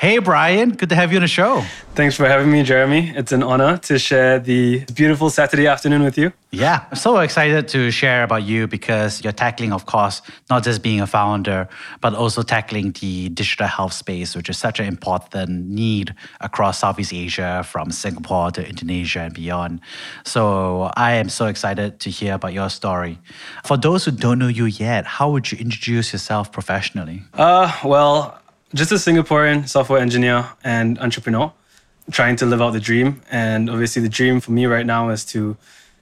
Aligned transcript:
Hey, 0.00 0.16
Brian, 0.16 0.70
good 0.70 0.88
to 0.88 0.94
have 0.94 1.12
you 1.12 1.18
on 1.18 1.22
the 1.22 1.28
show. 1.28 1.62
Thanks 1.94 2.16
for 2.16 2.26
having 2.26 2.50
me, 2.50 2.62
Jeremy. 2.62 3.12
It's 3.14 3.32
an 3.32 3.42
honor 3.42 3.76
to 3.76 3.98
share 3.98 4.38
the 4.38 4.82
beautiful 4.94 5.28
Saturday 5.28 5.66
afternoon 5.66 6.02
with 6.02 6.16
you. 6.16 6.32
Yeah, 6.52 6.86
I'm 6.90 6.96
so 6.96 7.18
excited 7.18 7.68
to 7.68 7.90
share 7.90 8.22
about 8.22 8.44
you 8.44 8.66
because 8.66 9.22
you're 9.22 9.34
tackling, 9.34 9.74
of 9.74 9.84
course, 9.84 10.22
not 10.48 10.64
just 10.64 10.82
being 10.82 11.02
a 11.02 11.06
founder, 11.06 11.68
but 12.00 12.14
also 12.14 12.40
tackling 12.42 12.92
the 12.92 13.28
digital 13.28 13.66
health 13.66 13.92
space, 13.92 14.34
which 14.34 14.48
is 14.48 14.56
such 14.56 14.80
an 14.80 14.86
important 14.86 15.68
need 15.68 16.14
across 16.40 16.78
Southeast 16.78 17.12
Asia, 17.12 17.62
from 17.62 17.90
Singapore 17.90 18.50
to 18.52 18.66
Indonesia 18.66 19.20
and 19.20 19.34
beyond. 19.34 19.80
So 20.24 20.90
I 20.96 21.12
am 21.12 21.28
so 21.28 21.44
excited 21.44 22.00
to 22.00 22.10
hear 22.10 22.34
about 22.34 22.54
your 22.54 22.70
story. 22.70 23.18
For 23.64 23.76
those 23.76 24.06
who 24.06 24.12
don't 24.12 24.38
know 24.38 24.48
you 24.48 24.64
yet, 24.64 25.04
how 25.04 25.30
would 25.30 25.52
you 25.52 25.58
introduce 25.58 26.14
yourself 26.14 26.50
professionally? 26.50 27.22
Uh, 27.34 27.70
well, 27.84 28.39
just 28.74 28.92
a 28.92 28.96
Singaporean 28.96 29.68
software 29.68 30.00
engineer 30.00 30.48
and 30.62 30.98
entrepreneur 30.98 31.52
trying 32.10 32.36
to 32.36 32.46
live 32.46 32.62
out 32.62 32.72
the 32.72 32.80
dream. 32.80 33.22
And 33.30 33.68
obviously, 33.70 34.02
the 34.02 34.08
dream 34.08 34.40
for 34.40 34.52
me 34.52 34.66
right 34.66 34.86
now 34.86 35.10
is 35.10 35.24
to 35.26 35.56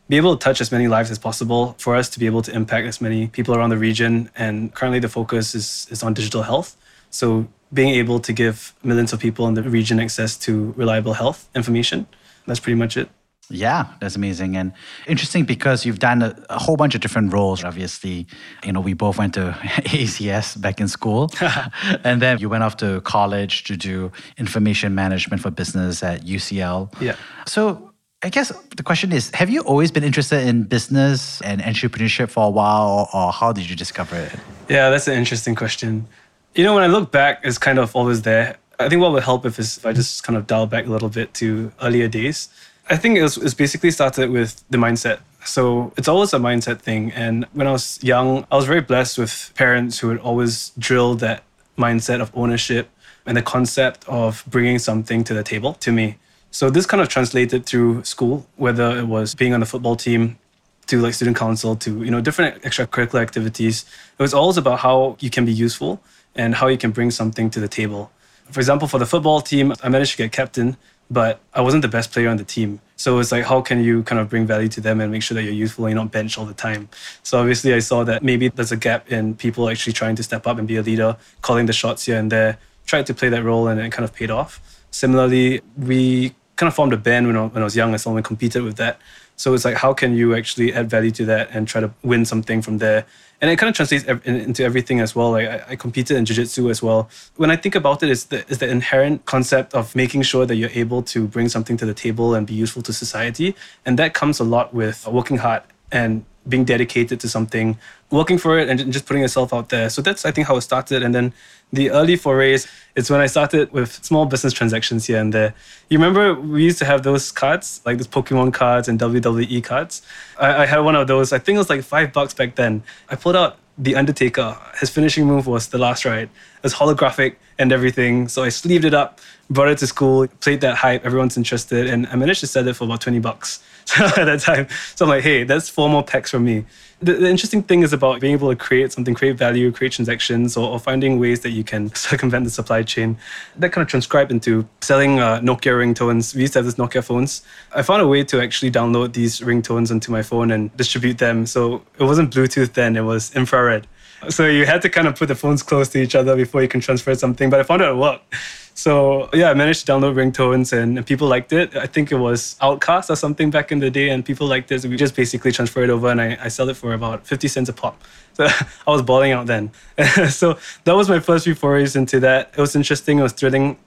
be 0.09 0.17
able 0.17 0.37
to 0.37 0.43
touch 0.43 0.61
as 0.61 0.73
many 0.73 0.89
lives 0.89 1.11
as 1.11 1.19
possible 1.19 1.75
for 1.79 1.95
us 1.95 2.09
to 2.11 2.19
be 2.19 2.27
able 2.27 2.43
to 2.43 2.55
impact 2.55 2.87
as 2.87 3.01
many 3.01 3.29
people 3.29 3.55
around 3.55 3.71
the 3.71 3.77
region. 3.77 4.31
And 4.37 4.75
currently, 4.75 5.01
the 5.01 5.09
focus 5.09 5.55
is, 5.55 5.87
is 5.91 6.03
on 6.03 6.15
digital 6.15 6.43
health. 6.43 6.77
So, 7.11 7.49
being 7.73 7.91
able 7.91 8.19
to 8.21 8.33
give 8.33 8.75
millions 8.83 9.13
of 9.13 9.21
people 9.21 9.47
in 9.47 9.55
the 9.55 9.63
region 9.63 10.01
access 10.01 10.39
to 10.39 10.73
reliable 10.77 11.15
health 11.15 11.49
information. 11.55 12.07
That's 12.47 12.61
pretty 12.61 12.79
much 12.79 12.97
it. 12.97 13.11
Yeah, 13.51 13.87
that's 14.01 14.15
amazing 14.15 14.57
and 14.57 14.73
interesting 15.07 15.45
because 15.45 15.87
you've 15.87 15.99
done 15.99 16.21
a, 16.23 16.37
a, 16.51 16.59
whole 16.59 16.77
bunch 16.77 16.95
of 16.95 17.01
different 17.01 17.33
roles. 17.33 17.65
Obviously, 17.65 18.27
you 18.63 18.73
know, 18.73 18.81
we 18.81 18.93
both 18.93 19.17
went 19.17 19.35
to 19.35 19.57
ACS 19.61 20.61
back 20.61 20.81
in 20.81 20.89
school, 20.89 21.31
and 22.05 22.21
then 22.21 22.39
you 22.39 22.51
went 22.51 22.63
off 22.63 22.77
to 22.79 23.01
college 23.03 23.65
to 23.65 23.77
do 23.77 24.13
information 24.37 24.95
management 24.95 25.41
for 25.41 25.51
business 25.51 26.03
at 26.03 26.27
UCL. 26.27 27.01
Yeah. 27.01 27.17
So 27.47 27.89
I 28.23 28.29
guess 28.29 28.53
the 28.77 28.83
question 28.83 29.13
is 29.13 29.31
Have 29.35 29.49
you 29.49 29.61
always 29.63 29.91
been 29.91 30.05
interested 30.05 30.47
in 30.47 30.65
business 30.65 31.41
and 31.43 31.63
entrepreneurship 31.63 32.31
for 32.31 32.45
a 32.45 32.51
while, 32.51 33.09
or, 33.15 33.17
or 33.17 33.33
how 33.33 33.53
did 33.53 33.71
you 33.71 33.77
discover 33.77 34.17
it? 34.17 34.33
Yeah, 34.69 34.91
that's 34.91 35.09
an 35.09 35.15
interesting 35.15 35.55
question. 35.55 36.07
You 36.55 36.65
know, 36.65 36.75
when 36.75 36.83
I 36.83 36.89
look 36.89 37.13
back, 37.13 37.41
it's 37.45 37.59
kind 37.59 37.79
of 37.79 37.95
always 37.97 38.23
there. 38.23 38.57
I 38.81 38.89
think 38.89 39.01
what 39.01 39.13
would 39.13 39.25
help 39.25 39.47
if, 39.47 39.59
is 39.59 39.79
if 39.79 39.87
I 39.87 39.93
just 39.93 40.23
kind 40.23 40.37
of 40.37 40.47
dial 40.47 40.67
back 40.67 40.87
a 40.87 40.91
little 40.91 41.09
bit 41.09 41.35
to 41.35 41.73
earlier 41.83 42.09
days. 42.09 42.49
I 42.91 42.97
think 42.97 43.19
it 43.19 43.23
was, 43.23 43.37
it 43.37 43.57
basically 43.57 43.91
started 43.91 44.31
with 44.31 44.65
the 44.71 44.79
mindset. 44.79 45.21
So 45.45 45.93
it's 45.97 46.09
always 46.09 46.33
a 46.33 46.39
mindset 46.39 46.81
thing. 46.81 47.13
And 47.13 47.45
when 47.53 47.67
I 47.67 47.73
was 47.73 47.99
young, 48.03 48.47
I 48.51 48.57
was 48.57 48.67
very 48.67 48.81
blessed 48.81 49.19
with 49.19 49.53
parents 49.55 49.99
who 49.99 50.09
would 50.09 50.19
always 50.19 50.73
drill 50.79 51.15
that 51.17 51.45
mindset 51.77 52.21
of 52.21 52.31
ownership 52.35 52.91
and 53.27 53.37
the 53.37 53.43
concept 53.43 54.09
of 54.09 54.43
bringing 54.47 54.79
something 54.79 55.23
to 55.25 55.35
the 55.35 55.43
table 55.43 55.75
to 55.75 55.93
me. 55.93 56.17
So 56.51 56.71
this 56.71 56.87
kind 56.87 57.03
of 57.03 57.09
translated 57.09 57.67
through 57.67 58.05
school, 58.05 58.47
whether 58.57 58.97
it 58.97 59.07
was 59.07 59.35
being 59.35 59.53
on 59.53 59.61
the 59.61 59.67
football 59.67 59.97
team, 59.97 60.39
to 60.87 61.01
like 61.03 61.13
student 61.13 61.37
council, 61.37 61.77
to 61.77 62.03
you 62.03 62.11
know 62.11 62.23
different 62.23 62.63
extracurricular 62.63 63.21
activities. 63.21 63.85
It 64.19 64.23
was 64.23 64.33
always 64.33 64.57
about 64.57 64.79
how 64.81 65.17
you 65.21 65.29
can 65.29 65.45
be 65.45 65.53
useful 65.53 66.01
and 66.35 66.55
how 66.55 66.67
you 66.67 66.79
can 66.79 66.91
bring 66.91 67.11
something 67.11 67.51
to 67.51 67.61
the 67.61 67.69
table. 67.69 68.11
For 68.51 68.61
example, 68.61 68.89
for 68.89 68.99
the 68.99 69.05
football 69.05 69.43
team, 69.43 69.75
I 69.83 69.91
managed 69.91 70.13
to 70.13 70.17
get 70.17 70.33
captain 70.33 70.79
but 71.11 71.41
I 71.55 71.61
wasn't 71.61 71.83
the 71.83 71.89
best 71.89 72.13
player 72.13 72.29
on 72.29 72.37
the 72.37 72.45
team. 72.45 72.81
So 72.97 73.19
it's 73.19 73.31
like, 73.31 73.45
how 73.45 73.61
can 73.61 73.83
you 73.83 74.03
kind 74.03 74.21
of 74.21 74.29
bring 74.29 74.47
value 74.47 74.69
to 74.69 74.81
them 74.81 75.01
and 75.01 75.13
make 75.13 75.23
sure 75.23 75.35
that 75.37 75.45
you're 75.45 75.53
useful 75.53 75.87
and 75.87 75.95
you're 75.95 76.03
not 76.03 76.11
bench 76.11 76.37
all 76.37 76.45
the 76.45 76.55
time? 76.55 76.89
So 77.23 77.39
obviously, 77.39 77.73
I 77.73 77.79
saw 77.79 78.05
that 78.05 78.23
maybe 78.23 78.49
there's 78.49 78.73
a 78.73 78.77
gap 78.77 79.11
in 79.11 79.35
people 79.35 79.69
actually 79.69 79.93
trying 79.93 80.17
to 80.17 80.23
step 80.23 80.47
up 80.47 80.59
and 80.59 80.67
be 80.67 80.77
a 80.77 80.83
leader, 80.83 81.17
calling 81.41 81.67
the 81.67 81.73
shots 81.73 82.07
here 82.07 82.19
and 82.19 82.31
there, 82.31 82.59
tried 82.87 83.07
to 83.07 83.15
play 83.15 83.29
that 83.29 83.45
role 83.45 83.69
and 83.69 83.81
it 83.81 83.93
kind 83.93 84.05
of 84.05 84.13
paid 84.15 84.31
off. 84.31 84.83
Similarly, 84.91 85.61
we 85.77 86.35
kind 86.57 86.69
of 86.69 86.75
formed 86.75 86.93
a 86.93 86.97
band 86.97 87.29
when 87.29 87.37
I, 87.37 87.47
when 87.47 87.63
I 87.63 87.65
was 87.65 87.77
young 87.77 87.93
and 87.93 88.01
someone 88.01 88.23
competed 88.23 88.63
with 88.65 88.77
that. 88.77 88.99
So 89.37 89.55
it's 89.55 89.65
like, 89.65 89.77
how 89.77 89.95
can 89.95 90.17
you 90.17 90.35
actually 90.35 90.75
add 90.75 90.91
value 90.91 91.13
to 91.13 91.25
that 91.27 91.51
and 91.53 91.69
try 91.69 91.81
to 91.81 91.93
win 92.03 92.25
something 92.25 92.61
from 92.61 92.79
there? 92.79 93.07
And 93.41 93.51
it 93.51 93.57
kind 93.57 93.71
of 93.71 93.77
translates 93.77 94.05
into 94.25 94.65
everything 94.65 94.99
as 94.99 95.15
well. 95.15 95.31
Like 95.31 95.49
I, 95.49 95.65
I 95.69 95.77
competed 95.77 96.17
in 96.17 96.25
jiu-jitsu 96.25 96.71
as 96.71 96.83
well. 96.83 97.09
When 97.37 97.51
I 97.51 97.57
think 97.57 97.77
about 97.77 98.03
it, 98.03 98.11
it's 98.11 98.25
the, 98.25 98.39
it's 98.49 98.59
the 98.59 98.69
inherent 98.69 99.27
concept 99.27 99.75
of 99.75 99.95
making 99.95 100.23
sure 100.23 100.45
that 100.45 100.57
you're 100.57 100.71
able 100.75 101.03
to 101.05 101.29
bring 101.29 101.49
something 101.49 101.77
to 101.77 101.87
the 101.87 101.95
table 101.95 102.35
and 102.35 102.47
be 102.47 102.55
useful 102.55 102.83
to 102.83 102.93
society. 102.93 103.55
And 103.87 103.99
that 103.99 104.13
comes 104.13 104.41
a 104.41 104.45
lot 104.45 104.75
with 104.75 105.07
working 105.07 105.37
hard 105.37 105.63
and 105.93 106.25
being 106.49 106.65
dedicated 106.65 107.21
to 107.21 107.29
something, 107.29 107.79
working 108.11 108.39
for 108.39 108.59
it, 108.59 108.69
and 108.69 108.93
just 108.93 109.07
putting 109.07 109.23
yourself 109.23 109.53
out 109.53 109.69
there. 109.69 109.91
So 109.91 110.03
that's 110.03 110.25
I 110.25 110.31
think 110.31 110.47
how 110.47 110.57
it 110.57 110.63
started. 110.63 111.03
And 111.03 111.15
then 111.15 111.33
the 111.73 111.91
early 111.91 112.17
forays, 112.17 112.67
it's 112.97 113.11
when 113.11 113.21
I 113.21 113.27
started 113.27 113.71
with 113.73 114.03
small 114.05 114.27
business 114.27 114.53
transactions 114.53 115.07
here 115.07 115.19
and 115.19 115.33
there. 115.33 115.55
You 115.89 115.99
remember 115.99 116.35
we 116.35 116.65
used 116.65 116.79
to 116.79 116.85
have 116.85 117.03
those 117.03 117.31
cards, 117.31 117.81
like 117.85 117.99
those 117.99 118.09
Pokemon 118.09 118.55
cards 118.55 118.89
and 118.89 118.99
WWE 118.99 119.63
cards. 119.63 120.03
I, 120.39 120.63
I 120.63 120.67
had 120.67 120.79
one 120.81 120.97
of 120.97 121.07
those. 121.07 121.33
I 121.33 121.39
think 121.39 121.57
it 121.57 121.59
was 121.59 121.71
like 121.71 121.83
five 121.83 122.13
bucks 122.13 122.35
back 122.35 122.55
then. 122.55 122.83
I 123.11 123.17
pulled 123.17 123.37
out 123.37 123.59
the 123.77 123.95
Undertaker. 123.95 124.57
His 124.81 124.91
finishing 124.91 125.27
move 125.27 125.47
was 125.47 125.69
the 125.69 125.79
last 125.79 126.05
ride. 126.05 126.29
It 126.29 126.63
was 126.63 126.75
holographic 126.75 127.37
and 127.59 127.73
everything. 127.73 128.29
So 128.29 128.43
I 128.43 128.49
sleeved 128.49 128.85
it 128.85 128.95
up, 128.95 129.21
brought 129.51 129.69
it 129.69 129.79
to 129.79 129.87
school, 129.87 130.27
played 130.41 130.61
that 130.63 130.77
hype. 130.77 131.05
Everyone's 131.05 131.37
interested, 131.37 131.87
and 131.87 132.07
I 132.09 132.17
managed 132.17 132.41
to 132.41 132.47
sell 132.47 132.67
it 132.67 132.75
for 132.75 132.85
about 132.85 133.03
twenty 133.03 133.21
bucks 133.21 133.63
at 133.97 134.15
that 134.27 134.41
time. 134.41 134.69
So 134.95 135.05
I'm 135.05 135.09
like, 135.11 135.23
hey, 135.23 135.45
that's 135.45 135.69
four 135.69 135.89
more 135.89 136.03
packs 136.03 136.31
from 136.31 136.45
me. 136.45 136.65
The, 137.01 137.13
the, 137.13 137.29
interesting 137.29 137.63
thing 137.63 137.83
is 137.83 137.93
about 137.93 138.21
being 138.21 138.33
able 138.33 138.51
to 138.51 138.57
create 138.57 138.91
something, 138.91 139.15
create 139.15 139.37
value, 139.37 139.71
create 139.71 139.93
transactions, 139.93 140.57
or, 140.57 140.69
or, 140.69 140.81
finding 140.81 141.21
ways 141.21 141.41
that 141.41 141.51
you 141.51 141.63
can 141.63 141.95
circumvent 141.95 142.45
the 142.45 142.51
supply 142.51 142.83
chain. 142.83 143.17
That 143.57 143.71
kind 143.71 143.83
of 143.83 143.89
transcribed 143.89 144.33
into 144.33 144.69
selling 144.81 145.21
uh, 145.21 145.39
Nokia 145.39 145.75
ringtones. 145.75 146.35
We 146.35 146.41
used 146.41 146.55
to 146.55 146.59
have 146.59 146.67
these 146.67 146.75
Nokia 146.75 147.05
phones. 147.05 147.43
I 147.73 147.83
found 147.83 148.03
a 148.03 148.07
way 148.09 148.25
to 148.25 148.43
actually 148.43 148.73
download 148.73 149.13
these 149.13 149.41
ringtones 149.41 149.93
onto 149.93 150.11
my 150.11 150.23
phone 150.23 150.51
and 150.51 150.77
distribute 150.77 151.19
them. 151.19 151.47
So 151.47 151.83
it 152.01 152.05
wasn't 152.05 152.35
Bluetooth 152.35 152.73
then, 152.73 152.97
it 152.97 153.03
was 153.03 153.35
infrared. 153.37 153.87
So 154.29 154.47
you 154.47 154.67
had 154.67 154.83
to 154.83 154.89
kind 154.89 155.07
of 155.07 155.17
put 155.17 155.29
the 155.29 155.35
phones 155.35 155.63
close 155.63 155.89
to 155.91 155.99
each 156.01 156.15
other 156.15 156.35
before 156.37 156.61
you 156.63 156.69
can 156.69 156.81
transfer 156.81 157.15
something, 157.15 157.51
but 157.51 157.61
I 157.61 157.63
found 157.63 157.83
out 157.83 157.93
it 157.93 157.97
worked. 157.97 158.35
So 158.75 159.29
yeah, 159.33 159.51
I 159.51 159.55
managed 159.55 159.87
to 159.87 159.93
download 159.93 160.15
ringtones 160.15 160.73
and, 160.73 160.99
and 160.99 161.07
people 161.07 161.27
liked 161.27 161.53
it. 161.53 161.75
I 161.77 161.87
think 161.87 162.13
it 162.13 162.17
was 162.17 162.57
OutKast 162.61 163.11
or 163.11 163.17
something 163.17 163.51
back 163.51 163.73
in 163.73 163.81
the 163.81 163.91
day, 163.91 164.11
and 164.11 164.25
people 164.25 164.47
liked 164.47 164.71
it. 164.71 164.83
So 164.83 164.89
we 164.89 164.97
just 164.97 165.17
basically 165.17 165.51
transferred 165.51 165.85
it 165.85 165.91
over 165.91 166.09
and 166.09 166.21
I, 166.21 166.39
I 166.41 166.49
sell 166.49 166.69
it 166.69 166.77
for 166.77 166.95
about 166.95 167.27
50 167.27 167.49
cents 167.49 167.69
a 167.69 167.73
pop. 167.73 168.01
So 168.35 168.47
I 168.87 168.91
was 168.91 169.03
balling 169.03 169.33
out 169.33 169.47
then. 169.47 169.73
so 170.31 170.59
that 170.85 170.93
was 170.93 171.09
my 171.09 171.21
first 171.21 171.45
few 171.45 171.55
forays 171.57 171.97
into 171.97 172.21
that. 172.21 172.53
It 172.57 172.61
was 172.61 172.77
interesting, 172.77 173.19
it 173.19 173.23
was 173.23 173.33
thrilling. 173.33 173.79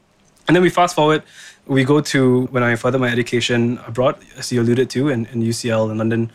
And 0.48 0.56
then 0.56 0.62
we 0.62 0.70
fast 0.70 0.96
forward, 0.96 1.24
we 1.68 1.84
go 1.86 2.02
to 2.02 2.48
when 2.48 2.64
I 2.64 2.76
further 2.76 3.00
my 3.00 3.10
education 3.10 3.80
abroad, 3.88 4.18
as 4.38 4.52
you 4.52 4.62
alluded 4.62 4.90
to, 4.90 5.10
in, 5.10 5.26
in 5.28 5.42
UCL 5.42 5.92
in 5.92 6.00
London. 6.00 6.32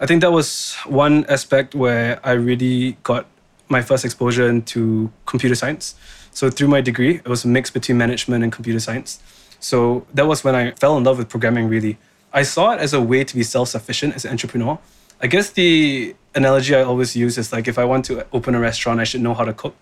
I 0.00 0.06
think 0.06 0.22
that 0.22 0.32
was 0.32 0.74
one 0.86 1.24
aspect 1.26 1.74
where 1.74 2.18
I 2.24 2.32
really 2.32 2.96
got 3.04 3.26
my 3.68 3.80
first 3.80 4.04
exposure 4.04 4.48
into 4.48 5.10
computer 5.24 5.54
science. 5.54 5.94
So 6.32 6.50
through 6.50 6.68
my 6.68 6.80
degree, 6.80 7.16
it 7.16 7.28
was 7.28 7.44
a 7.44 7.48
mix 7.48 7.70
between 7.70 7.96
management 7.96 8.42
and 8.42 8.52
computer 8.52 8.80
science. 8.80 9.20
So 9.60 10.04
that 10.12 10.26
was 10.26 10.42
when 10.42 10.54
I 10.54 10.72
fell 10.72 10.96
in 10.96 11.04
love 11.04 11.18
with 11.18 11.28
programming 11.28 11.68
really. 11.68 11.96
I 12.32 12.42
saw 12.42 12.72
it 12.72 12.80
as 12.80 12.92
a 12.92 13.00
way 13.00 13.22
to 13.22 13.34
be 13.34 13.44
self-sufficient 13.44 14.16
as 14.16 14.24
an 14.24 14.32
entrepreneur. 14.32 14.78
I 15.22 15.28
guess 15.28 15.50
the 15.50 16.16
analogy 16.34 16.74
I 16.74 16.82
always 16.82 17.14
use 17.14 17.38
is 17.38 17.52
like 17.52 17.68
if 17.68 17.78
I 17.78 17.84
want 17.84 18.04
to 18.06 18.26
open 18.32 18.56
a 18.56 18.60
restaurant, 18.60 18.98
I 18.98 19.04
should 19.04 19.20
know 19.20 19.32
how 19.32 19.44
to 19.44 19.52
cook. 19.52 19.76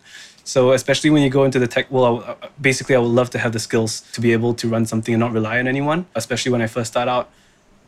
So 0.44 0.72
especially 0.72 1.08
when 1.08 1.22
you 1.22 1.30
go 1.30 1.44
into 1.44 1.58
the 1.58 1.66
tech 1.66 1.90
world, 1.90 2.22
I, 2.26 2.32
uh, 2.32 2.48
basically 2.60 2.96
I 2.96 2.98
would 2.98 3.14
love 3.20 3.30
to 3.30 3.38
have 3.38 3.52
the 3.52 3.58
skills 3.58 4.02
to 4.12 4.20
be 4.20 4.32
able 4.32 4.52
to 4.54 4.68
run 4.68 4.84
something 4.84 5.14
and 5.14 5.20
not 5.20 5.32
rely 5.32 5.58
on 5.58 5.66
anyone, 5.66 6.04
especially 6.14 6.52
when 6.52 6.60
I 6.60 6.66
first 6.66 6.90
start 6.92 7.08
out. 7.08 7.30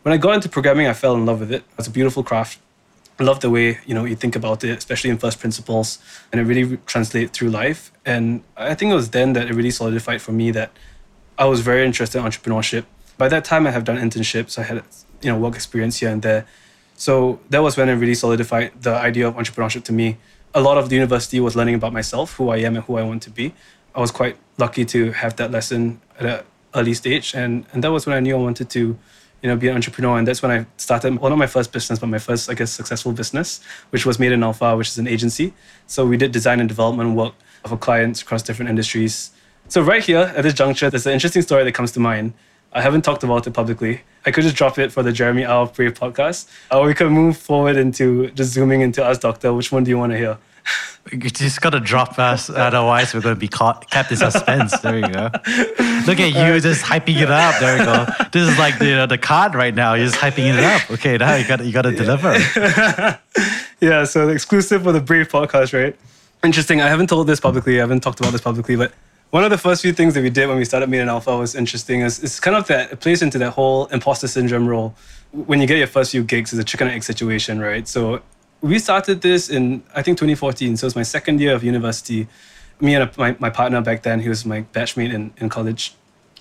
When 0.04 0.12
I 0.12 0.18
got 0.18 0.34
into 0.34 0.50
programming, 0.50 0.86
I 0.86 0.92
fell 0.92 1.14
in 1.14 1.24
love 1.24 1.40
with 1.40 1.50
it. 1.50 1.64
It's 1.78 1.88
a 1.88 1.90
beautiful 1.90 2.22
craft. 2.22 2.58
I 3.18 3.22
love 3.22 3.40
the 3.40 3.48
way 3.48 3.78
you 3.86 3.94
know 3.94 4.04
you 4.04 4.14
think 4.14 4.36
about 4.36 4.62
it, 4.62 4.76
especially 4.76 5.08
in 5.08 5.16
first 5.16 5.40
principles, 5.40 5.98
and 6.30 6.38
it 6.38 6.44
really 6.44 6.76
translates 6.84 7.38
through 7.38 7.48
life. 7.48 7.90
And 8.04 8.42
I 8.54 8.74
think 8.74 8.92
it 8.92 8.94
was 8.94 9.10
then 9.10 9.32
that 9.32 9.46
it 9.48 9.54
really 9.54 9.70
solidified 9.70 10.20
for 10.20 10.32
me 10.32 10.50
that 10.50 10.72
I 11.38 11.46
was 11.46 11.62
very 11.62 11.86
interested 11.86 12.18
in 12.18 12.24
entrepreneurship. 12.26 12.84
By 13.16 13.28
that 13.28 13.46
time, 13.46 13.66
I 13.66 13.70
have 13.70 13.84
done 13.84 13.96
internships. 13.96 14.58
I 14.58 14.64
had 14.64 14.82
you 15.22 15.30
know 15.30 15.38
work 15.38 15.54
experience 15.54 16.00
here 16.00 16.10
and 16.10 16.20
there. 16.20 16.44
So 16.96 17.40
that 17.48 17.60
was 17.60 17.78
when 17.78 17.88
it 17.88 17.94
really 17.94 18.14
solidified 18.14 18.82
the 18.82 18.94
idea 18.94 19.26
of 19.26 19.36
entrepreneurship 19.36 19.84
to 19.84 19.92
me. 19.94 20.18
A 20.54 20.60
lot 20.60 20.76
of 20.76 20.90
the 20.90 20.96
university 20.96 21.40
was 21.40 21.56
learning 21.56 21.76
about 21.76 21.94
myself, 21.94 22.34
who 22.34 22.50
I 22.50 22.58
am, 22.58 22.76
and 22.76 22.84
who 22.84 22.96
I 22.96 23.04
want 23.04 23.22
to 23.22 23.30
be. 23.30 23.54
I 23.94 24.00
was 24.00 24.10
quite 24.10 24.36
lucky 24.58 24.84
to 24.84 25.12
have 25.12 25.36
that 25.36 25.50
lesson 25.50 26.02
at 26.18 26.26
an 26.26 26.44
early 26.74 26.92
stage. 26.92 27.34
And, 27.34 27.64
and 27.72 27.82
that 27.82 27.90
was 27.90 28.04
when 28.04 28.14
I 28.14 28.20
knew 28.20 28.36
I 28.36 28.38
wanted 28.38 28.68
to, 28.68 28.98
you 29.44 29.50
know, 29.50 29.56
be 29.56 29.68
an 29.68 29.74
entrepreneur. 29.74 30.16
And 30.16 30.26
that's 30.26 30.40
when 30.40 30.50
I 30.50 30.64
started, 30.78 31.18
well, 31.18 31.28
not 31.28 31.36
my 31.36 31.46
first 31.46 31.70
business, 31.70 31.98
but 31.98 32.06
my 32.06 32.18
first, 32.18 32.48
I 32.48 32.54
guess, 32.54 32.70
successful 32.70 33.12
business, 33.12 33.62
which 33.90 34.06
was 34.06 34.18
Made 34.18 34.32
in 34.32 34.42
Alpha, 34.42 34.74
which 34.74 34.88
is 34.88 34.96
an 34.96 35.06
agency. 35.06 35.52
So 35.86 36.06
we 36.06 36.16
did 36.16 36.32
design 36.32 36.60
and 36.60 36.68
development 36.68 37.14
work 37.14 37.34
for 37.66 37.76
clients 37.76 38.22
across 38.22 38.42
different 38.42 38.70
industries. 38.70 39.32
So 39.68 39.82
right 39.82 40.02
here 40.02 40.32
at 40.34 40.44
this 40.44 40.54
juncture, 40.54 40.88
there's 40.88 41.06
an 41.06 41.12
interesting 41.12 41.42
story 41.42 41.62
that 41.62 41.72
comes 41.72 41.92
to 41.92 42.00
mind. 42.00 42.32
I 42.72 42.80
haven't 42.80 43.02
talked 43.02 43.22
about 43.22 43.46
it 43.46 43.50
publicly. 43.50 44.00
I 44.24 44.30
could 44.30 44.44
just 44.44 44.56
drop 44.56 44.78
it 44.78 44.90
for 44.90 45.02
the 45.02 45.12
Jeremy 45.12 45.44
Au 45.44 45.66
Brave 45.66 45.92
podcast, 45.92 46.48
or 46.70 46.86
we 46.86 46.94
could 46.94 47.10
move 47.10 47.36
forward 47.36 47.76
into 47.76 48.30
just 48.30 48.54
zooming 48.54 48.80
into 48.80 49.04
Ask 49.04 49.20
Doctor. 49.20 49.52
Which 49.52 49.70
one 49.70 49.84
do 49.84 49.90
you 49.90 49.98
want 49.98 50.12
to 50.12 50.18
hear? 50.18 50.38
You 51.12 51.18
just 51.18 51.60
gotta 51.60 51.80
drop 51.80 52.18
us, 52.18 52.48
otherwise 52.54 53.14
we're 53.14 53.20
gonna 53.20 53.36
be 53.36 53.48
caught, 53.48 53.90
kept 53.90 54.10
in 54.10 54.16
suspense. 54.16 54.78
There 54.80 54.96
you 54.96 55.08
go. 55.08 55.30
Look 56.06 56.18
at 56.20 56.32
you 56.34 56.60
just 56.60 56.84
hyping 56.84 57.20
it 57.20 57.30
up. 57.30 57.60
There 57.60 57.78
you 57.78 57.84
go. 57.84 58.06
This 58.32 58.48
is 58.48 58.58
like 58.58 58.78
the 58.78 58.86
you 58.86 58.96
know, 58.96 59.06
the 59.06 59.18
card 59.18 59.54
right 59.54 59.74
now. 59.74 59.94
You're 59.94 60.06
just 60.06 60.18
hyping 60.18 60.52
it 60.52 60.64
up. 60.64 60.90
Okay, 60.90 61.18
now 61.18 61.34
you 61.36 61.46
got 61.46 61.64
you 61.64 61.72
gotta 61.72 61.92
deliver. 61.92 62.32
yeah, 63.80 64.04
so 64.04 64.26
the 64.26 64.32
exclusive 64.32 64.82
for 64.82 64.92
the 64.92 65.00
Brave 65.00 65.28
podcast, 65.28 65.78
right? 65.78 65.94
Interesting. 66.42 66.80
I 66.80 66.88
haven't 66.88 67.08
told 67.08 67.26
this 67.26 67.40
publicly. 67.40 67.76
I 67.76 67.80
haven't 67.80 68.00
talked 68.00 68.20
about 68.20 68.32
this 68.32 68.40
publicly, 68.40 68.76
but 68.76 68.92
one 69.30 69.44
of 69.44 69.50
the 69.50 69.58
first 69.58 69.82
few 69.82 69.92
things 69.92 70.14
that 70.14 70.22
we 70.22 70.30
did 70.30 70.48
when 70.48 70.56
we 70.56 70.64
started 70.64 70.88
Made 70.88 71.00
in 71.00 71.08
Alpha 71.08 71.36
was 71.36 71.54
interesting. 71.54 72.00
Is 72.00 72.22
it's 72.22 72.40
kind 72.40 72.56
of 72.56 72.66
that 72.68 72.92
it 72.92 73.00
plays 73.00 73.20
into 73.20 73.36
that 73.38 73.50
whole 73.50 73.86
imposter 73.86 74.28
syndrome 74.28 74.66
role. 74.66 74.94
When 75.32 75.60
you 75.60 75.66
get 75.66 75.76
your 75.78 75.86
first 75.86 76.12
few 76.12 76.22
gigs, 76.22 76.52
it's 76.52 76.60
a 76.60 76.64
chicken 76.64 76.86
and 76.86 76.96
egg 76.96 77.02
situation, 77.02 77.60
right? 77.60 77.86
So 77.86 78.22
we 78.64 78.78
started 78.78 79.20
this 79.20 79.50
in 79.50 79.82
I 79.94 80.00
think 80.00 80.16
2014. 80.16 80.78
So 80.78 80.86
it's 80.86 80.96
my 80.96 81.02
second 81.02 81.38
year 81.38 81.54
of 81.54 81.62
university. 81.62 82.26
Me 82.80 82.94
and 82.94 83.16
my, 83.18 83.36
my 83.38 83.50
partner 83.50 83.82
back 83.82 84.02
then, 84.02 84.20
he 84.20 84.28
was 84.30 84.46
my 84.46 84.62
batchmate 84.72 85.12
in, 85.12 85.34
in 85.36 85.50
college. 85.50 85.94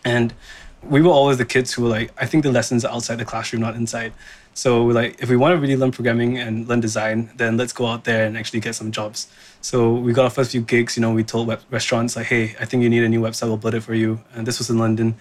And 0.05 0.33
we 0.81 1.01
were 1.01 1.11
always 1.11 1.37
the 1.37 1.45
kids 1.45 1.73
who 1.73 1.83
were 1.83 1.89
like, 1.89 2.11
I 2.17 2.25
think 2.25 2.43
the 2.43 2.51
lessons 2.51 2.85
are 2.85 2.93
outside 2.93 3.17
the 3.17 3.25
classroom, 3.25 3.61
not 3.61 3.75
inside. 3.75 4.13
So 4.53 4.85
we're 4.85 4.93
like, 4.93 5.21
if 5.21 5.29
we 5.29 5.35
want 5.35 5.53
to 5.53 5.59
really 5.59 5.75
learn 5.75 5.91
programming 5.91 6.37
and 6.37 6.65
learn 6.65 6.79
design, 6.79 7.29
then 7.35 7.57
let's 7.57 7.73
go 7.73 7.87
out 7.87 8.05
there 8.05 8.25
and 8.25 8.37
actually 8.37 8.61
get 8.61 8.75
some 8.75 8.91
jobs. 8.91 9.27
So 9.59 9.93
we 9.93 10.13
got 10.13 10.23
our 10.23 10.29
first 10.29 10.51
few 10.51 10.61
gigs. 10.61 10.95
You 10.95 11.01
know, 11.01 11.11
we 11.11 11.25
told 11.25 11.49
restaurants 11.71 12.15
like, 12.15 12.27
hey, 12.27 12.55
I 12.57 12.63
think 12.63 12.83
you 12.83 12.89
need 12.89 13.03
a 13.03 13.09
new 13.09 13.19
website. 13.19 13.47
We'll 13.47 13.57
build 13.57 13.73
it 13.73 13.83
for 13.83 13.95
you. 13.95 14.21
And 14.33 14.47
this 14.47 14.59
was 14.59 14.69
in 14.69 14.77
London. 14.77 15.15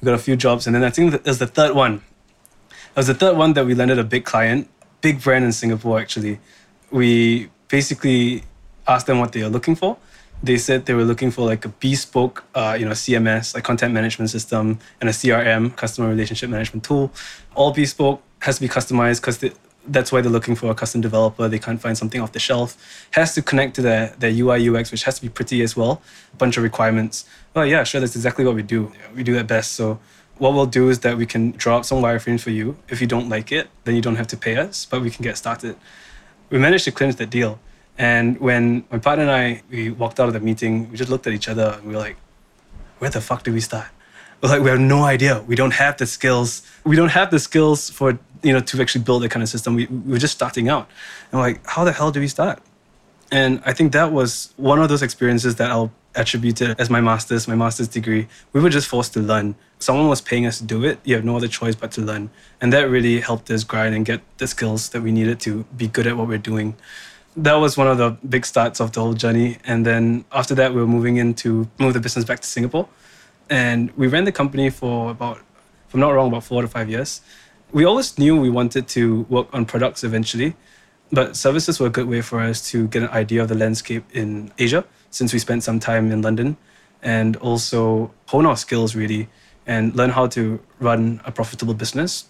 We 0.00 0.06
got 0.06 0.14
a 0.14 0.18
few 0.18 0.36
jobs, 0.36 0.66
and 0.66 0.74
then 0.74 0.84
I 0.84 0.90
think 0.90 1.24
was 1.24 1.38
the 1.38 1.46
third 1.46 1.74
one. 1.74 1.94
It 1.94 2.96
was 2.96 3.06
the 3.06 3.14
third 3.14 3.36
one 3.36 3.54
that 3.54 3.64
we 3.64 3.74
landed 3.74 3.98
a 3.98 4.04
big 4.04 4.24
client, 4.24 4.68
big 5.04 5.22
brand 5.22 5.44
in 5.44 5.52
Singapore. 5.52 6.00
Actually, 6.00 6.40
we 6.90 7.50
basically 7.68 8.42
asked 8.88 9.06
them 9.06 9.18
what 9.18 9.32
they 9.32 9.42
are 9.42 9.50
looking 9.50 9.76
for. 9.76 9.98
They 10.42 10.56
said 10.56 10.86
they 10.86 10.94
were 10.94 11.04
looking 11.04 11.30
for 11.30 11.42
like 11.52 11.64
a 11.66 11.68
bespoke, 11.68 12.42
uh, 12.54 12.74
you 12.78 12.86
know, 12.86 12.92
CMS, 12.92 13.54
like 13.54 13.64
content 13.64 13.92
management 13.92 14.30
system, 14.30 14.78
and 15.00 15.10
a 15.10 15.12
CRM, 15.12 15.76
customer 15.76 16.08
relationship 16.08 16.48
management 16.48 16.84
tool, 16.84 17.12
all 17.54 17.70
bespoke 17.72 18.22
has 18.40 18.56
to 18.56 18.62
be 18.62 18.68
customized 18.68 19.20
because 19.20 19.38
that's 19.86 20.10
why 20.10 20.22
they're 20.22 20.36
looking 20.38 20.54
for 20.54 20.70
a 20.70 20.74
custom 20.74 21.00
developer. 21.02 21.48
They 21.48 21.58
can't 21.58 21.80
find 21.80 21.96
something 21.96 22.20
off 22.22 22.32
the 22.32 22.40
shelf. 22.48 22.68
Has 23.10 23.34
to 23.34 23.42
connect 23.42 23.74
to 23.76 23.82
their, 23.82 24.14
their 24.18 24.32
UI 24.32 24.58
UX, 24.68 24.90
which 24.90 25.04
has 25.04 25.16
to 25.16 25.22
be 25.22 25.28
pretty 25.28 25.62
as 25.62 25.76
well. 25.76 26.00
A 26.32 26.36
bunch 26.36 26.56
of 26.56 26.62
requirements. 26.62 27.26
Well, 27.52 27.66
yeah, 27.66 27.84
sure, 27.84 28.00
that's 28.00 28.16
exactly 28.16 28.44
what 28.46 28.54
we 28.54 28.62
do. 28.62 28.90
We 29.14 29.22
do 29.22 29.34
that 29.34 29.46
best. 29.46 29.72
So 29.72 30.00
what 30.38 30.52
we'll 30.54 30.66
do 30.66 30.88
is 30.88 31.00
that 31.00 31.16
we 31.16 31.26
can 31.26 31.52
draw 31.52 31.78
up 31.78 31.84
some 31.84 32.02
wireframes 32.02 32.40
for 32.40 32.50
you. 32.50 32.76
If 32.88 33.00
you 33.00 33.06
don't 33.06 33.28
like 33.28 33.52
it, 33.52 33.68
then 33.84 33.94
you 33.94 34.02
don't 34.02 34.16
have 34.16 34.26
to 34.28 34.36
pay 34.36 34.56
us, 34.56 34.84
but 34.84 35.00
we 35.00 35.10
can 35.10 35.22
get 35.22 35.36
started. 35.36 35.76
We 36.50 36.58
managed 36.58 36.84
to 36.84 36.92
clinch 36.92 37.16
that 37.16 37.30
deal. 37.30 37.58
And 37.96 38.40
when 38.40 38.84
my 38.90 38.98
partner 38.98 39.24
and 39.24 39.30
I 39.30 39.62
we 39.70 39.90
walked 39.90 40.18
out 40.18 40.26
of 40.28 40.34
the 40.34 40.40
meeting, 40.40 40.90
we 40.90 40.96
just 40.96 41.10
looked 41.10 41.26
at 41.26 41.32
each 41.32 41.48
other 41.48 41.76
and 41.76 41.86
we 41.86 41.94
were 41.94 42.00
like, 42.00 42.16
where 42.98 43.10
the 43.10 43.20
fuck 43.20 43.44
do 43.44 43.52
we 43.52 43.60
start? 43.60 43.86
We're 44.42 44.48
like, 44.48 44.62
we 44.62 44.70
have 44.70 44.80
no 44.80 45.04
idea. 45.04 45.42
We 45.42 45.54
don't 45.54 45.74
have 45.74 45.96
the 45.96 46.06
skills. 46.06 46.62
We 46.84 46.96
don't 46.96 47.10
have 47.10 47.30
the 47.30 47.38
skills 47.38 47.88
for 47.90 48.18
you 48.44 48.52
know, 48.52 48.60
to 48.60 48.80
actually 48.80 49.02
build 49.02 49.22
that 49.22 49.30
kind 49.30 49.42
of 49.42 49.48
system. 49.48 49.74
We, 49.74 49.86
we 49.86 50.12
were 50.12 50.18
just 50.18 50.34
starting 50.34 50.68
out. 50.68 50.88
And 51.32 51.40
like, 51.40 51.66
how 51.66 51.82
the 51.84 51.92
hell 51.92 52.10
do 52.12 52.20
we 52.20 52.28
start? 52.28 52.60
And 53.32 53.62
I 53.64 53.72
think 53.72 53.92
that 53.92 54.12
was 54.12 54.52
one 54.56 54.80
of 54.80 54.88
those 54.88 55.02
experiences 55.02 55.56
that 55.56 55.70
I'll 55.70 55.90
attribute 56.16 56.60
it 56.60 56.78
as 56.78 56.90
my 56.90 57.00
master's, 57.00 57.46
my 57.48 57.54
master's 57.54 57.88
degree. 57.88 58.28
We 58.52 58.60
were 58.60 58.70
just 58.70 58.88
forced 58.88 59.12
to 59.14 59.20
learn. 59.20 59.54
Someone 59.78 60.08
was 60.08 60.20
paying 60.20 60.46
us 60.46 60.58
to 60.58 60.64
do 60.64 60.84
it. 60.84 60.98
You 61.04 61.14
have 61.16 61.24
no 61.24 61.36
other 61.36 61.48
choice 61.48 61.74
but 61.74 61.92
to 61.92 62.00
learn. 62.00 62.30
And 62.60 62.72
that 62.72 62.88
really 62.88 63.20
helped 63.20 63.50
us 63.50 63.64
grind 63.64 63.94
and 63.94 64.04
get 64.04 64.20
the 64.38 64.46
skills 64.46 64.88
that 64.90 65.02
we 65.02 65.12
needed 65.12 65.40
to 65.40 65.64
be 65.76 65.88
good 65.88 66.06
at 66.06 66.16
what 66.16 66.28
we're 66.28 66.38
doing. 66.38 66.76
That 67.36 67.54
was 67.54 67.76
one 67.76 67.88
of 67.88 67.98
the 67.98 68.10
big 68.28 68.46
starts 68.46 68.80
of 68.80 68.92
the 68.92 69.00
whole 69.00 69.14
journey. 69.14 69.58
And 69.64 69.84
then 69.84 70.24
after 70.32 70.54
that, 70.54 70.72
we 70.72 70.80
were 70.80 70.86
moving 70.86 71.16
in 71.16 71.34
to 71.34 71.68
move 71.78 71.94
the 71.94 72.00
business 72.00 72.24
back 72.24 72.40
to 72.40 72.46
Singapore. 72.46 72.88
And 73.50 73.90
we 73.96 74.06
ran 74.06 74.24
the 74.24 74.32
company 74.32 74.70
for 74.70 75.10
about, 75.10 75.38
if 75.88 75.94
I'm 75.94 76.00
not 76.00 76.10
wrong, 76.10 76.28
about 76.28 76.44
four 76.44 76.62
to 76.62 76.68
five 76.68 76.88
years 76.88 77.20
we 77.74 77.84
always 77.84 78.16
knew 78.18 78.40
we 78.40 78.50
wanted 78.50 78.86
to 78.86 79.22
work 79.22 79.48
on 79.52 79.66
products 79.66 80.04
eventually, 80.04 80.54
but 81.10 81.36
services 81.36 81.80
were 81.80 81.88
a 81.88 81.90
good 81.90 82.06
way 82.06 82.20
for 82.20 82.40
us 82.40 82.70
to 82.70 82.86
get 82.86 83.02
an 83.02 83.08
idea 83.08 83.42
of 83.42 83.48
the 83.48 83.56
landscape 83.56 84.04
in 84.12 84.52
Asia 84.58 84.84
since 85.14 85.32
we 85.32 85.38
spent 85.38 85.62
some 85.62 85.78
time 85.78 86.10
in 86.10 86.22
London 86.22 86.56
and 87.02 87.36
also 87.36 88.10
hone 88.26 88.46
our 88.46 88.56
skills 88.56 88.96
really 88.96 89.28
and 89.66 89.94
learn 89.94 90.10
how 90.10 90.26
to 90.26 90.60
run 90.80 91.20
a 91.24 91.32
profitable 91.32 91.74
business. 91.74 92.26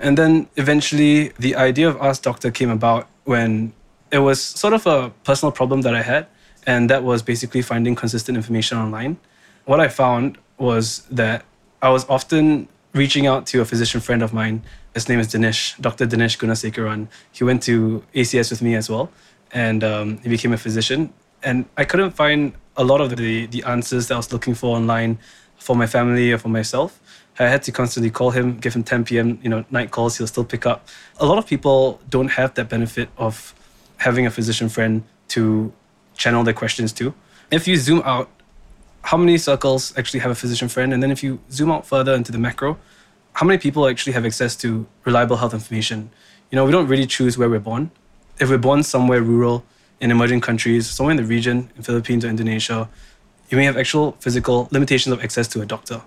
And 0.00 0.16
then 0.16 0.48
eventually 0.56 1.28
the 1.38 1.56
idea 1.56 1.88
of 1.88 1.96
Ask 2.00 2.22
Doctor 2.22 2.50
came 2.50 2.70
about 2.70 3.08
when 3.24 3.72
it 4.10 4.18
was 4.18 4.42
sort 4.42 4.72
of 4.72 4.86
a 4.86 5.10
personal 5.24 5.52
problem 5.52 5.82
that 5.82 5.94
I 5.94 6.02
had, 6.02 6.26
and 6.66 6.90
that 6.90 7.02
was 7.02 7.22
basically 7.22 7.62
finding 7.62 7.94
consistent 7.94 8.36
information 8.36 8.78
online. 8.78 9.18
What 9.64 9.80
I 9.80 9.88
found 9.88 10.38
was 10.58 11.00
that 11.10 11.44
I 11.82 11.90
was 11.90 12.08
often 12.08 12.68
reaching 12.92 13.26
out 13.26 13.46
to 13.46 13.60
a 13.60 13.64
physician 13.64 14.00
friend 14.00 14.22
of 14.22 14.32
mine. 14.32 14.62
His 14.94 15.08
name 15.08 15.20
is 15.20 15.28
Dinesh, 15.28 15.78
Dr. 15.80 16.06
Dinesh 16.06 16.38
Gunasekaran. 16.38 17.08
He 17.32 17.44
went 17.44 17.62
to 17.64 18.02
ACS 18.14 18.50
with 18.50 18.62
me 18.62 18.74
as 18.74 18.88
well, 18.88 19.10
and 19.52 19.84
um, 19.84 20.18
he 20.18 20.28
became 20.28 20.52
a 20.52 20.58
physician. 20.58 21.12
And 21.46 21.64
I 21.78 21.84
couldn't 21.86 22.10
find 22.10 22.52
a 22.76 22.84
lot 22.84 23.00
of 23.00 23.16
the, 23.16 23.46
the 23.46 23.62
answers 23.62 24.08
that 24.08 24.14
I 24.14 24.16
was 24.18 24.32
looking 24.32 24.54
for 24.54 24.76
online 24.76 25.18
for 25.56 25.74
my 25.74 25.86
family 25.86 26.32
or 26.32 26.38
for 26.38 26.50
myself. 26.50 27.00
I 27.38 27.48
had 27.48 27.62
to 27.64 27.72
constantly 27.72 28.10
call 28.10 28.30
him, 28.30 28.58
give 28.58 28.74
him 28.74 28.82
10 28.82 29.04
p.m. 29.04 29.38
you 29.42 29.48
know 29.48 29.64
night 29.70 29.90
calls. 29.90 30.18
He'll 30.18 30.26
still 30.26 30.44
pick 30.44 30.66
up. 30.66 30.88
A 31.20 31.26
lot 31.26 31.38
of 31.38 31.46
people 31.46 32.00
don't 32.10 32.28
have 32.28 32.52
that 32.54 32.68
benefit 32.68 33.08
of 33.16 33.54
having 33.98 34.26
a 34.26 34.30
physician 34.30 34.68
friend 34.68 35.04
to 35.28 35.72
channel 36.16 36.44
their 36.44 36.54
questions 36.54 36.92
to. 36.94 37.14
If 37.50 37.68
you 37.68 37.76
zoom 37.76 38.02
out 38.04 38.28
how 39.06 39.16
many 39.16 39.38
circles 39.38 39.96
actually 39.96 40.18
have 40.18 40.32
a 40.32 40.34
physician 40.34 40.68
friend? 40.68 40.92
And 40.92 41.00
then 41.00 41.12
if 41.12 41.22
you 41.22 41.38
zoom 41.52 41.70
out 41.70 41.86
further 41.86 42.12
into 42.12 42.32
the 42.32 42.38
macro, 42.38 42.76
how 43.34 43.46
many 43.46 43.56
people 43.56 43.86
actually 43.86 44.14
have 44.14 44.26
access 44.26 44.56
to 44.56 44.84
reliable 45.04 45.36
health 45.36 45.54
information? 45.54 46.10
You 46.50 46.56
know, 46.56 46.64
we 46.64 46.72
don't 46.72 46.88
really 46.88 47.06
choose 47.06 47.38
where 47.38 47.48
we're 47.48 47.60
born. 47.60 47.92
If 48.40 48.50
we're 48.50 48.58
born 48.58 48.82
somewhere 48.82 49.22
rural 49.22 49.64
in 50.00 50.10
emerging 50.10 50.40
countries, 50.40 50.88
somewhere 50.88 51.12
in 51.12 51.16
the 51.16 51.24
region, 51.24 51.70
in 51.76 51.82
Philippines 51.82 52.24
or 52.24 52.28
Indonesia, 52.28 52.88
you 53.48 53.56
may 53.56 53.64
have 53.64 53.76
actual 53.76 54.12
physical 54.20 54.68
limitations 54.70 55.12
of 55.12 55.22
access 55.22 55.48
to 55.48 55.62
a 55.62 55.66
doctor. 55.66 56.02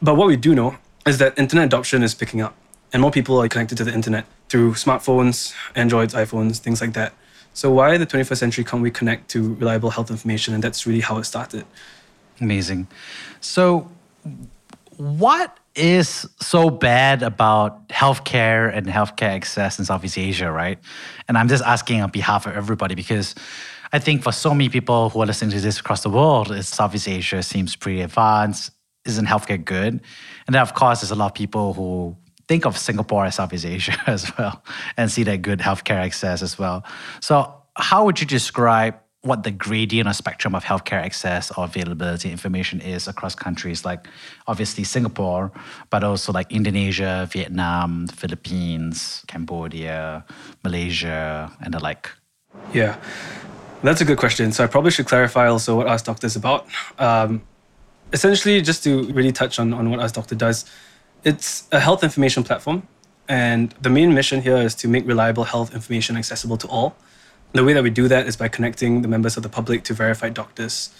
But 0.00 0.16
what 0.16 0.26
we 0.26 0.36
do 0.36 0.54
know 0.54 0.76
is 1.06 1.18
that 1.18 1.38
internet 1.38 1.66
adoption 1.66 2.02
is 2.02 2.14
picking 2.14 2.40
up, 2.40 2.54
and 2.92 3.02
more 3.02 3.10
people 3.10 3.40
are 3.40 3.48
connected 3.48 3.78
to 3.78 3.84
the 3.84 3.92
internet 3.92 4.26
through 4.48 4.74
smartphones, 4.74 5.54
Androids, 5.74 6.14
iPhones, 6.14 6.58
things 6.58 6.80
like 6.80 6.92
that. 6.92 7.12
So 7.54 7.70
why 7.70 7.98
the 7.98 8.06
21st 8.06 8.36
century 8.38 8.64
can't 8.64 8.82
we 8.82 8.90
connect 8.90 9.28
to 9.30 9.54
reliable 9.54 9.90
health 9.90 10.10
information? 10.10 10.54
And 10.54 10.62
that's 10.62 10.86
really 10.86 11.00
how 11.00 11.18
it 11.18 11.24
started. 11.24 11.64
Amazing. 12.40 12.86
So, 13.40 13.90
what 14.96 15.58
is 15.74 16.28
so 16.40 16.70
bad 16.70 17.22
about 17.22 17.88
healthcare 17.88 18.74
and 18.74 18.86
healthcare 18.86 19.30
access 19.30 19.78
in 19.78 19.84
Southeast 19.84 20.18
Asia, 20.18 20.50
right? 20.50 20.78
And 21.28 21.38
I'm 21.38 21.48
just 21.48 21.64
asking 21.64 22.00
on 22.00 22.10
behalf 22.10 22.46
of 22.46 22.54
everybody 22.54 22.94
because 22.94 23.34
I 23.92 23.98
think 23.98 24.22
for 24.22 24.32
so 24.32 24.50
many 24.50 24.68
people 24.68 25.10
who 25.10 25.22
are 25.22 25.26
listening 25.26 25.50
to 25.52 25.60
this 25.60 25.80
across 25.80 26.02
the 26.02 26.10
world, 26.10 26.54
Southeast 26.64 27.08
Asia 27.08 27.42
seems 27.42 27.76
pretty 27.76 28.00
advanced. 28.00 28.70
Isn't 29.04 29.26
healthcare 29.26 29.62
good? 29.62 30.00
And 30.46 30.54
then, 30.54 30.62
of 30.62 30.74
course, 30.74 31.00
there's 31.00 31.10
a 31.10 31.16
lot 31.16 31.26
of 31.26 31.34
people 31.34 31.74
who 31.74 32.16
think 32.48 32.64
of 32.66 32.78
Singapore 32.78 33.24
as 33.26 33.34
Southeast 33.34 33.66
Asia 33.66 34.00
as 34.06 34.30
well 34.38 34.62
and 34.96 35.10
see 35.10 35.24
that 35.24 35.42
good 35.42 35.58
healthcare 35.58 35.96
access 35.96 36.42
as 36.42 36.58
well. 36.58 36.84
So, 37.20 37.54
how 37.76 38.04
would 38.04 38.20
you 38.20 38.26
describe 38.26 38.96
what 39.22 39.44
the 39.44 39.52
gradient 39.52 40.08
or 40.08 40.12
spectrum 40.12 40.54
of 40.54 40.64
healthcare 40.64 41.00
access 41.00 41.52
or 41.52 41.64
availability 41.64 42.30
information 42.30 42.80
is 42.80 43.06
across 43.06 43.36
countries 43.36 43.84
like 43.84 44.08
obviously 44.48 44.82
Singapore, 44.82 45.52
but 45.90 46.02
also 46.02 46.32
like 46.32 46.50
Indonesia, 46.50 47.28
Vietnam, 47.30 48.08
Philippines, 48.08 49.24
Cambodia, 49.28 50.24
Malaysia, 50.64 51.50
and 51.60 51.72
the 51.72 51.78
like? 51.78 52.10
Yeah, 52.74 52.96
that's 53.84 54.00
a 54.00 54.04
good 54.04 54.18
question. 54.18 54.50
So 54.50 54.64
I 54.64 54.66
probably 54.66 54.90
should 54.90 55.06
clarify 55.06 55.46
also 55.46 55.76
what 55.76 55.86
Ask 55.86 56.04
Doctor 56.04 56.26
is 56.26 56.34
about. 56.34 56.66
Um, 56.98 57.42
essentially, 58.12 58.60
just 58.60 58.82
to 58.84 59.04
really 59.12 59.32
touch 59.32 59.60
on, 59.60 59.72
on 59.72 59.88
what 59.88 60.00
Ask 60.00 60.16
Doctor 60.16 60.34
does, 60.34 60.68
it's 61.22 61.68
a 61.70 61.78
health 61.78 62.02
information 62.02 62.42
platform. 62.42 62.88
And 63.28 63.70
the 63.80 63.88
main 63.88 64.14
mission 64.14 64.42
here 64.42 64.56
is 64.56 64.74
to 64.76 64.88
make 64.88 65.06
reliable 65.06 65.44
health 65.44 65.72
information 65.72 66.16
accessible 66.16 66.56
to 66.56 66.66
all 66.66 66.96
the 67.52 67.64
way 67.64 67.72
that 67.72 67.82
we 67.82 67.90
do 67.90 68.08
that 68.08 68.26
is 68.26 68.36
by 68.36 68.48
connecting 68.48 69.02
the 69.02 69.08
members 69.08 69.36
of 69.36 69.42
the 69.42 69.48
public 69.48 69.84
to 69.84 69.94
verified 69.94 70.34
doctors. 70.34 70.90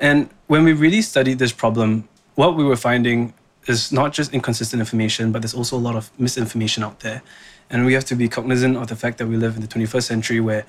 And 0.00 0.30
when 0.46 0.64
we 0.64 0.72
really 0.72 1.02
studied 1.02 1.38
this 1.38 1.52
problem, 1.52 2.08
what 2.34 2.56
we 2.56 2.64
were 2.64 2.76
finding 2.76 3.34
is 3.66 3.92
not 3.92 4.12
just 4.12 4.32
inconsistent 4.32 4.80
information, 4.80 5.32
but 5.32 5.42
there's 5.42 5.54
also 5.54 5.76
a 5.76 5.78
lot 5.78 5.94
of 5.94 6.10
misinformation 6.18 6.82
out 6.82 7.00
there. 7.00 7.22
And 7.70 7.86
we 7.86 7.94
have 7.94 8.04
to 8.06 8.16
be 8.16 8.28
cognizant 8.28 8.76
of 8.76 8.88
the 8.88 8.96
fact 8.96 9.18
that 9.18 9.26
we 9.26 9.36
live 9.36 9.54
in 9.54 9.62
the 9.62 9.68
21st 9.68 10.02
century 10.02 10.40
where 10.40 10.64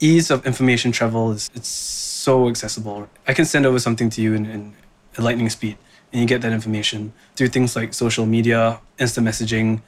ease 0.00 0.30
of 0.30 0.46
information 0.46 0.92
travel 0.92 1.32
is 1.32 1.50
it's 1.54 1.68
so 1.68 2.48
accessible. 2.48 3.08
I 3.26 3.34
can 3.34 3.44
send 3.44 3.66
over 3.66 3.78
something 3.78 4.10
to 4.10 4.22
you 4.22 4.34
in, 4.34 4.46
in 4.46 4.74
lightning 5.18 5.50
speed 5.50 5.76
and 6.12 6.20
you 6.20 6.26
get 6.26 6.42
that 6.42 6.52
information 6.52 7.12
through 7.34 7.48
things 7.48 7.76
like 7.76 7.94
social 7.94 8.26
media, 8.26 8.80
instant 8.98 9.26
messaging. 9.26 9.82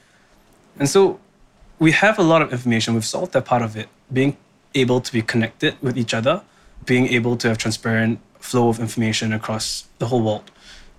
And 0.78 0.88
so 0.88 1.20
we 1.78 1.92
have 1.92 2.18
a 2.18 2.22
lot 2.22 2.42
of 2.42 2.52
information. 2.52 2.94
We've 2.94 3.04
solved 3.04 3.32
that 3.32 3.44
part 3.44 3.62
of 3.62 3.76
it, 3.76 3.88
being 4.12 4.36
able 4.74 5.00
to 5.00 5.12
be 5.12 5.22
connected 5.22 5.76
with 5.82 5.96
each 5.96 6.14
other, 6.14 6.42
being 6.84 7.06
able 7.08 7.36
to 7.36 7.48
have 7.48 7.58
transparent 7.58 8.20
flow 8.38 8.68
of 8.68 8.78
information 8.78 9.32
across 9.32 9.88
the 9.98 10.06
whole 10.06 10.22
world. 10.22 10.50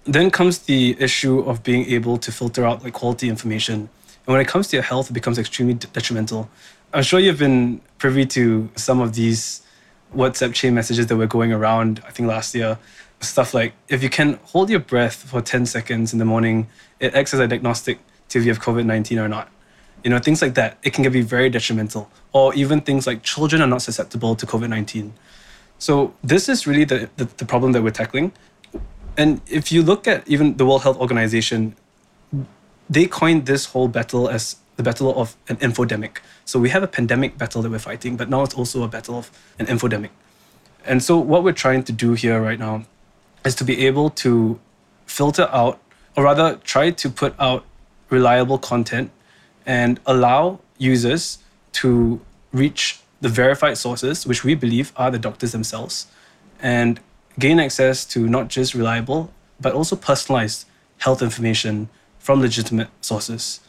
Then 0.06 0.32
comes 0.32 0.60
the 0.60 0.96
issue 1.00 1.40
of 1.40 1.64
being 1.64 1.86
able 1.86 2.18
to 2.18 2.32
filter 2.32 2.66
out 2.66 2.84
like 2.84 2.94
quality 2.94 3.30
information. 3.30 3.90
And 4.26 4.34
when 4.34 4.42
it 4.42 4.48
comes 4.48 4.68
to 4.70 4.76
your 4.76 4.84
health, 4.84 5.10
it 5.10 5.14
becomes 5.14 5.38
extremely 5.38 5.76
detrimental. 5.76 6.50
I'm 6.94 7.04
sure 7.04 7.20
you've 7.20 7.40
been 7.40 7.82
privy 7.98 8.26
to 8.28 8.70
some 8.76 9.00
of 9.00 9.14
these 9.14 9.62
WhatsApp 10.16 10.54
chain 10.54 10.74
messages 10.74 11.08
that 11.08 11.16
were 11.16 11.28
going 11.28 11.54
around, 11.54 12.02
I 12.08 12.12
think 12.12 12.28
last 12.28 12.56
year. 12.56 12.78
Stuff 13.22 13.54
like 13.54 13.74
if 13.90 14.02
you 14.02 14.10
can 14.10 14.40
hold 14.44 14.70
your 14.70 14.80
breath 14.80 15.16
for 15.16 15.42
10 15.42 15.66
seconds 15.66 16.14
in 16.14 16.20
the 16.20 16.26
morning, 16.26 16.68
it 17.00 17.14
acts 17.14 17.34
as 17.34 17.40
a 17.40 17.48
diagnostic 17.48 18.00
to 18.30 18.40
if 18.40 18.46
you 18.46 18.52
have 18.52 18.62
COVID 18.62 18.86
19 18.86 19.20
or 19.20 19.28
not. 19.28 19.50
You 20.04 20.10
know, 20.10 20.20
things 20.20 20.42
like 20.42 20.54
that. 20.56 20.78
It 20.84 20.94
can 20.94 21.10
be 21.12 21.22
very 21.22 21.50
detrimental. 21.50 22.10
Or 22.32 22.54
even 22.54 22.82
things 22.82 23.06
like 23.06 23.24
children 23.24 23.62
are 23.62 23.68
not 23.68 23.82
susceptible 23.82 24.36
to 24.36 24.46
COVID 24.46 24.70
19. 24.70 25.14
So, 25.78 26.14
this 26.24 26.50
is 26.50 26.68
really 26.68 26.84
the, 26.84 27.10
the, 27.18 27.26
the 27.26 27.46
problem 27.46 27.72
that 27.74 27.82
we're 27.82 27.92
tackling. 27.92 28.34
And 29.18 29.42
if 29.48 29.72
you 29.72 29.82
look 29.82 30.08
at 30.08 30.28
even 30.28 30.58
the 30.58 30.66
World 30.66 30.84
Health 30.84 30.98
Organization, 30.98 31.76
they 32.90 33.06
coined 33.06 33.46
this 33.46 33.66
whole 33.66 33.88
battle 33.88 34.30
as 34.30 34.58
the 34.78 34.84
battle 34.84 35.14
of 35.20 35.36
an 35.50 35.58
infodemic. 35.58 36.20
So 36.46 36.58
we 36.58 36.70
have 36.70 36.84
a 36.84 36.88
pandemic 36.88 37.38
battle 37.38 37.62
that 37.62 37.70
we're 37.70 37.80
fighting, 37.80 38.16
but 38.16 38.30
now 38.30 38.44
it's 38.44 38.54
also 38.54 38.84
a 38.84 38.88
battle 38.88 39.18
of 39.18 39.30
an 39.60 39.66
infodemic. 39.66 40.10
And 40.86 41.04
so 41.04 41.18
what 41.18 41.44
we're 41.44 41.52
trying 41.52 41.84
to 41.84 41.92
do 41.92 42.14
here 42.14 42.42
right 42.42 42.58
now 42.58 42.86
is 43.44 43.56
to 43.56 43.66
be 43.66 43.86
able 43.86 44.10
to 44.12 44.60
filter 45.06 45.50
out, 45.52 45.80
or 46.16 46.24
rather 46.24 46.56
try 46.64 46.92
to 46.92 47.10
put 47.10 47.36
out 47.40 47.66
reliable 48.10 48.58
content 48.58 49.12
and 49.70 50.00
allow 50.08 50.60
users 50.80 51.38
to 51.72 52.20
reach 52.52 53.00
the 53.22 53.30
verified 53.30 53.78
sources, 53.78 54.26
which 54.26 54.44
we 54.44 54.56
believe 54.56 54.92
are 54.96 55.12
the 55.12 55.20
doctors 55.20 55.52
themselves, 55.52 56.08
and 56.60 57.00
gain 57.38 57.60
access 57.60 58.04
to 58.04 58.28
not 58.28 58.48
just 58.48 58.74
reliable, 58.74 59.32
but 59.62 59.72
also 59.74 59.96
personalized 59.96 60.66
health 60.98 61.22
information 61.22 61.88
from 62.18 62.42
legitimate 62.42 62.90
sources. 63.02 63.60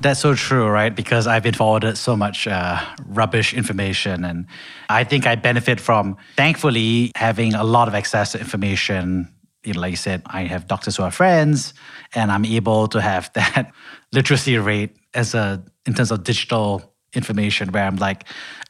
That's 0.00 0.18
so 0.18 0.34
true, 0.34 0.66
right? 0.66 0.94
Because 0.94 1.28
I've 1.28 1.44
been 1.44 1.54
forwarded 1.54 1.96
so 1.96 2.16
much 2.16 2.48
uh, 2.48 2.80
rubbish 3.06 3.54
information. 3.54 4.24
And 4.24 4.46
I 4.90 5.04
think 5.04 5.26
I 5.28 5.36
benefit 5.36 5.78
from, 5.80 6.16
thankfully, 6.36 7.12
having 7.14 7.54
a 7.54 7.64
lot 7.64 7.86
of 7.86 7.94
access 7.94 8.32
to 8.32 8.38
information. 8.40 9.28
You 9.64 9.74
know, 9.74 9.80
like 9.80 9.92
you 9.92 9.96
said, 9.96 10.22
I 10.26 10.42
have 10.42 10.66
doctors 10.66 10.96
who 10.96 11.04
are 11.04 11.10
friends, 11.10 11.72
and 12.14 12.32
I'm 12.32 12.44
able 12.44 12.88
to 12.88 13.00
have 13.00 13.32
that 13.38 13.72
literacy 14.12 14.58
rate 14.58 14.96
as 15.14 15.34
a 15.34 15.62
in 15.86 15.94
terms 15.94 16.10
of 16.10 16.24
digital 16.24 16.94
information 17.14 17.72
where 17.72 17.84
I'm 17.84 17.96
like, 17.96 18.24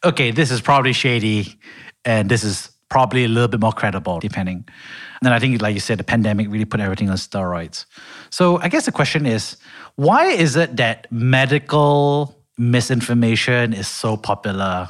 okay, 0.04 0.30
this 0.30 0.50
is 0.50 0.60
probably 0.60 0.92
shady, 0.92 1.58
and 2.04 2.28
this 2.28 2.44
is 2.44 2.70
probably 2.88 3.24
a 3.24 3.28
little 3.28 3.48
bit 3.48 3.60
more 3.60 3.72
credible, 3.72 4.18
depending. 4.18 4.56
And 4.56 5.22
then 5.22 5.32
I 5.32 5.38
think, 5.38 5.60
like 5.60 5.74
you 5.74 5.80
said, 5.80 5.98
the 5.98 6.04
pandemic 6.04 6.48
really 6.48 6.64
put 6.64 6.80
everything 6.80 7.10
on 7.10 7.16
steroids. 7.16 7.84
So 8.30 8.58
I 8.60 8.68
guess 8.68 8.86
the 8.86 8.92
question 8.92 9.26
is, 9.26 9.56
why 9.96 10.26
is 10.26 10.56
it 10.56 10.76
that 10.76 11.06
medical 11.10 12.34
misinformation 12.56 13.72
is 13.72 13.88
so 13.88 14.16
popular? 14.16 14.88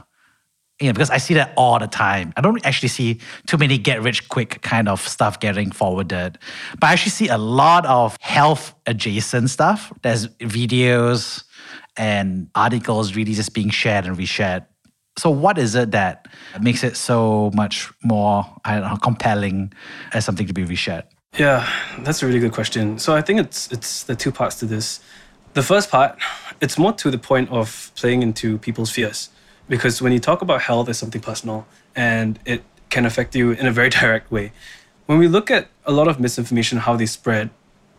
You 0.80 0.86
know, 0.86 0.92
because 0.92 1.10
I 1.10 1.18
see 1.18 1.34
that 1.34 1.52
all 1.56 1.78
the 1.78 1.88
time. 1.88 2.32
I 2.36 2.40
don't 2.40 2.64
actually 2.64 2.90
see 2.90 3.20
too 3.46 3.58
many 3.58 3.78
get 3.78 4.00
rich 4.00 4.28
quick 4.28 4.62
kind 4.62 4.88
of 4.88 5.00
stuff 5.00 5.40
getting 5.40 5.72
forwarded, 5.72 6.38
but 6.78 6.86
I 6.86 6.92
actually 6.92 7.10
see 7.10 7.28
a 7.28 7.38
lot 7.38 7.84
of 7.86 8.16
health 8.20 8.74
adjacent 8.86 9.50
stuff. 9.50 9.92
There's 10.02 10.28
videos 10.38 11.42
and 11.96 12.48
articles 12.54 13.16
really 13.16 13.34
just 13.34 13.54
being 13.54 13.70
shared 13.70 14.06
and 14.06 14.16
reshared 14.16 14.66
so, 15.18 15.30
what 15.30 15.58
is 15.58 15.74
it 15.74 15.90
that 15.90 16.28
makes 16.60 16.84
it 16.84 16.96
so 16.96 17.50
much 17.52 17.90
more 18.04 18.46
I 18.64 18.78
don't 18.78 18.88
know, 18.88 18.96
compelling 18.96 19.72
as 20.12 20.24
something 20.24 20.46
to 20.46 20.54
be 20.54 20.64
reshared? 20.64 21.04
Yeah, 21.36 21.68
that's 21.98 22.22
a 22.22 22.26
really 22.26 22.38
good 22.38 22.52
question. 22.52 22.98
So, 22.98 23.16
I 23.16 23.20
think 23.20 23.40
it's 23.40 23.70
it's 23.72 24.04
the 24.04 24.14
two 24.14 24.30
parts 24.30 24.60
to 24.60 24.66
this. 24.66 25.00
The 25.54 25.62
first 25.62 25.90
part, 25.90 26.16
it's 26.60 26.78
more 26.78 26.92
to 26.92 27.10
the 27.10 27.18
point 27.18 27.50
of 27.50 27.90
playing 27.96 28.22
into 28.22 28.58
people's 28.58 28.92
fears, 28.92 29.30
because 29.68 30.00
when 30.02 30.12
you 30.12 30.18
talk 30.18 30.42
about 30.42 30.62
health 30.62 30.88
as 30.88 30.98
something 30.98 31.20
personal 31.20 31.66
and 31.94 32.38
it 32.44 32.62
can 32.90 33.04
affect 33.04 33.34
you 33.34 33.52
in 33.52 33.66
a 33.66 33.72
very 33.72 33.90
direct 34.00 34.30
way. 34.30 34.52
When 35.06 35.18
we 35.18 35.28
look 35.28 35.50
at 35.50 35.68
a 35.86 35.92
lot 35.92 36.08
of 36.08 36.20
misinformation, 36.20 36.78
how 36.78 36.96
they 36.96 37.06
spread, 37.06 37.50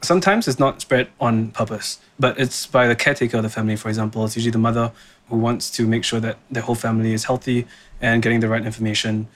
sometimes 0.02 0.48
it's 0.48 0.60
not 0.60 0.82
spread 0.82 1.10
on 1.20 1.52
purpose, 1.52 2.00
but 2.20 2.40
it's 2.40 2.66
by 2.66 2.88
the 2.88 2.96
caretaker 2.96 3.38
of 3.38 3.44
the 3.44 3.50
family, 3.50 3.76
for 3.76 3.90
example. 3.90 4.24
It's 4.26 4.36
usually 4.36 4.52
the 4.52 4.60
mother 4.60 4.92
who 5.30 5.38
wants 5.38 5.70
to 5.72 5.88
make 5.88 6.04
sure 6.04 6.20
that 6.20 6.38
their 6.50 6.64
whole 6.64 6.76
family 6.76 7.14
is 7.14 7.26
healthy 7.26 7.66
and 8.02 8.22
getting 8.22 8.40
the 8.40 8.48
right 8.48 8.66
information. 8.66 9.28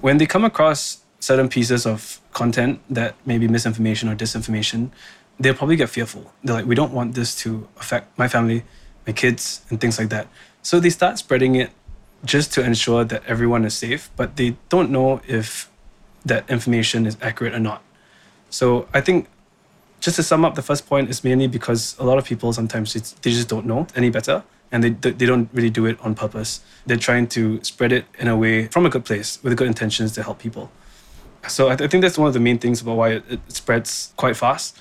When 0.00 0.18
they 0.18 0.26
come 0.26 0.44
across 0.44 1.02
certain 1.20 1.48
pieces 1.48 1.86
of 1.86 2.20
content 2.32 2.80
that 2.90 3.14
may 3.24 3.38
be 3.38 3.48
misinformation 3.48 4.08
or 4.08 4.16
disinformation, 4.16 4.90
they'll 5.38 5.54
probably 5.54 5.76
get 5.76 5.88
fearful. 5.88 6.32
They're 6.42 6.56
like, 6.56 6.66
we 6.66 6.74
don't 6.74 6.92
want 6.92 7.14
this 7.14 7.34
to 7.36 7.68
affect 7.78 8.16
my 8.18 8.28
family, 8.28 8.64
my 9.06 9.12
kids, 9.12 9.62
and 9.70 9.80
things 9.80 9.98
like 9.98 10.08
that. 10.10 10.28
So 10.62 10.80
they 10.80 10.90
start 10.90 11.18
spreading 11.18 11.56
it 11.56 11.70
just 12.24 12.52
to 12.54 12.64
ensure 12.64 13.04
that 13.04 13.22
everyone 13.26 13.64
is 13.64 13.74
safe, 13.74 14.10
but 14.16 14.36
they 14.36 14.56
don't 14.68 14.90
know 14.90 15.20
if 15.26 15.70
that 16.24 16.48
information 16.48 17.06
is 17.06 17.16
accurate 17.20 17.54
or 17.54 17.58
not. 17.58 17.82
So 18.50 18.86
I 18.94 19.00
think 19.00 19.28
just 20.00 20.16
to 20.16 20.22
sum 20.22 20.44
up, 20.44 20.54
the 20.54 20.62
first 20.62 20.86
point 20.86 21.08
is 21.10 21.24
mainly 21.24 21.46
because 21.46 21.96
a 21.98 22.04
lot 22.04 22.18
of 22.18 22.24
people 22.24 22.52
sometimes 22.52 22.92
they 22.92 23.30
just 23.30 23.48
don't 23.48 23.66
know 23.66 23.86
any 23.96 24.10
better 24.10 24.42
and 24.70 24.82
they, 24.82 24.90
they 24.90 25.26
don't 25.26 25.48
really 25.52 25.70
do 25.70 25.86
it 25.86 25.98
on 26.00 26.14
purpose. 26.14 26.60
They're 26.86 26.96
trying 26.96 27.28
to 27.28 27.62
spread 27.62 27.92
it 27.92 28.06
in 28.18 28.28
a 28.28 28.36
way 28.36 28.66
from 28.68 28.86
a 28.86 28.90
good 28.90 29.04
place 29.04 29.42
with 29.42 29.56
good 29.56 29.66
intentions 29.66 30.12
to 30.12 30.22
help 30.22 30.38
people. 30.38 30.70
So 31.48 31.68
I, 31.68 31.76
th- 31.76 31.88
I 31.88 31.90
think 31.90 32.02
that's 32.02 32.18
one 32.18 32.28
of 32.28 32.34
the 32.34 32.40
main 32.40 32.58
things 32.58 32.80
about 32.80 32.96
why 32.96 33.10
it, 33.10 33.24
it 33.28 33.40
spreads 33.48 34.12
quite 34.16 34.36
fast. 34.36 34.78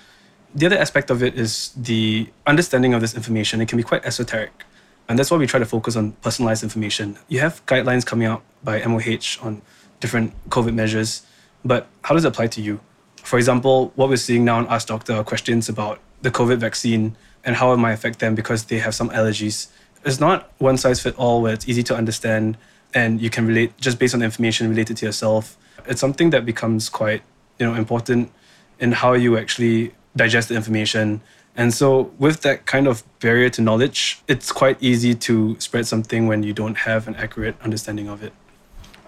The 0.53 0.65
other 0.65 0.77
aspect 0.77 1.09
of 1.09 1.23
it 1.23 1.37
is 1.37 1.71
the 1.75 2.29
understanding 2.45 2.93
of 2.93 3.01
this 3.01 3.15
information. 3.15 3.61
It 3.61 3.67
can 3.67 3.77
be 3.77 3.83
quite 3.83 4.05
esoteric. 4.05 4.63
And 5.09 5.19
that's 5.19 5.29
why 5.29 5.37
we 5.37 5.47
try 5.47 5.59
to 5.59 5.65
focus 5.65 5.95
on 5.95 6.13
personalized 6.21 6.63
information. 6.63 7.17
You 7.27 7.39
have 7.39 7.65
guidelines 7.65 8.05
coming 8.05 8.27
out 8.27 8.43
by 8.63 8.83
MOH 8.85 9.45
on 9.45 9.61
different 9.99 10.33
COVID 10.49 10.73
measures, 10.73 11.23
but 11.65 11.87
how 12.03 12.15
does 12.15 12.25
it 12.25 12.29
apply 12.29 12.47
to 12.47 12.61
you? 12.61 12.79
For 13.23 13.37
example, 13.37 13.91
what 13.95 14.09
we're 14.09 14.17
seeing 14.17 14.45
now 14.45 14.59
in 14.59 14.67
Ask 14.67 14.87
Doctor 14.87 15.13
are 15.13 15.23
questions 15.23 15.69
about 15.69 15.99
the 16.21 16.31
COVID 16.31 16.57
vaccine 16.57 17.15
and 17.43 17.55
how 17.55 17.73
it 17.73 17.77
might 17.77 17.93
affect 17.93 18.19
them 18.19 18.35
because 18.35 18.65
they 18.65 18.79
have 18.79 18.95
some 18.95 19.09
allergies 19.09 19.67
it's 20.03 20.19
not 20.19 20.51
one 20.57 20.77
size 20.77 21.01
fit 21.01 21.15
all 21.17 21.41
where 21.41 21.53
it's 21.53 21.67
easy 21.67 21.83
to 21.83 21.95
understand 21.95 22.57
and 22.93 23.21
you 23.21 23.29
can 23.29 23.45
relate 23.45 23.77
just 23.77 23.99
based 23.99 24.13
on 24.13 24.21
information 24.21 24.69
related 24.69 24.97
to 24.97 25.05
yourself. 25.05 25.57
It's 25.85 26.01
something 26.01 26.31
that 26.31 26.45
becomes 26.45 26.89
quite 26.89 27.21
you 27.59 27.65
know 27.65 27.75
important 27.75 28.31
in 28.79 28.91
how 28.91 29.13
you 29.13 29.37
actually 29.37 29.93
digest 30.15 30.49
the 30.49 30.55
information. 30.55 31.21
And 31.55 31.73
so 31.73 32.11
with 32.17 32.41
that 32.41 32.65
kind 32.65 32.87
of 32.87 33.03
barrier 33.19 33.49
to 33.51 33.61
knowledge, 33.61 34.21
it's 34.27 34.51
quite 34.51 34.81
easy 34.81 35.13
to 35.15 35.59
spread 35.59 35.85
something 35.85 36.27
when 36.27 36.43
you 36.43 36.53
don't 36.53 36.77
have 36.77 37.07
an 37.07 37.15
accurate 37.15 37.55
understanding 37.61 38.07
of 38.07 38.23
it. 38.23 38.33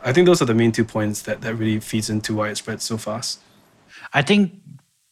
I 0.04 0.12
think 0.12 0.26
those 0.26 0.42
are 0.42 0.46
the 0.46 0.54
main 0.54 0.72
two 0.72 0.84
points 0.84 1.22
that, 1.22 1.42
that 1.42 1.56
really 1.56 1.80
feeds 1.80 2.10
into 2.10 2.36
why 2.36 2.50
it 2.50 2.58
spreads 2.58 2.84
so 2.84 2.98
fast. 2.98 3.40
I 4.14 4.22
think 4.22 4.52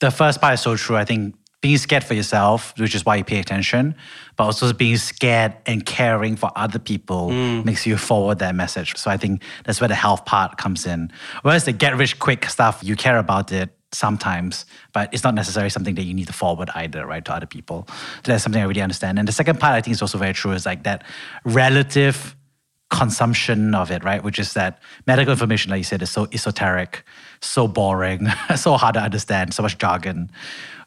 the 0.02 0.12
first 0.12 0.42
part 0.42 0.56
is 0.56 0.62
so 0.62 0.76
true. 0.76 0.98
I 0.98 1.06
think 1.06 1.36
being 1.62 1.78
scared 1.78 2.04
for 2.04 2.16
yourself, 2.16 2.74
which 2.78 2.96
is 2.96 3.06
why 3.06 3.16
you 3.16 3.24
pay 3.24 3.40
attention, 3.40 3.96
but 4.36 4.46
also 4.46 4.74
being 4.74 4.98
scared 4.98 5.56
and 5.68 5.86
caring 5.86 6.36
for 6.36 6.52
other 6.56 6.80
people 6.80 7.30
mm. 7.30 7.64
makes 7.64 7.86
you 7.86 7.98
forward 7.98 8.40
that 8.40 8.56
message. 8.56 8.98
So 8.98 9.12
I 9.12 9.18
think 9.18 9.44
that's 9.64 9.80
where 9.80 9.88
the 9.88 9.96
health 9.96 10.26
part 10.26 10.58
comes 10.58 10.86
in. 10.88 11.12
Whereas 11.44 11.66
the 11.66 11.72
get 11.72 11.96
rich 11.96 12.20
quick 12.20 12.46
stuff, 12.46 12.82
you 12.84 12.96
care 12.96 13.18
about 13.18 13.52
it 13.52 13.70
sometimes, 13.94 14.66
but 14.94 15.14
it's 15.14 15.24
not 15.24 15.36
necessarily 15.36 15.70
something 15.70 15.96
that 15.96 16.04
you 16.04 16.14
need 16.14 16.28
to 16.28 16.34
forward 16.34 16.70
either, 16.76 17.06
right, 17.06 17.24
to 17.26 17.34
other 17.34 17.46
people. 17.46 17.86
So 17.90 18.32
that's 18.32 18.44
something 18.44 18.62
I 18.62 18.66
really 18.66 18.82
understand. 18.82 19.20
And 19.20 19.28
the 19.28 19.34
second 19.34 19.60
part 19.60 19.74
I 19.74 19.82
think 19.82 19.94
is 19.94 20.02
also 20.02 20.18
very 20.18 20.34
true 20.34 20.52
is 20.52 20.66
like 20.66 20.84
that 20.84 21.04
relative 21.44 22.36
consumption 22.90 23.74
of 23.74 23.90
it, 23.90 24.04
right? 24.04 24.24
Which 24.24 24.38
is 24.38 24.54
that 24.54 24.82
medical 25.08 25.32
information, 25.32 25.72
like 25.72 25.80
you 25.80 25.84
said, 25.86 26.02
is 26.02 26.10
so 26.10 26.28
esoteric, 26.34 27.04
so 27.42 27.68
boring, 27.68 28.28
so 28.56 28.76
hard 28.76 28.96
to 28.96 29.02
understand, 29.02 29.54
so 29.54 29.64
much 29.64 29.78
jargon 29.78 30.32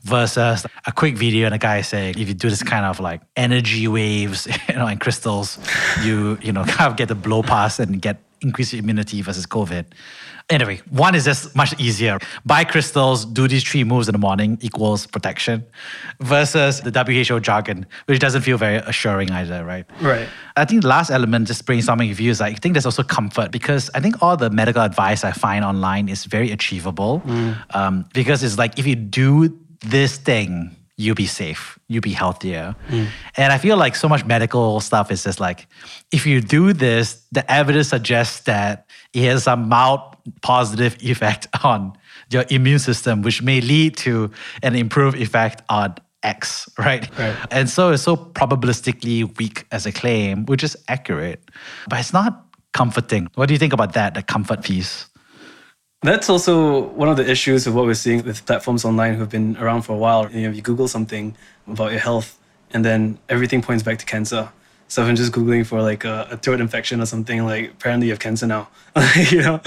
versus 0.03 0.67
a 0.87 0.93
quick 0.93 1.17
video 1.17 1.47
and 1.47 1.55
a 1.55 1.59
guy 1.59 1.81
saying 1.81 2.15
if 2.19 2.29
you 2.29 2.35
do 2.35 2.51
this 2.51 2.63
kind 2.63 2.85
of 2.85 3.01
like 3.01 3.23
energy 3.37 3.89
waves 3.89 4.47
you 4.69 4.75
know 4.75 4.87
and 4.87 5.01
crystals 5.01 5.59
you 6.03 6.37
you 6.43 6.53
know 6.53 6.63
kind 6.69 6.91
of 6.91 6.99
get 6.99 7.09
the 7.09 7.15
blow 7.15 7.43
past 7.43 7.81
and 7.81 8.03
get 8.03 8.19
increased 8.45 8.75
immunity 8.75 9.23
versus 9.23 9.47
COVID. 9.47 9.87
Anyway, 10.51 10.79
one 10.91 11.15
is 11.15 11.25
just 11.25 11.57
much 11.57 11.79
easier. 11.81 12.19
Buy 12.45 12.65
crystals, 12.65 13.25
do 13.25 13.49
these 13.49 13.65
three 13.65 13.83
moves 13.83 14.09
in 14.09 14.13
the 14.13 14.19
morning 14.19 14.59
equals 14.61 15.07
protection 15.07 15.65
versus 16.21 16.83
the 16.83 16.91
WHO 16.91 17.41
jargon, 17.41 17.87
which 18.05 18.19
doesn't 18.19 18.43
feel 18.43 18.59
very 18.59 18.77
assuring 18.77 19.31
either, 19.31 19.65
right? 19.65 19.87
Right. 20.03 20.29
I 20.57 20.67
think 20.67 20.83
the 20.83 20.89
last 20.89 21.11
element, 21.11 21.49
just 21.49 21.65
brainstorming 21.65 22.11
with 22.11 22.21
you, 22.21 22.31
is 22.31 22.41
like, 22.41 22.57
I 22.57 22.59
think 22.59 22.75
there's 22.75 22.85
also 22.85 23.03
comfort 23.03 23.53
because 23.53 23.91
I 23.95 24.01
think 24.01 24.23
all 24.23 24.37
the 24.37 24.51
medical 24.51 24.83
advice 24.83 25.25
I 25.25 25.33
find 25.33 25.65
online 25.65 26.11
is 26.11 26.27
very 26.27 26.51
achievable. 26.53 27.23
Um, 27.71 28.05
because 28.13 28.45
it's 28.45 28.59
like, 28.59 28.79
if 28.79 28.87
you 28.87 28.97
do 28.97 29.59
this 29.81 30.19
thing, 30.19 30.77
you'll 30.97 31.15
be 31.15 31.27
safe, 31.27 31.79
you'll 31.89 32.03
be 32.03 32.13
healthier. 32.13 32.77
And 33.37 33.53
I 33.53 33.57
feel 33.57 33.79
like 33.79 33.97
so 33.97 34.09
much 34.09 34.27
medical 34.27 34.81
stuff 34.81 35.11
is 35.11 35.25
just 35.25 35.41
like, 35.41 35.67
if 36.13 36.27
you 36.27 36.43
do 36.43 36.75
this, 36.75 37.27
the 37.33 37.51
evidence 37.51 37.89
suggests 37.89 38.41
that 38.41 38.87
it 39.15 39.23
has 39.25 39.45
some 39.45 39.71
mild 39.71 40.01
positive 40.43 40.97
effect 41.03 41.47
on 41.65 41.97
your 42.31 42.45
immune 42.51 42.79
system, 42.79 43.23
which 43.23 43.43
may 43.43 43.61
lead 43.61 43.97
to 43.99 44.31
an 44.63 44.75
improved 44.75 45.19
effect 45.19 45.63
on 45.69 45.95
X, 46.23 46.69
right? 46.79 47.09
Right. 47.19 47.37
And 47.51 47.69
so 47.69 47.91
it's 47.91 48.03
so 48.03 48.17
probabilistically 48.17 49.37
weak 49.39 49.67
as 49.71 49.87
a 49.87 49.93
claim, 49.93 50.47
which 50.47 50.65
is 50.65 50.77
accurate, 50.89 51.43
but 51.89 52.01
it's 52.01 52.13
not 52.13 52.47
comforting. 52.73 53.29
What 53.35 53.47
do 53.47 53.55
you 53.55 53.59
think 53.59 53.73
about 53.73 53.93
that, 53.95 54.15
the 54.15 54.23
comfort 54.23 54.63
piece? 54.63 55.07
That's 56.03 56.29
also 56.29 56.89
one 56.91 57.09
of 57.09 57.17
the 57.17 57.31
issues 57.31 57.67
of 57.67 57.75
what 57.75 57.87
we're 57.87 57.95
seeing 57.95 58.23
with 58.25 58.45
platforms 58.45 58.85
online 58.85 59.15
who've 59.15 59.29
been 59.29 59.57
around 59.57 59.83
for 59.83 59.95
a 59.95 59.97
while. 59.97 60.31
You 60.31 60.43
know, 60.43 60.51
if 60.51 60.57
you 60.57 60.61
Google 60.61 60.87
something 60.87 61.35
about 61.67 61.93
your 61.93 62.01
health, 62.01 62.39
and 62.75 62.85
then 62.85 63.19
everything 63.29 63.63
points 63.63 63.83
back 63.83 63.99
to 64.01 64.05
cancer. 64.05 64.51
So 64.89 65.03
if 65.03 65.09
I'm 65.09 65.17
just 65.17 65.33
Googling 65.33 65.65
for 65.65 65.81
like 65.81 66.05
a, 66.05 66.29
a 66.31 66.37
throat 66.37 66.61
infection 66.61 67.01
or 67.01 67.07
something, 67.07 67.45
like 67.47 67.71
apparently 67.71 68.09
you 68.09 68.13
have 68.13 68.21
cancer 68.21 68.47
now. 68.47 68.69
you 69.31 69.41
know, 69.41 69.61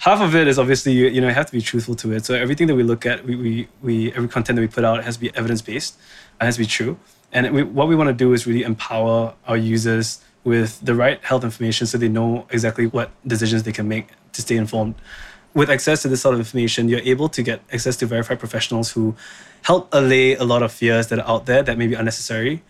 half 0.00 0.20
of 0.20 0.34
it 0.34 0.48
is 0.48 0.58
obviously 0.58 0.92
you, 0.92 1.06
you 1.06 1.20
know 1.20 1.28
you 1.28 1.34
have 1.34 1.46
to 1.46 1.52
be 1.52 1.62
truthful 1.62 1.94
to 1.96 2.12
it. 2.12 2.24
So 2.24 2.34
everything 2.34 2.66
that 2.66 2.74
we 2.74 2.82
look 2.82 3.06
at, 3.06 3.24
we, 3.24 3.36
we, 3.36 3.68
we 3.82 4.12
every 4.12 4.28
content 4.28 4.56
that 4.56 4.62
we 4.62 4.68
put 4.68 4.84
out 4.84 5.04
has 5.04 5.14
to 5.16 5.20
be 5.20 5.34
evidence 5.34 5.62
based, 5.62 5.94
it 5.96 6.42
uh, 6.42 6.44
has 6.46 6.56
to 6.56 6.60
be 6.60 6.66
true. 6.66 6.98
And 7.32 7.52
we, 7.52 7.62
what 7.62 7.86
we 7.88 7.94
want 7.94 8.08
to 8.08 8.14
do 8.14 8.32
is 8.32 8.46
really 8.46 8.62
empower 8.62 9.34
our 9.46 9.56
users 9.56 10.22
with 10.42 10.80
the 10.80 10.94
right 10.94 11.22
health 11.22 11.44
information 11.44 11.86
so 11.86 11.98
they 11.98 12.08
know 12.08 12.46
exactly 12.50 12.86
what 12.86 13.10
decisions 13.26 13.62
they 13.62 13.72
can 13.72 13.86
make 13.88 14.08
to 14.32 14.42
stay 14.42 14.56
informed 14.56 14.94
with 15.54 15.70
access 15.70 16.02
to 16.02 16.08
this 16.08 16.20
sort 16.20 16.34
of 16.34 16.40
information, 16.40 16.88
you're 16.88 17.00
able 17.00 17.28
to 17.28 17.42
get 17.42 17.60
access 17.72 17.96
to 17.96 18.06
verified 18.06 18.38
professionals 18.38 18.92
who 18.92 19.14
help 19.62 19.88
allay 19.92 20.34
a 20.34 20.44
lot 20.44 20.62
of 20.62 20.72
fears 20.72 21.08
that 21.08 21.18
are 21.18 21.28
out 21.28 21.46
there 21.46 21.62
that 21.62 21.76
may 21.76 21.86
be 21.86 21.94
unnecessary. 21.94 22.62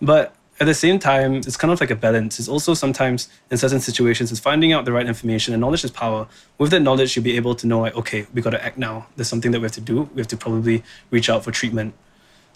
But 0.00 0.34
at 0.60 0.66
the 0.66 0.74
same 0.74 0.98
time, 0.98 1.36
it's 1.36 1.56
kind 1.56 1.72
of 1.72 1.80
like 1.80 1.90
a 1.90 1.96
balance. 1.96 2.38
It's 2.38 2.48
also 2.48 2.74
sometimes 2.74 3.28
in 3.50 3.58
certain 3.58 3.80
situations, 3.80 4.32
it's 4.32 4.40
finding 4.40 4.72
out 4.72 4.84
the 4.84 4.92
right 4.92 5.06
information 5.06 5.54
and 5.54 5.60
knowledge 5.60 5.84
is 5.84 5.90
power. 5.90 6.26
With 6.58 6.70
that 6.72 6.80
knowledge, 6.80 7.14
you'll 7.14 7.24
be 7.24 7.36
able 7.36 7.54
to 7.54 7.66
know 7.66 7.80
like, 7.80 7.94
okay, 7.96 8.26
we 8.34 8.42
got 8.42 8.50
to 8.50 8.64
act 8.64 8.76
now. 8.76 9.06
There's 9.16 9.28
something 9.28 9.52
that 9.52 9.60
we 9.60 9.64
have 9.64 9.72
to 9.72 9.80
do. 9.80 10.08
We 10.14 10.20
have 10.20 10.28
to 10.28 10.36
probably 10.36 10.82
reach 11.10 11.30
out 11.30 11.44
for 11.44 11.52
treatment. 11.52 11.94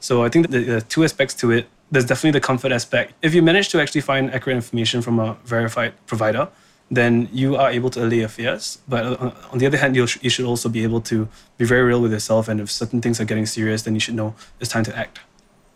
So 0.01 0.25
I 0.25 0.29
think 0.29 0.51
that 0.51 0.67
there 0.67 0.77
are 0.79 0.81
two 0.81 1.05
aspects 1.05 1.35
to 1.35 1.53
it. 1.53 1.69
There's 1.93 2.05
definitely 2.05 2.33
the 2.33 2.45
comfort 2.45 2.73
aspect. 2.73 3.13
If 3.23 3.35
you 3.35 3.43
manage 3.43 3.69
to 3.69 3.81
actually 3.81 4.01
find 4.01 4.33
accurate 4.35 4.57
information 4.57 5.01
from 5.01 5.21
a 5.21 5.37
verified 5.45 5.95
provider, 6.07 6.49
then 6.91 7.29
you 7.33 7.57
are 7.57 7.71
able 7.71 7.91
to 7.91 8.05
allay 8.05 8.19
your 8.19 8.29
fears. 8.29 8.79
But 8.89 9.05
uh, 9.05 9.31
on 9.53 9.59
the 9.59 9.67
other 9.67 9.79
hand, 9.79 9.95
you 9.95 10.07
you 10.21 10.29
should 10.29 10.45
also 10.45 10.69
be 10.69 10.83
able 10.83 11.01
to 11.03 11.29
be 11.57 11.65
very 11.65 11.83
real 11.83 12.03
with 12.03 12.13
yourself. 12.13 12.49
And 12.49 12.61
if 12.61 12.71
certain 12.71 13.01
things 13.01 13.21
are 13.21 13.25
getting 13.25 13.47
serious, 13.47 13.83
then 13.83 13.95
you 13.95 14.01
should 14.01 14.15
know 14.15 14.35
it's 14.61 14.71
time 14.71 14.85
to 14.85 14.99
act. 14.99 15.21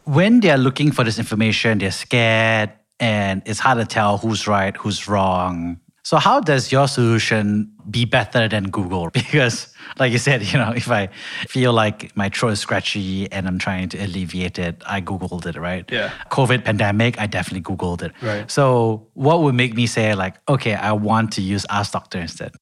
When 0.07 0.41
they're 0.41 0.59
looking 0.59 0.93
for 0.93 1.05
this 1.05 1.19
information, 1.19 1.79
they're 1.79 1.91
scared 1.91 2.73
and 3.01 3.43
it's 3.45 3.59
hard 3.59 3.79
to 3.79 3.85
tell 3.85 4.19
who's 4.19 4.47
right, 4.47 4.77
who's 4.77 5.09
wrong. 5.09 5.81
So 6.05 6.19
how 6.19 6.39
does 6.39 6.71
your 6.71 6.87
solution 6.87 7.73
be 7.91 8.05
better 8.05 8.47
than 8.47 8.71
Google? 8.71 9.11
Because 9.13 9.75
like 9.99 10.13
you 10.13 10.19
said, 10.19 10.45
you 10.45 10.57
know, 10.59 10.71
if 10.71 10.89
I 10.89 11.09
feel 11.49 11.73
like 11.73 12.17
my 12.17 12.29
throat 12.29 12.51
is 12.51 12.61
scratchy 12.61 13.31
and 13.33 13.49
I'm 13.49 13.59
trying 13.59 13.89
to 13.89 13.99
alleviate 13.99 14.61
it, 14.61 14.81
I 14.87 15.01
Googled 15.01 15.47
it, 15.47 15.57
right? 15.57 15.85
Yeah. 15.91 16.13
COVID 16.31 16.65
pandemic, 16.65 17.19
I 17.19 17.27
definitely 17.27 17.63
Googled 17.63 18.03
it. 18.03 18.13
Right. 18.23 18.49
So 18.49 19.09
what 19.15 19.43
would 19.43 19.57
make 19.57 19.75
me 19.75 19.89
say 19.89 20.15
like, 20.15 20.37
okay, 20.49 20.75
I 20.75 20.93
want 20.93 21.33
to 21.33 21.43
use 21.43 21.67
Ask 21.69 21.93
Doctor 21.93 22.21
instead? 22.21 22.53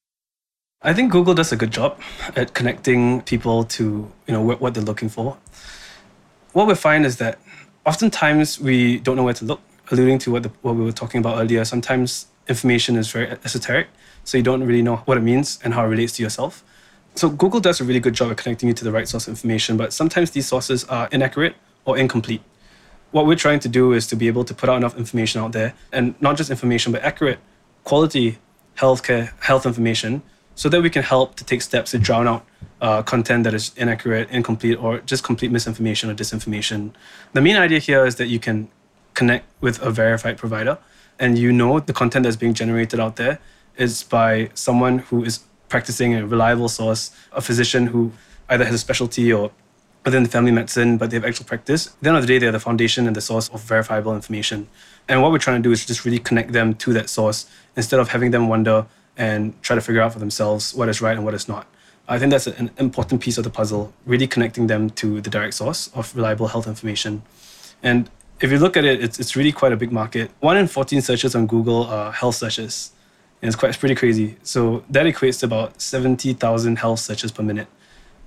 I 0.81 0.93
think 0.93 1.11
Google 1.11 1.33
does 1.33 1.51
a 1.51 1.55
good 1.55 1.71
job 1.71 1.99
at 2.35 2.53
connecting 2.53 3.21
people 3.21 3.63
to 3.65 4.11
you 4.27 4.33
know 4.33 4.41
what, 4.41 4.61
what 4.61 4.73
they're 4.73 4.83
looking 4.83 5.09
for. 5.09 5.37
What 6.55 6.67
we 6.67 6.75
find 6.75 7.05
is 7.05 7.17
that 7.17 7.37
oftentimes 7.85 8.61
we 8.61 8.99
don't 8.99 9.17
know 9.17 9.23
where 9.23 9.33
to 9.33 9.43
look. 9.43 9.59
Alluding 9.91 10.19
to 10.19 10.31
what 10.31 10.43
the, 10.43 10.49
what 10.61 10.75
we 10.75 10.85
were 10.85 10.93
talking 10.93 11.19
about 11.19 11.37
earlier, 11.37 11.65
sometimes 11.65 12.27
information 12.47 12.95
is 12.95 13.11
very 13.11 13.29
esoteric, 13.43 13.89
so 14.23 14.37
you 14.37 14.43
don't 14.43 14.63
really 14.63 14.81
know 14.81 14.95
what 15.03 15.17
it 15.17 15.21
means 15.21 15.59
and 15.65 15.73
how 15.73 15.83
it 15.83 15.89
relates 15.89 16.13
to 16.13 16.23
yourself. 16.23 16.63
So 17.15 17.27
Google 17.27 17.59
does 17.59 17.81
a 17.81 17.83
really 17.83 17.99
good 17.99 18.13
job 18.13 18.31
at 18.31 18.37
connecting 18.37 18.69
you 18.69 18.73
to 18.73 18.85
the 18.85 18.91
right 18.93 19.05
source 19.05 19.27
of 19.27 19.33
information, 19.33 19.75
but 19.75 19.91
sometimes 19.91 20.31
these 20.31 20.47
sources 20.47 20.85
are 20.85 21.09
inaccurate 21.11 21.57
or 21.83 21.97
incomplete. 21.97 22.41
What 23.11 23.25
we're 23.25 23.35
trying 23.35 23.59
to 23.59 23.67
do 23.67 23.91
is 23.91 24.07
to 24.07 24.15
be 24.15 24.27
able 24.27 24.45
to 24.45 24.53
put 24.53 24.69
out 24.69 24.77
enough 24.77 24.95
information 24.97 25.41
out 25.41 25.51
there, 25.51 25.73
and 25.91 26.15
not 26.21 26.37
just 26.37 26.49
information, 26.49 26.93
but 26.93 27.03
accurate, 27.03 27.39
quality 27.83 28.37
healthcare 28.77 29.33
health 29.41 29.65
information, 29.65 30.23
so 30.55 30.69
that 30.69 30.81
we 30.81 30.89
can 30.89 31.03
help 31.03 31.35
to 31.35 31.43
take 31.43 31.61
steps 31.61 31.91
to 31.91 31.99
drown 31.99 32.27
out 32.27 32.45
uh, 32.81 33.01
content 33.03 33.43
that 33.43 33.53
is 33.53 33.71
inaccurate, 33.77 34.29
incomplete, 34.29 34.77
or 34.81 34.99
just 34.99 35.23
complete 35.23 35.51
misinformation 35.51 36.09
or 36.09 36.15
disinformation. 36.15 36.91
The 37.33 37.41
main 37.41 37.57
idea 37.57 37.79
here 37.79 38.05
is 38.05 38.15
that 38.15 38.27
you 38.27 38.39
can 38.39 38.69
connect 39.13 39.45
with 39.61 39.81
a 39.81 39.91
verified 39.91 40.37
provider, 40.37 40.77
and 41.19 41.37
you 41.37 41.51
know 41.51 41.79
the 41.79 41.93
content 41.93 42.23
that's 42.23 42.35
being 42.35 42.53
generated 42.53 42.99
out 42.99 43.15
there 43.15 43.39
is 43.77 44.03
by 44.03 44.49
someone 44.53 44.99
who 44.99 45.23
is 45.23 45.39
practicing 45.69 46.15
a 46.15 46.25
reliable 46.25 46.69
source, 46.69 47.11
a 47.31 47.41
physician 47.41 47.87
who 47.87 48.11
either 48.49 48.65
has 48.65 48.75
a 48.75 48.77
specialty 48.77 49.33
or 49.33 49.51
within 50.05 50.23
the 50.23 50.29
family 50.29 50.51
medicine, 50.51 50.97
but 50.97 51.09
they 51.09 51.17
have 51.17 51.25
actual 51.25 51.45
practice. 51.45 51.87
At 51.87 51.93
the 52.01 52.09
end 52.09 52.17
of 52.17 52.23
the 52.23 52.27
day, 52.27 52.37
they're 52.37 52.51
the 52.51 52.59
foundation 52.59 53.07
and 53.07 53.15
the 53.15 53.21
source 53.21 53.49
of 53.49 53.61
verifiable 53.61 54.13
information. 54.13 54.67
And 55.09 55.21
what 55.21 55.31
we're 55.31 55.39
trying 55.39 55.61
to 55.61 55.67
do 55.67 55.71
is 55.71 55.85
just 55.85 56.05
really 56.05 56.19
connect 56.19 56.51
them 56.51 56.75
to 56.75 56.93
that 56.93 57.09
source 57.09 57.49
instead 57.75 57.99
of 57.99 58.09
having 58.09 58.31
them 58.31 58.47
wonder 58.47 58.85
and 59.17 59.59
try 59.61 59.75
to 59.75 59.81
figure 59.81 60.01
out 60.01 60.13
for 60.13 60.19
themselves 60.19 60.73
what 60.73 60.89
is 60.89 61.01
right 61.01 61.15
and 61.15 61.25
what 61.25 61.33
is 61.33 61.47
not. 61.47 61.67
I 62.07 62.19
think 62.19 62.31
that's 62.31 62.47
an 62.47 62.69
important 62.77 63.21
piece 63.21 63.37
of 63.37 63.43
the 63.43 63.49
puzzle, 63.49 63.91
really 64.05 64.27
connecting 64.27 64.67
them 64.67 64.91
to 64.91 65.21
the 65.21 65.29
direct 65.29 65.55
source 65.55 65.89
of 65.95 66.15
reliable 66.15 66.47
health 66.47 66.67
information. 66.67 67.23
And 67.81 68.09
if 68.41 68.51
you 68.51 68.59
look 68.59 68.77
at 68.77 68.85
it, 68.85 69.03
it's, 69.03 69.19
it's 69.19 69.35
really 69.35 69.51
quite 69.51 69.71
a 69.71 69.77
big 69.77 69.91
market. 69.91 70.29
One 70.39 70.57
in 70.57 70.67
14 70.67 71.01
searches 71.01 71.33
on 71.35 71.47
Google 71.47 71.85
are 71.85 72.11
health 72.11 72.35
searches. 72.35 72.91
And 73.41 73.47
it's 73.47 73.55
quite 73.55 73.69
it's 73.69 73.77
pretty 73.77 73.95
crazy. 73.95 74.37
So 74.43 74.83
that 74.89 75.05
equates 75.05 75.39
to 75.39 75.47
about 75.47 75.81
70,000 75.81 76.77
health 76.77 76.99
searches 76.99 77.31
per 77.31 77.43
minute. 77.43 77.67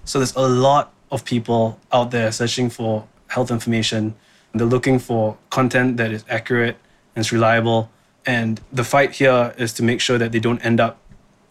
So 0.04 0.18
there's 0.18 0.34
a 0.34 0.48
lot 0.48 0.92
of 1.10 1.24
people 1.24 1.78
out 1.92 2.10
there 2.10 2.32
searching 2.32 2.70
for 2.70 3.06
health 3.28 3.50
information. 3.50 4.14
They're 4.54 4.66
looking 4.66 4.98
for 4.98 5.36
content 5.50 5.98
that 5.98 6.10
is 6.10 6.24
accurate 6.28 6.76
and 7.14 7.24
is 7.24 7.32
reliable. 7.32 7.90
And 8.28 8.60
the 8.70 8.84
fight 8.84 9.12
here 9.12 9.54
is 9.56 9.72
to 9.72 9.82
make 9.82 10.02
sure 10.02 10.18
that 10.18 10.32
they 10.32 10.38
don't 10.38 10.62
end 10.62 10.80
up 10.80 10.98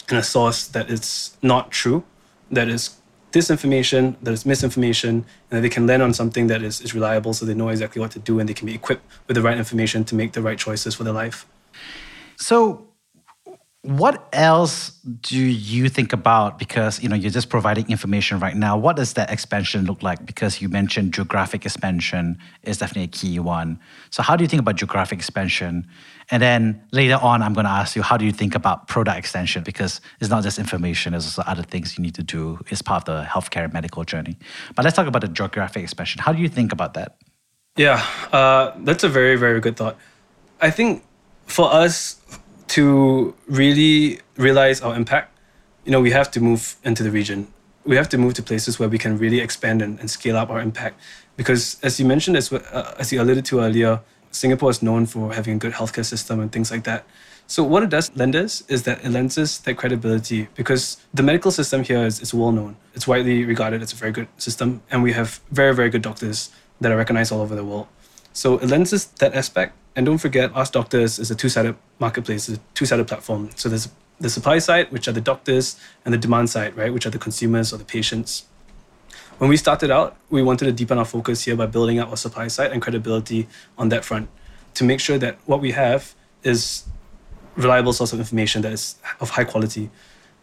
in 0.09 0.15
a 0.15 0.21
source 0.21 0.67
that 0.67 0.91
is 0.91 1.35
not 1.41 1.71
true, 1.71 2.03
that 2.51 2.69
is 2.69 2.97
disinformation, 3.31 4.15
that 4.21 4.31
is 4.31 4.45
misinformation, 4.45 5.25
and 5.49 5.57
that 5.57 5.61
they 5.61 5.69
can 5.69 5.87
land 5.87 6.03
on 6.03 6.13
something 6.13 6.45
that 6.47 6.61
is, 6.61 6.79
is 6.79 6.93
reliable 6.93 7.33
so 7.33 7.45
they 7.45 7.55
know 7.55 7.69
exactly 7.69 7.99
what 7.99 8.11
to 8.11 8.19
do 8.19 8.39
and 8.39 8.47
they 8.47 8.53
can 8.53 8.67
be 8.67 8.75
equipped 8.75 9.03
with 9.25 9.33
the 9.33 9.41
right 9.41 9.57
information 9.57 10.05
to 10.05 10.13
make 10.13 10.33
the 10.33 10.41
right 10.41 10.59
choices 10.59 10.93
for 10.93 11.03
their 11.03 11.13
life. 11.13 11.47
So, 12.35 12.86
what 13.87 14.27
else 14.33 14.89
do 15.21 15.39
you 15.39 15.87
think 15.87 16.11
about? 16.11 16.59
Because 16.59 17.01
you 17.01 17.07
know 17.07 17.15
you're 17.15 17.31
just 17.31 17.49
providing 17.49 17.89
information 17.89 18.37
right 18.37 18.55
now. 18.55 18.77
What 18.77 18.97
does 18.97 19.13
that 19.13 19.31
expansion 19.31 19.85
look 19.85 20.03
like? 20.03 20.25
Because 20.25 20.61
you 20.61 20.67
mentioned 20.67 21.13
geographic 21.13 21.65
expansion 21.65 22.37
is 22.63 22.79
definitely 22.79 23.03
a 23.03 23.07
key 23.07 23.39
one. 23.39 23.79
So, 24.09 24.21
how 24.21 24.35
do 24.35 24.43
you 24.43 24.49
think 24.49 24.59
about 24.59 24.75
geographic 24.75 25.19
expansion? 25.19 25.87
And 26.29 26.43
then 26.43 26.83
later 26.91 27.15
on, 27.15 27.41
I'm 27.41 27.53
going 27.53 27.63
to 27.65 27.71
ask 27.71 27.95
you, 27.95 28.01
how 28.01 28.17
do 28.17 28.25
you 28.25 28.33
think 28.33 28.55
about 28.55 28.89
product 28.89 29.17
extension? 29.17 29.63
Because 29.63 30.01
it's 30.19 30.29
not 30.29 30.43
just 30.43 30.59
information, 30.59 31.13
there's 31.13 31.25
also 31.25 31.49
other 31.49 31.63
things 31.63 31.97
you 31.97 32.01
need 32.01 32.15
to 32.15 32.23
do. 32.23 32.59
It's 32.67 32.81
part 32.81 33.07
of 33.07 33.15
the 33.15 33.23
healthcare 33.23 33.63
and 33.63 33.71
medical 33.71 34.03
journey. 34.03 34.35
But 34.75 34.83
let's 34.83 34.97
talk 34.97 35.07
about 35.07 35.21
the 35.21 35.29
geographic 35.29 35.81
expansion. 35.81 36.21
How 36.21 36.33
do 36.33 36.41
you 36.41 36.49
think 36.49 36.73
about 36.73 36.93
that? 36.95 37.15
Yeah, 37.77 38.05
uh, 38.33 38.73
that's 38.79 39.05
a 39.05 39.09
very, 39.09 39.37
very 39.37 39.61
good 39.61 39.77
thought. 39.77 39.97
I 40.59 40.71
think 40.71 41.05
for 41.45 41.71
us 41.71 42.19
to 42.67 43.35
really 43.47 44.19
realize 44.37 44.81
our 44.81 44.95
impact, 44.95 45.37
you 45.85 45.91
know, 45.91 46.01
we 46.01 46.11
have 46.11 46.29
to 46.31 46.39
move 46.41 46.75
into 46.83 47.03
the 47.03 47.11
region. 47.11 47.47
We 47.85 47.95
have 47.95 48.09
to 48.09 48.17
move 48.17 48.33
to 48.35 48.43
places 48.43 48.79
where 48.79 48.89
we 48.89 48.97
can 48.97 49.17
really 49.17 49.39
expand 49.39 49.81
and, 49.81 49.99
and 49.99 50.09
scale 50.09 50.37
up 50.37 50.49
our 50.49 50.59
impact. 50.59 50.99
Because 51.37 51.77
as 51.81 51.99
you 51.99 52.05
mentioned, 52.05 52.35
as, 52.35 52.51
uh, 52.51 52.95
as 52.99 53.13
you 53.13 53.21
alluded 53.21 53.45
to 53.45 53.61
earlier, 53.61 54.01
Singapore 54.31 54.69
is 54.69 54.81
known 54.81 55.05
for 55.05 55.33
having 55.33 55.55
a 55.55 55.57
good 55.57 55.73
healthcare 55.73 56.05
system 56.05 56.39
and 56.39 56.51
things 56.51 56.69
like 56.69 56.83
that. 56.83 57.05
So 57.49 57.63
what 57.63 57.81
it 57.81 57.89
does 57.89 58.13
lend 58.15 58.35
us 58.35 58.61
is 58.67 58.83
that 58.83 59.03
it 59.05 59.09
lends 59.09 59.37
us 59.37 59.57
that 59.59 59.75
credibility 59.75 60.49
because 60.55 60.97
the 61.13 61.23
medical 61.23 61.49
system 61.49 61.83
here 61.83 62.05
is, 62.05 62.19
is 62.19 62.33
well 62.33 62.51
known. 62.51 62.75
It's 62.93 63.07
widely 63.07 63.45
regarded 63.45 63.81
as 63.81 63.93
a 63.93 63.95
very 63.95 64.11
good 64.11 64.27
system, 64.37 64.81
and 64.91 65.01
we 65.01 65.13
have 65.13 65.39
very, 65.51 65.73
very 65.73 65.89
good 65.89 66.01
doctors 66.01 66.49
that 66.81 66.91
are 66.91 66.97
recognized 66.97 67.31
all 67.31 67.39
over 67.39 67.55
the 67.55 67.63
world. 67.63 67.87
So 68.33 68.57
it 68.57 68.67
lends 68.67 68.91
us 68.91 69.05
that 69.05 69.33
aspect. 69.33 69.73
And 69.97 70.05
don't 70.05 70.19
forget, 70.19 70.51
Ask 70.53 70.73
Doctors 70.73 71.17
is 71.17 71.31
a 71.31 71.35
two-sided 71.35 71.75
marketplace, 71.97 72.47
a 72.49 72.57
two-sided 72.75 73.07
platform. 73.07 73.49
So 73.55 73.67
there's 73.67 73.89
the 74.19 74.29
supply 74.29 74.59
side, 74.59 74.91
which 74.91 75.07
are 75.07 75.11
the 75.11 75.21
doctors, 75.21 75.75
and 76.05 76.13
the 76.13 76.19
demand 76.19 76.51
side, 76.51 76.77
right, 76.77 76.93
which 76.93 77.07
are 77.07 77.09
the 77.09 77.17
consumers 77.17 77.73
or 77.73 77.77
the 77.77 77.83
patients. 77.83 78.45
When 79.39 79.49
we 79.49 79.57
started 79.57 79.89
out, 79.89 80.15
we 80.29 80.43
wanted 80.43 80.65
to 80.65 80.71
deepen 80.71 80.99
our 80.99 81.05
focus 81.05 81.45
here 81.45 81.55
by 81.55 81.65
building 81.65 81.97
up 81.97 82.09
our 82.09 82.17
supply 82.17 82.47
side 82.47 82.71
and 82.71 82.79
credibility 82.79 83.47
on 83.75 83.89
that 83.89 84.05
front 84.05 84.29
to 84.75 84.83
make 84.83 84.99
sure 84.99 85.17
that 85.17 85.39
what 85.47 85.61
we 85.61 85.71
have 85.71 86.13
is 86.43 86.85
reliable 87.55 87.91
source 87.91 88.13
of 88.13 88.19
information 88.19 88.61
that 88.61 88.73
is 88.73 88.97
of 89.19 89.31
high 89.31 89.45
quality. 89.45 89.89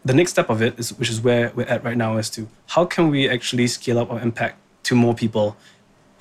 The 0.03 0.13
next 0.13 0.31
step 0.31 0.49
of 0.49 0.61
it 0.61 0.77
is, 0.77 0.89
which 0.99 1.09
is 1.09 1.21
where 1.21 1.53
we're 1.55 1.63
at 1.63 1.81
right 1.81 1.95
now, 1.95 2.17
is 2.17 2.29
to 2.31 2.49
how 2.67 2.83
can 2.83 3.09
we 3.09 3.29
actually 3.29 3.67
scale 3.67 3.99
up 3.99 4.11
our 4.11 4.19
impact 4.19 4.59
to 4.83 4.95
more 4.95 5.15
people 5.15 5.55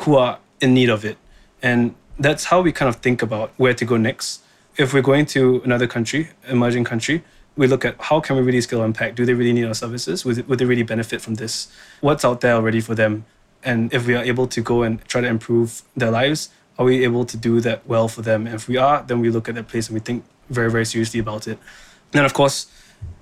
who 0.03 0.15
are 0.17 0.39
in 0.61 0.73
need 0.73 0.89
of 0.89 1.05
it, 1.05 1.19
and 1.63 1.97
that's 2.19 2.45
how 2.45 2.61
we 2.61 2.73
kind 2.73 2.89
of 2.89 2.97
think 2.97 3.23
about 3.23 3.53
where 3.57 3.75
to 3.75 3.85
go 3.85 3.97
next. 3.97 4.43
If 4.77 4.93
we're 4.93 5.03
going 5.03 5.27
to 5.27 5.61
another 5.65 5.87
country, 5.87 6.31
emerging 6.49 6.85
country, 6.85 7.23
we 7.57 7.67
look 7.67 7.85
at 7.85 8.01
how 8.01 8.21
can 8.21 8.37
we 8.37 8.43
really 8.43 8.61
scale 8.61 8.83
impact? 8.83 9.15
Do 9.15 9.25
they 9.25 9.35
really 9.35 9.53
need 9.53 9.65
our 9.65 9.75
services? 9.75 10.25
Would, 10.25 10.47
they 10.47 10.65
really 10.65 10.83
benefit 10.83 11.21
from 11.21 11.37
this? 11.37 11.69
What's 12.01 12.25
out 12.25 12.41
there 12.41 12.55
already 12.55 12.81
for 12.81 12.95
them? 12.95 13.25
And 13.63 13.93
if 13.95 14.07
we 14.07 14.15
are 14.15 14.25
able 14.25 14.47
to 14.49 14.61
go 14.61 14.83
and 14.83 15.03
try 15.05 15.21
to 15.21 15.29
improve 15.29 15.83
their 15.97 16.11
lives, 16.11 16.51
are 16.79 16.85
we 16.85 17.05
able 17.05 17.25
to 17.25 17.37
do 17.37 17.61
that 17.61 17.87
well 17.87 18.09
for 18.09 18.23
them? 18.23 18.47
And 18.47 18.57
if 18.57 18.69
we 18.69 18.77
are, 18.77 19.03
then 19.03 19.21
we 19.21 19.31
look 19.31 19.49
at 19.49 19.55
that 19.55 19.69
place 19.69 19.89
and 19.89 19.95
we 19.95 20.01
think 20.01 20.25
very, 20.51 20.71
very 20.71 20.85
seriously 20.85 21.21
about 21.21 21.47
it. 21.47 21.59
And 22.13 22.27
of 22.27 22.35
course, 22.35 22.67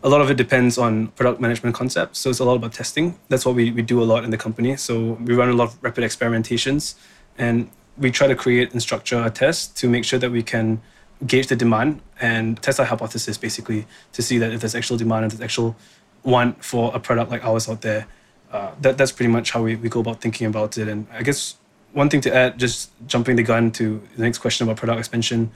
a 0.03 0.09
lot 0.09 0.21
of 0.21 0.31
it 0.31 0.37
depends 0.37 0.79
on 0.79 1.09
product 1.09 1.41
management 1.41 1.77
concepts. 1.77 2.19
So 2.19 2.31
it's 2.31 2.39
a 2.39 2.45
lot 2.45 2.55
about 2.55 2.73
testing. 2.73 3.19
That's 3.29 3.45
what 3.45 3.55
we, 3.55 3.71
we 3.71 3.83
do 3.83 4.03
a 4.03 4.05
lot 4.05 4.25
in 4.25 4.31
the 4.31 4.39
company. 4.39 4.77
So 4.77 5.19
we 5.21 5.35
run 5.35 5.51
a 5.51 5.55
lot 5.55 5.69
of 5.69 5.83
rapid 5.83 6.05
experimentations 6.05 6.95
and 7.37 7.71
we 7.99 8.11
try 8.11 8.27
to 8.27 8.35
create 8.35 8.73
and 8.73 8.83
structure 8.83 9.23
a 9.23 9.31
test 9.31 9.77
to 9.79 9.89
make 9.89 10.05
sure 10.05 10.19
that 10.19 10.31
we 10.31 10.43
can 10.43 10.81
gauge 11.27 11.47
the 11.47 11.57
demand 11.57 12.01
and 12.21 12.61
test 12.63 12.81
our 12.81 12.87
hypothesis 12.87 13.39
basically 13.39 13.87
to 14.13 14.23
see 14.23 14.39
that 14.39 14.53
if 14.53 14.61
there's 14.61 14.75
actual 14.75 14.97
demand 14.97 15.25
and 15.25 15.33
there's 15.33 15.41
actual 15.41 15.77
want 16.25 16.65
for 16.65 16.95
a 16.95 17.01
product 17.01 17.31
like 17.31 17.45
ours 17.45 17.69
out 17.69 17.83
there. 17.83 18.07
Uh, 18.51 18.73
that, 18.81 18.99
that's 18.99 19.13
pretty 19.13 19.31
much 19.31 19.51
how 19.51 19.63
we, 19.63 19.77
we 19.77 19.89
go 19.89 20.01
about 20.01 20.21
thinking 20.21 20.47
about 20.47 20.77
it. 20.79 20.89
And 20.89 21.07
I 21.13 21.23
guess 21.23 21.57
one 21.93 22.09
thing 22.09 22.21
to 22.23 22.35
add, 22.35 22.59
just 22.59 22.91
jumping 23.07 23.37
the 23.37 23.43
gun 23.43 23.71
to 23.73 24.03
the 24.17 24.23
next 24.23 24.39
question 24.39 24.67
about 24.67 24.77
product 24.77 24.99
expansion, 24.99 25.51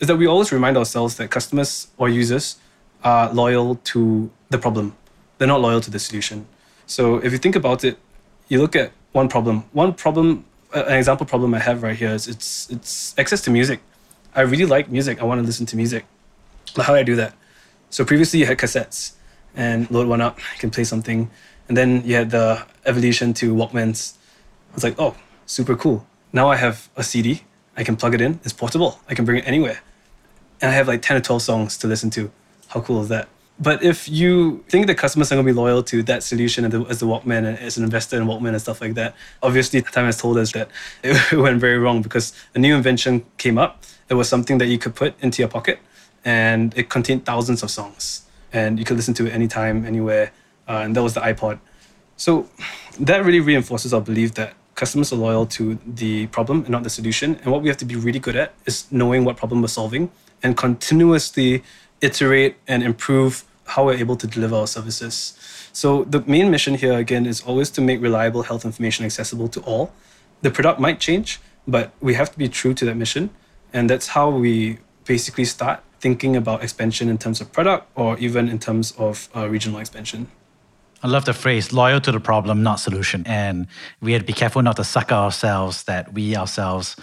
is 0.00 0.08
that 0.08 0.16
we 0.16 0.26
always 0.26 0.50
remind 0.52 0.76
ourselves 0.76 1.16
that 1.16 1.30
customers 1.30 1.88
or 1.96 2.08
users 2.08 2.56
are 3.04 3.32
loyal 3.32 3.76
to 3.76 4.30
the 4.48 4.58
problem. 4.58 4.96
They're 5.38 5.48
not 5.48 5.60
loyal 5.60 5.80
to 5.80 5.90
the 5.90 5.98
solution. 5.98 6.46
So 6.86 7.16
if 7.18 7.32
you 7.32 7.38
think 7.38 7.56
about 7.56 7.84
it, 7.84 7.98
you 8.48 8.60
look 8.60 8.74
at 8.74 8.92
one 9.12 9.28
problem. 9.28 9.64
One 9.72 9.94
problem, 9.94 10.44
an 10.72 10.94
example 10.94 11.26
problem 11.26 11.54
I 11.54 11.58
have 11.58 11.82
right 11.82 11.96
here 11.96 12.10
is 12.10 12.28
it's 12.28 12.70
it's 12.70 13.14
access 13.18 13.40
to 13.42 13.50
music. 13.50 13.80
I 14.34 14.42
really 14.42 14.66
like 14.66 14.90
music. 14.90 15.20
I 15.20 15.24
want 15.24 15.40
to 15.40 15.46
listen 15.46 15.66
to 15.66 15.76
music. 15.76 16.04
But 16.74 16.86
how 16.86 16.92
do 16.92 16.98
I 16.98 17.02
do 17.02 17.16
that? 17.16 17.34
So 17.90 18.04
previously 18.04 18.38
you 18.40 18.46
had 18.46 18.58
cassettes 18.58 19.12
and 19.54 19.90
load 19.90 20.06
one 20.06 20.20
up, 20.20 20.38
you 20.38 20.58
can 20.58 20.70
play 20.70 20.84
something. 20.84 21.30
And 21.68 21.76
then 21.76 22.02
you 22.04 22.14
had 22.14 22.30
the 22.30 22.64
evolution 22.84 23.34
to 23.34 23.54
Walkmans. 23.54 24.16
I 24.70 24.74
was 24.74 24.84
like, 24.84 24.94
oh, 24.98 25.16
super 25.46 25.76
cool. 25.76 26.06
Now 26.32 26.48
I 26.50 26.56
have 26.56 26.88
a 26.96 27.02
CD. 27.02 27.42
I 27.76 27.84
can 27.84 27.96
plug 27.96 28.14
it 28.14 28.20
in. 28.20 28.40
It's 28.44 28.52
portable. 28.52 29.00
I 29.08 29.14
can 29.14 29.24
bring 29.24 29.38
it 29.38 29.46
anywhere. 29.46 29.80
And 30.60 30.70
I 30.70 30.74
have 30.74 30.88
like 30.88 31.02
10 31.02 31.16
or 31.16 31.20
12 31.20 31.42
songs 31.42 31.78
to 31.78 31.86
listen 31.86 32.10
to. 32.10 32.30
How 32.68 32.80
cool 32.80 33.02
is 33.02 33.08
that? 33.08 33.28
But 33.60 33.82
if 33.82 34.08
you 34.08 34.64
think 34.68 34.86
the 34.86 34.94
customers 34.94 35.30
are 35.30 35.34
going 35.34 35.46
to 35.46 35.52
be 35.52 35.56
loyal 35.56 35.82
to 35.82 36.02
that 36.04 36.22
solution 36.22 36.64
as 36.64 37.00
the, 37.00 37.06
Walkman 37.06 37.44
and 37.44 37.58
as 37.58 37.76
an 37.76 37.84
investor 37.84 38.16
in 38.16 38.24
Walkman 38.24 38.48
and 38.48 38.60
stuff 38.60 38.80
like 38.80 38.94
that, 38.94 39.14
obviously 39.42 39.82
time 39.82 40.06
has 40.06 40.16
told 40.16 40.38
us 40.38 40.52
that 40.52 40.70
it 41.02 41.36
went 41.36 41.60
very 41.60 41.78
wrong 41.78 42.00
because 42.00 42.32
a 42.54 42.58
new 42.58 42.74
invention 42.74 43.26
came 43.36 43.58
up. 43.58 43.84
It 44.08 44.14
was 44.14 44.30
something 44.30 44.56
that 44.58 44.66
you 44.66 44.78
could 44.78 44.94
put 44.94 45.14
into 45.20 45.42
your 45.42 45.48
pocket 45.48 45.78
and 46.24 46.76
it 46.76 46.88
contained 46.88 47.26
thousands 47.26 47.62
of 47.62 47.70
songs 47.70 48.22
and 48.50 48.78
you 48.78 48.84
could 48.86 48.96
listen 48.96 49.12
to 49.14 49.26
it 49.26 49.34
anytime, 49.34 49.84
anywhere. 49.84 50.32
Uh, 50.66 50.80
and 50.84 50.96
that 50.96 51.02
was 51.02 51.12
the 51.12 51.20
iPod. 51.20 51.58
So 52.16 52.48
that 52.98 53.24
really 53.24 53.40
reinforces 53.40 53.92
our 53.92 54.00
belief 54.00 54.34
that 54.34 54.54
customers 54.74 55.12
are 55.12 55.16
loyal 55.16 55.44
to 55.44 55.78
the 55.86 56.28
problem 56.28 56.60
and 56.60 56.70
not 56.70 56.82
the 56.82 56.90
solution. 56.90 57.36
And 57.36 57.52
what 57.52 57.60
we 57.60 57.68
have 57.68 57.76
to 57.78 57.84
be 57.84 57.96
really 57.96 58.18
good 58.18 58.36
at 58.36 58.54
is 58.64 58.90
knowing 58.90 59.26
what 59.26 59.36
problem 59.36 59.60
we're 59.60 59.68
solving 59.68 60.10
and 60.42 60.56
continuously 60.56 61.62
iterate 62.00 62.56
and 62.66 62.82
improve 62.82 63.44
how 63.70 63.86
we're 63.86 64.00
able 64.04 64.16
to 64.16 64.26
deliver 64.26 64.56
our 64.56 64.66
services. 64.66 65.14
So 65.72 66.04
the 66.04 66.20
main 66.26 66.50
mission 66.50 66.74
here 66.74 66.96
again 66.98 67.26
is 67.26 67.40
always 67.42 67.70
to 67.70 67.80
make 67.80 68.00
reliable 68.00 68.42
health 68.42 68.64
information 68.64 69.04
accessible 69.04 69.48
to 69.48 69.60
all. 69.60 69.92
The 70.42 70.50
product 70.50 70.80
might 70.80 70.98
change, 71.00 71.40
but 71.66 71.92
we 72.00 72.14
have 72.14 72.30
to 72.32 72.38
be 72.38 72.48
true 72.48 72.74
to 72.74 72.84
that 72.86 72.96
mission. 72.96 73.30
And 73.72 73.88
that's 73.88 74.08
how 74.08 74.30
we 74.30 74.78
basically 75.04 75.44
start 75.44 75.82
thinking 76.00 76.34
about 76.34 76.62
expansion 76.62 77.08
in 77.08 77.18
terms 77.18 77.40
of 77.40 77.52
product 77.52 77.86
or 77.94 78.18
even 78.18 78.48
in 78.48 78.58
terms 78.58 78.92
of 78.98 79.28
uh, 79.36 79.48
regional 79.48 79.78
expansion. 79.78 80.28
I 81.02 81.08
love 81.08 81.24
the 81.24 81.32
phrase 81.32 81.72
loyal 81.72 82.00
to 82.02 82.12
the 82.12 82.20
problem, 82.20 82.62
not 82.62 82.76
solution. 82.76 83.22
And 83.26 83.66
we 84.02 84.12
have 84.12 84.22
to 84.22 84.26
be 84.26 84.32
careful 84.32 84.62
not 84.62 84.76
to 84.76 84.84
sucker 84.84 85.14
ourselves 85.14 85.84
that 85.84 86.12
we 86.12 86.36
ourselves 86.36 86.96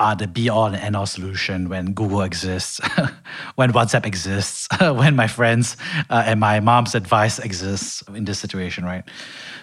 are 0.00 0.16
the 0.16 0.26
be 0.26 0.48
all 0.48 0.66
and 0.66 0.76
end 0.76 0.96
all 0.96 1.06
solution 1.06 1.68
when 1.68 1.92
Google 1.92 2.22
exists, 2.22 2.80
when 3.54 3.72
WhatsApp 3.72 4.06
exists, 4.06 4.66
when 4.80 5.14
my 5.14 5.26
friends 5.26 5.76
uh, 6.08 6.24
and 6.26 6.40
my 6.40 6.58
mom's 6.58 6.94
advice 6.94 7.38
exists 7.38 8.02
in 8.14 8.24
this 8.24 8.38
situation, 8.38 8.84
right? 8.84 9.04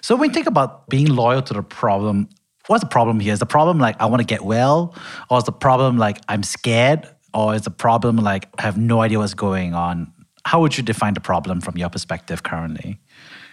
So 0.01 0.15
when 0.15 0.29
you 0.29 0.33
think 0.33 0.47
about 0.47 0.87
being 0.89 1.07
loyal 1.07 1.41
to 1.41 1.53
the 1.53 1.63
problem, 1.63 2.29
what's 2.67 2.83
the 2.83 2.89
problem 2.89 3.19
here? 3.19 3.33
Is 3.33 3.39
the 3.39 3.47
problem 3.47 3.79
like 3.79 3.99
I 3.99 4.05
want 4.05 4.21
to 4.21 4.25
get 4.25 4.43
well? 4.43 4.95
Or 5.29 5.39
is 5.39 5.45
the 5.45 5.51
problem 5.51 5.97
like 5.97 6.19
I'm 6.29 6.43
scared? 6.43 7.09
Or 7.33 7.55
is 7.55 7.63
the 7.63 7.71
problem 7.71 8.17
like 8.17 8.47
I 8.59 8.61
have 8.61 8.77
no 8.77 9.01
idea 9.01 9.17
what's 9.17 9.33
going 9.33 9.73
on? 9.73 10.13
How 10.45 10.61
would 10.61 10.77
you 10.77 10.83
define 10.83 11.15
the 11.15 11.19
problem 11.19 11.61
from 11.61 11.77
your 11.77 11.89
perspective 11.89 12.43
currently? 12.43 12.99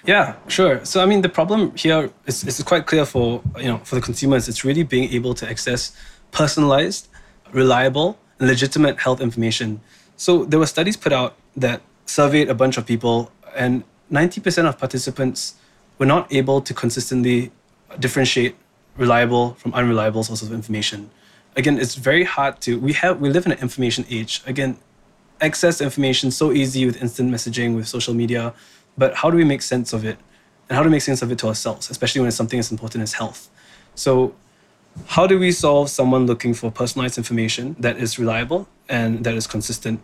Yeah, 0.05 0.37
sure. 0.49 0.85
So 0.85 1.03
I 1.03 1.07
mean, 1.07 1.23
the 1.23 1.31
problem 1.31 1.75
here 1.77 2.11
is, 2.27 2.45
is 2.45 2.63
quite 2.63 2.87
clear 2.87 3.07
for 3.07 3.43
you 3.59 3.69
know 3.69 3.79
for 3.79 3.95
the 3.95 4.03
consumers. 4.03 4.49
It's 4.49 4.65
really 4.65 4.83
being 4.83 5.11
able 5.15 5.33
to 5.35 5.49
access 5.49 5.97
personalized, 6.35 7.09
reliable, 7.53 8.19
and 8.39 8.49
legitimate 8.49 8.99
health 8.99 9.21
information. 9.21 9.81
So 10.17 10.45
there 10.45 10.59
were 10.59 10.67
studies 10.67 10.97
put 10.97 11.13
out 11.13 11.37
that 11.57 11.81
surveyed 12.05 12.49
a 12.51 12.55
bunch 12.55 12.77
of 12.77 12.85
people, 12.85 13.33
and 13.57 13.85
90% 14.13 14.69
of 14.69 14.79
participants 14.79 15.55
were 15.99 16.07
not 16.15 16.31
able 16.41 16.61
to 16.61 16.75
consistently 16.75 17.51
differentiate 17.99 18.55
reliable 18.97 19.55
from 19.55 19.73
unreliable 19.73 20.23
sources 20.23 20.49
of 20.49 20.55
information. 20.55 21.11
Again, 21.57 21.79
it's 21.79 21.95
very 21.95 22.25
hard 22.25 22.61
to 22.63 22.79
we 22.79 22.93
have 22.95 23.21
we 23.21 23.31
live 23.31 23.47
in 23.47 23.53
an 23.53 23.61
information 23.61 24.05
age. 24.11 24.43
Again, 24.45 24.77
access 25.41 25.81
information 25.81 26.31
so 26.31 26.53
easy 26.53 26.85
with 26.85 27.01
instant 27.01 27.33
messaging, 27.33 27.77
with 27.77 27.87
social 27.87 28.13
media 28.13 28.53
but 28.97 29.15
how 29.15 29.31
do 29.31 29.37
we 29.37 29.45
make 29.45 29.63
sense 29.63 29.93
of 29.93 30.05
it? 30.05 30.19
And 30.69 30.77
how 30.77 30.83
do 30.83 30.89
we 30.89 30.93
make 30.93 31.03
sense 31.03 31.23
of 31.23 31.31
it 31.31 31.39
to 31.41 31.49
ourselves, 31.49 31.91
especially 31.91 32.21
when 32.21 32.29
it's 32.29 32.37
something 32.37 32.59
as 32.59 32.71
important 32.71 33.03
as 33.03 33.13
health? 33.13 33.51
So, 33.95 34.35
how 35.07 35.27
do 35.27 35.39
we 35.39 35.53
solve 35.53 35.91
someone 35.91 36.27
looking 36.27 36.55
for 36.55 36.71
personalized 36.71 37.19
information 37.19 37.77
that 37.79 37.97
is 37.97 38.19
reliable 38.19 38.69
and 38.89 39.25
that 39.25 39.35
is 39.35 39.47
consistent? 39.47 40.01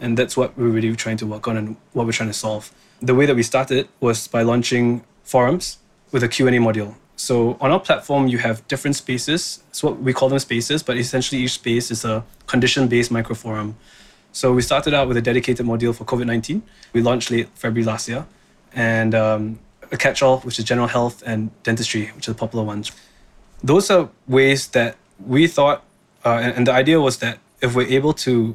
And 0.00 0.16
that's 0.16 0.36
what 0.36 0.56
we're 0.58 0.68
really 0.68 0.94
trying 0.94 1.16
to 1.18 1.26
work 1.26 1.48
on 1.48 1.56
and 1.56 1.76
what 1.92 2.06
we're 2.06 2.12
trying 2.12 2.28
to 2.28 2.34
solve. 2.34 2.70
The 3.00 3.14
way 3.14 3.26
that 3.26 3.34
we 3.34 3.42
started 3.42 3.88
was 4.00 4.28
by 4.28 4.42
launching 4.42 5.04
forums 5.24 5.78
with 6.12 6.22
a 6.22 6.28
Q&A 6.28 6.50
module. 6.52 6.94
So 7.16 7.56
on 7.60 7.70
our 7.70 7.80
platform, 7.80 8.28
you 8.28 8.38
have 8.38 8.66
different 8.68 8.96
spaces. 8.96 9.62
So 9.72 9.92
we 9.92 10.12
call 10.12 10.28
them 10.28 10.38
spaces, 10.38 10.82
but 10.82 10.98
essentially 10.98 11.40
each 11.40 11.52
space 11.52 11.90
is 11.90 12.04
a 12.04 12.24
condition-based 12.46 13.10
microforum 13.10 13.74
so 14.36 14.52
we 14.52 14.60
started 14.60 14.92
out 14.92 15.08
with 15.08 15.16
a 15.16 15.22
dedicated 15.22 15.64
module 15.64 15.94
for 15.94 16.04
COVID 16.04 16.26
19. 16.26 16.62
We 16.92 17.00
launched 17.00 17.30
late 17.30 17.48
February 17.54 17.86
last 17.86 18.06
year, 18.06 18.26
and 18.74 19.14
um, 19.14 19.58
a 19.90 19.96
catch 19.96 20.20
all, 20.20 20.40
which 20.40 20.58
is 20.58 20.66
general 20.66 20.88
health 20.88 21.22
and 21.24 21.50
dentistry, 21.62 22.10
which 22.14 22.28
are 22.28 22.32
the 22.32 22.38
popular 22.38 22.62
ones. 22.62 22.92
Those 23.66 23.90
are 23.90 24.10
ways 24.28 24.68
that 24.68 24.94
we 25.18 25.48
thought, 25.48 25.82
uh, 26.24 26.38
and, 26.40 26.52
and 26.56 26.66
the 26.68 26.72
idea 26.72 27.00
was 27.00 27.18
that 27.18 27.40
if 27.60 27.74
we're 27.74 27.88
able 27.88 28.12
to 28.12 28.54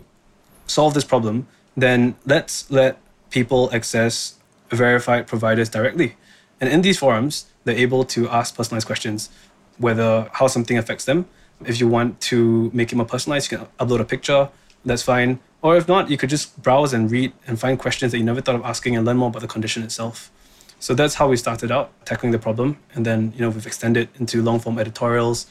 solve 0.68 0.94
this 0.94 1.04
problem, 1.04 1.48
then 1.76 2.16
let's 2.26 2.72
let 2.72 2.98
people 3.30 3.70
access 3.74 4.36
verified 4.70 5.28
providers 5.28 5.68
directly. 5.68 6.16
And 6.62 6.70
in 6.70 6.82
these 6.82 6.98
forums, 6.98 7.48
they're 7.66 7.76
able 7.76 8.06
to 8.06 8.30
ask 8.30 8.56
personalized 8.56 8.88
questions, 8.88 9.30
whether 9.78 10.30
how 10.32 10.48
something 10.48 10.78
affects 10.78 11.04
them. 11.04 11.26
If 11.66 11.82
you 11.82 11.90
want 11.90 12.22
to 12.32 12.72
make 12.74 12.94
it 12.94 12.96
more 12.96 13.06
personalized, 13.06 13.52
you 13.52 13.58
can 13.58 13.68
upload 13.82 14.00
a 14.00 14.06
picture, 14.06 14.48
that's 14.86 15.04
fine. 15.04 15.40
Or 15.62 15.76
if 15.76 15.90
not, 15.90 16.10
you 16.10 16.16
could 16.16 16.30
just 16.30 16.62
browse 16.62 16.94
and 16.94 17.12
read 17.12 17.34
and 17.46 17.60
find 17.60 17.78
questions 17.78 18.14
that 18.14 18.18
you 18.18 18.24
never 18.24 18.40
thought 18.40 18.56
of 18.56 18.64
asking 18.64 18.96
and 18.96 19.06
learn 19.06 19.18
more 19.18 19.28
about 19.28 19.42
the 19.42 19.48
condition 19.56 19.84
itself. 19.84 20.32
So 20.82 20.96
that's 20.96 21.14
how 21.14 21.30
we 21.30 21.38
started 21.38 21.72
out 21.72 21.92
tackling 22.06 22.32
the 22.32 22.40
problem. 22.40 22.76
And 22.96 23.06
then, 23.06 23.32
you 23.36 23.42
know, 23.42 23.50
we've 23.50 23.68
extended 23.68 24.10
into 24.20 24.42
long 24.42 24.60
form 24.60 24.80
editorials, 24.80 25.46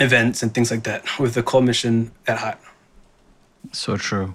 events, 0.00 0.42
and 0.42 0.54
things 0.54 0.70
like 0.70 0.84
that 0.84 1.04
with 1.20 1.34
the 1.34 1.42
core 1.42 1.62
mission 1.62 2.10
at 2.26 2.38
heart. 2.38 2.58
So 3.72 3.96
true. 3.98 4.34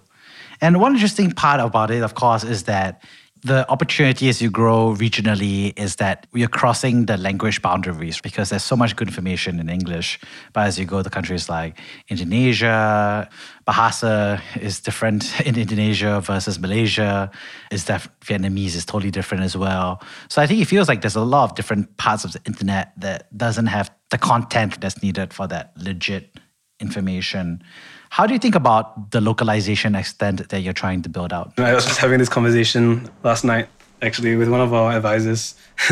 And 0.62 0.80
one 0.80 0.94
interesting 0.94 1.32
part 1.32 1.60
about 1.60 1.90
it, 1.90 2.04
of 2.04 2.14
course, 2.14 2.44
is 2.44 2.64
that 2.64 3.02
the 3.42 3.70
opportunity 3.70 4.28
as 4.28 4.42
you 4.42 4.50
grow 4.50 4.94
regionally 4.96 5.78
is 5.80 5.96
that 5.98 6.28
you're 6.34 6.50
crossing 6.50 7.06
the 7.06 7.18
language 7.18 7.62
boundaries 7.62 8.20
because 8.20 8.50
there's 8.50 8.64
so 8.64 8.76
much 8.76 8.96
good 8.96 9.08
information 9.08 9.60
in 9.60 9.70
English. 9.70 10.20
But 10.54 10.68
as 10.68 10.78
you 10.78 10.86
go 10.86 11.02
to 11.02 11.10
countries 11.10 11.48
like 11.48 11.80
Indonesia, 12.10 13.30
Bahasa 13.66 14.42
is 14.60 14.82
different 14.82 15.40
in 15.46 15.58
Indonesia 15.58 16.22
versus 16.22 16.60
Malaysia. 16.60 17.32
Is 17.72 17.86
that 17.86 18.08
Vietnamese 18.22 18.76
is 18.76 18.86
totally 18.86 19.12
different 19.12 19.44
as 19.44 19.56
well. 19.56 20.02
So 20.28 20.42
I 20.42 20.48
think 20.48 20.62
it 20.62 20.66
feels 20.66 20.88
like 20.88 21.02
there's 21.02 21.16
a 21.16 21.22
lot 21.22 21.46
of 21.46 21.56
different 21.56 21.96
parts 21.98 22.26
of 22.26 22.34
the 22.34 22.42
internet 22.46 22.94
that 22.98 23.36
doesn't 23.38 23.68
have 23.68 23.90
the 24.10 24.18
content 24.18 24.82
that's 24.82 25.02
needed 25.02 25.34
for 25.34 25.48
that 25.48 25.72
legit 25.78 26.40
information. 26.80 27.64
How 28.10 28.26
do 28.26 28.34
you 28.34 28.40
think 28.40 28.56
about 28.56 29.12
the 29.12 29.22
localization 29.22 29.96
extent 29.96 30.50
that 30.50 30.62
you're 30.62 30.74
trying 30.74 31.02
to 31.04 31.10
build 31.10 31.32
out? 31.32 31.54
I 31.58 31.74
was 31.74 31.86
just 31.86 32.00
having 32.00 32.18
this 32.20 32.28
conversation 32.28 33.10
last 33.24 33.44
night, 33.44 33.70
actually, 34.02 34.36
with 34.36 34.50
one 34.50 34.60
of 34.60 34.74
our 34.74 34.92
advisors. 34.92 35.56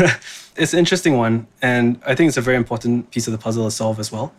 it's 0.56 0.72
an 0.72 0.80
interesting 0.80 1.16
one, 1.16 1.46
and 1.62 2.00
I 2.04 2.14
think 2.14 2.28
it's 2.28 2.36
a 2.36 2.42
very 2.42 2.56
important 2.56 3.10
piece 3.12 3.28
of 3.28 3.32
the 3.32 3.38
puzzle 3.38 3.64
to 3.64 3.70
solve 3.70 4.00
as 4.00 4.10
well. 4.10 4.34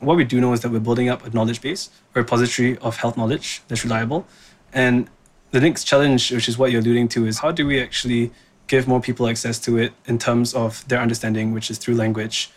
What 0.00 0.16
we 0.16 0.24
do 0.24 0.40
know 0.40 0.52
is 0.52 0.60
that 0.62 0.70
we're 0.70 0.80
building 0.80 1.08
up 1.08 1.24
a 1.24 1.30
knowledge 1.30 1.60
base, 1.60 1.88
a 2.14 2.20
repository 2.20 2.76
of 2.78 2.96
health 2.96 3.16
knowledge 3.16 3.62
that's 3.68 3.84
reliable. 3.84 4.26
And 4.72 5.08
the 5.52 5.60
next 5.60 5.84
challenge, 5.84 6.32
which 6.32 6.48
is 6.48 6.58
what 6.58 6.72
you're 6.72 6.80
alluding 6.80 7.08
to, 7.08 7.26
is 7.26 7.38
how 7.38 7.52
do 7.52 7.66
we 7.66 7.80
actually 7.80 8.32
give 8.66 8.88
more 8.88 9.00
people 9.00 9.28
access 9.28 9.58
to 9.58 9.78
it 9.78 9.92
in 10.06 10.18
terms 10.18 10.54
of 10.54 10.86
their 10.88 11.00
understanding, 11.00 11.52
which 11.52 11.70
is 11.70 11.78
through 11.78 11.94
language. 11.94 12.50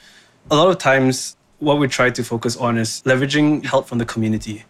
A 0.49 0.55
lot 0.55 0.69
of 0.69 0.77
times, 0.77 1.35
what 1.63 1.79
we 1.79 1.87
try 1.87 2.09
to 2.09 2.23
focus 2.23 2.57
on 2.57 2.77
is 2.77 3.01
leveraging 3.05 3.63
help 3.65 3.87
from 3.87 3.97
the 3.97 4.05
community. 4.05 4.65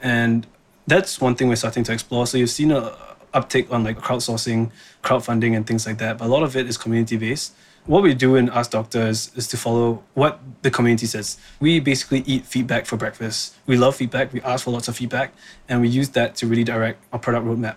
And 0.00 0.46
that's 0.86 1.20
one 1.20 1.34
thing 1.34 1.48
we're 1.48 1.56
starting 1.56 1.84
to 1.84 1.92
explore. 1.92 2.26
So 2.26 2.38
you've 2.38 2.50
seen 2.50 2.70
a 2.70 2.96
uptake 3.34 3.70
on 3.72 3.82
like 3.84 3.98
crowdsourcing, 3.98 4.70
crowdfunding, 5.02 5.56
and 5.56 5.66
things 5.66 5.86
like 5.86 5.98
that. 5.98 6.18
But 6.18 6.26
a 6.26 6.28
lot 6.28 6.44
of 6.44 6.56
it 6.56 6.66
is 6.68 6.78
community 6.78 7.16
based. 7.16 7.54
What 7.86 8.02
we 8.02 8.14
do 8.14 8.36
in 8.36 8.50
Ask 8.50 8.70
Doctors 8.70 9.32
is 9.34 9.48
to 9.48 9.56
follow 9.56 10.04
what 10.14 10.38
the 10.62 10.70
community 10.70 11.06
says. 11.06 11.38
We 11.58 11.80
basically 11.80 12.20
eat 12.20 12.44
feedback 12.44 12.86
for 12.86 12.96
breakfast. 12.96 13.56
We 13.66 13.76
love 13.76 13.96
feedback. 13.96 14.32
We 14.32 14.40
ask 14.42 14.64
for 14.64 14.70
lots 14.70 14.88
of 14.88 14.96
feedback, 14.96 15.32
and 15.68 15.80
we 15.80 15.88
use 15.88 16.10
that 16.10 16.36
to 16.36 16.46
really 16.46 16.64
direct 16.64 17.02
our 17.12 17.18
product 17.18 17.46
roadmap. 17.46 17.76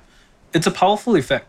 It's 0.54 0.68
a 0.68 0.72
powerful 0.72 1.16
effect 1.16 1.48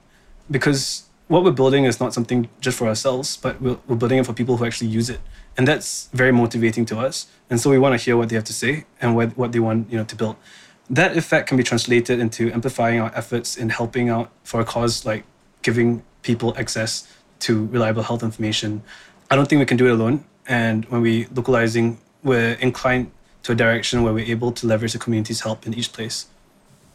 because 0.50 1.04
what 1.26 1.42
we're 1.42 1.50
building 1.50 1.84
is 1.84 1.98
not 1.98 2.14
something 2.14 2.48
just 2.60 2.78
for 2.78 2.86
ourselves, 2.86 3.36
but 3.36 3.60
we're, 3.60 3.78
we're 3.88 3.96
building 3.96 4.18
it 4.18 4.26
for 4.26 4.32
people 4.32 4.56
who 4.56 4.64
actually 4.64 4.88
use 4.88 5.10
it 5.10 5.20
and 5.56 5.68
that's 5.68 6.08
very 6.12 6.32
motivating 6.32 6.84
to 6.86 6.98
us. 6.98 7.26
And 7.50 7.60
so 7.60 7.70
we 7.70 7.78
want 7.78 7.98
to 7.98 8.02
hear 8.02 8.16
what 8.16 8.28
they 8.28 8.36
have 8.36 8.44
to 8.44 8.52
say 8.52 8.86
and 9.00 9.14
what, 9.14 9.36
what 9.36 9.52
they 9.52 9.60
want 9.60 9.90
you 9.90 9.98
know 9.98 10.04
to 10.04 10.16
build. 10.16 10.36
That 10.90 11.16
effect 11.16 11.48
can 11.48 11.56
be 11.56 11.62
translated 11.62 12.18
into 12.18 12.52
amplifying 12.52 13.00
our 13.00 13.12
efforts 13.14 13.56
in 13.56 13.68
helping 13.68 14.08
out 14.08 14.30
for 14.44 14.60
a 14.60 14.64
cause 14.64 15.04
like 15.04 15.24
giving 15.62 16.02
people 16.22 16.54
access 16.58 17.08
to 17.40 17.66
reliable 17.66 18.02
health 18.02 18.22
information. 18.22 18.82
I 19.30 19.36
don't 19.36 19.48
think 19.48 19.58
we 19.58 19.66
can 19.66 19.76
do 19.76 19.86
it 19.86 19.92
alone. 19.92 20.24
And 20.46 20.84
when 20.86 21.02
we 21.02 21.26
localizing 21.26 21.98
we're 22.24 22.52
inclined 22.54 23.10
to 23.42 23.52
a 23.52 23.54
direction 23.54 24.02
where 24.02 24.12
we're 24.12 24.30
able 24.30 24.52
to 24.52 24.66
leverage 24.66 24.92
the 24.92 24.98
community's 24.98 25.40
help 25.40 25.66
in 25.66 25.74
each 25.74 25.92
place. 25.92 26.26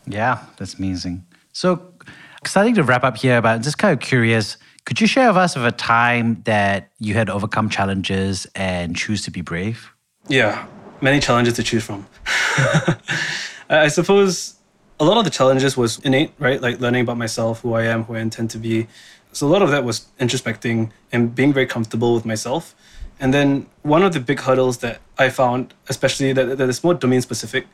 Yeah 0.05 0.45
that's 0.57 0.75
amazing. 0.75 1.25
So 1.53 1.93
exciting 2.41 2.75
to 2.75 2.83
wrap 2.83 3.03
up 3.03 3.17
here 3.17 3.41
but 3.41 3.61
just 3.61 3.77
kind 3.77 3.93
of 3.93 3.99
curious 3.99 4.57
could 4.87 5.01
you 5.01 5.05
share 5.05 5.27
with 5.27 5.35
us 5.35 5.57
of 5.57 5.65
a 5.65 5.71
time 5.73 6.41
that 6.45 6.91
you 6.97 7.13
had 7.13 7.29
overcome 7.29 7.67
challenges 7.67 8.47
and 8.55 8.95
choose 8.95 9.21
to 9.23 9.29
be 9.29 9.41
brave? 9.41 9.91
Yeah, 10.29 10.65
many 11.01 11.19
challenges 11.19 11.55
to 11.55 11.63
choose 11.63 11.83
from. 11.83 12.07
I 13.69 13.89
suppose 13.89 14.55
a 14.97 15.03
lot 15.03 15.17
of 15.17 15.25
the 15.25 15.29
challenges 15.29 15.75
was 15.75 15.99
innate, 16.05 16.31
right? 16.39 16.61
Like 16.61 16.79
learning 16.79 17.01
about 17.01 17.17
myself, 17.17 17.63
who 17.63 17.73
I 17.73 17.83
am, 17.83 18.05
who 18.05 18.15
I 18.15 18.19
intend 18.19 18.49
to 18.51 18.57
be. 18.57 18.87
So 19.33 19.45
a 19.45 19.49
lot 19.49 19.61
of 19.61 19.71
that 19.71 19.83
was 19.83 20.05
introspecting 20.21 20.91
and 21.11 21.35
being 21.35 21.51
very 21.51 21.65
comfortable 21.65 22.13
with 22.13 22.25
myself. 22.25 22.73
And 23.19 23.33
then 23.33 23.65
one 23.81 24.03
of 24.03 24.13
the 24.13 24.21
big 24.21 24.39
hurdles 24.39 24.77
that 24.77 25.01
I 25.17 25.27
found, 25.29 25.73
especially 25.89 26.31
that, 26.31 26.57
that 26.57 26.69
is 26.69 26.81
more 26.81 26.93
domain 26.93 27.19
specific, 27.21 27.67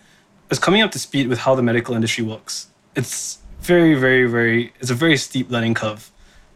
is 0.50 0.58
coming 0.58 0.82
up 0.82 0.90
to 0.94 0.98
speed 0.98 1.28
with 1.28 1.38
how 1.38 1.54
the 1.54 1.62
medical 1.62 1.94
industry 1.94 2.24
works. 2.24 2.70
It's 2.96 3.38
very, 3.62 3.94
very, 3.94 4.26
very, 4.26 4.74
it's 4.80 4.90
a 4.90 4.96
very 4.96 5.16
steep 5.18 5.52
learning 5.52 5.76
curve 5.76 6.10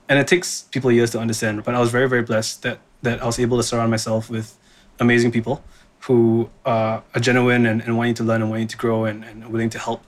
and 0.09 0.19
it 0.19 0.27
takes 0.27 0.63
people 0.63 0.91
years 0.91 1.11
to 1.11 1.19
understand. 1.19 1.63
But 1.63 1.75
I 1.75 1.79
was 1.79 1.91
very, 1.91 2.07
very 2.07 2.23
blessed 2.23 2.63
that 2.63 2.79
that 3.03 3.21
I 3.21 3.25
was 3.25 3.39
able 3.39 3.57
to 3.57 3.63
surround 3.63 3.91
myself 3.91 4.29
with 4.29 4.57
amazing 4.99 5.31
people 5.31 5.63
who 6.01 6.49
uh, 6.65 7.01
are 7.13 7.19
genuine 7.19 7.65
and, 7.65 7.81
and 7.81 7.97
wanting 7.97 8.15
to 8.15 8.23
learn 8.23 8.41
and 8.41 8.49
wanting 8.49 8.67
to 8.67 8.77
grow 8.77 9.05
and, 9.05 9.23
and 9.23 9.47
willing 9.51 9.69
to 9.69 9.79
help. 9.79 10.03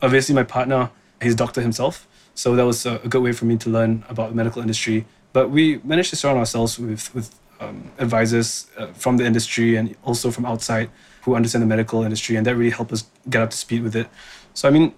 Obviously, 0.00 0.34
my 0.34 0.44
partner, 0.44 0.90
he's 1.20 1.34
a 1.34 1.36
doctor 1.36 1.60
himself, 1.60 2.06
so 2.34 2.56
that 2.56 2.64
was 2.64 2.86
a, 2.86 2.94
a 3.04 3.08
good 3.08 3.22
way 3.22 3.32
for 3.32 3.44
me 3.44 3.56
to 3.58 3.68
learn 3.68 4.04
about 4.08 4.30
the 4.30 4.36
medical 4.36 4.62
industry. 4.62 5.04
But 5.32 5.50
we 5.50 5.80
managed 5.84 6.10
to 6.10 6.16
surround 6.16 6.38
ourselves 6.38 6.78
with 6.78 7.14
with 7.14 7.34
um, 7.60 7.90
advisors 7.98 8.66
uh, 8.78 8.86
from 8.94 9.18
the 9.18 9.24
industry 9.24 9.76
and 9.76 9.94
also 10.02 10.30
from 10.30 10.46
outside 10.46 10.88
who 11.22 11.34
understand 11.34 11.62
the 11.62 11.66
medical 11.66 12.02
industry, 12.02 12.36
and 12.36 12.46
that 12.46 12.56
really 12.56 12.70
helped 12.70 12.92
us 12.92 13.04
get 13.28 13.42
up 13.42 13.50
to 13.50 13.56
speed 13.56 13.82
with 13.82 13.94
it. 13.94 14.08
So, 14.54 14.68
I 14.68 14.70
mean, 14.70 14.94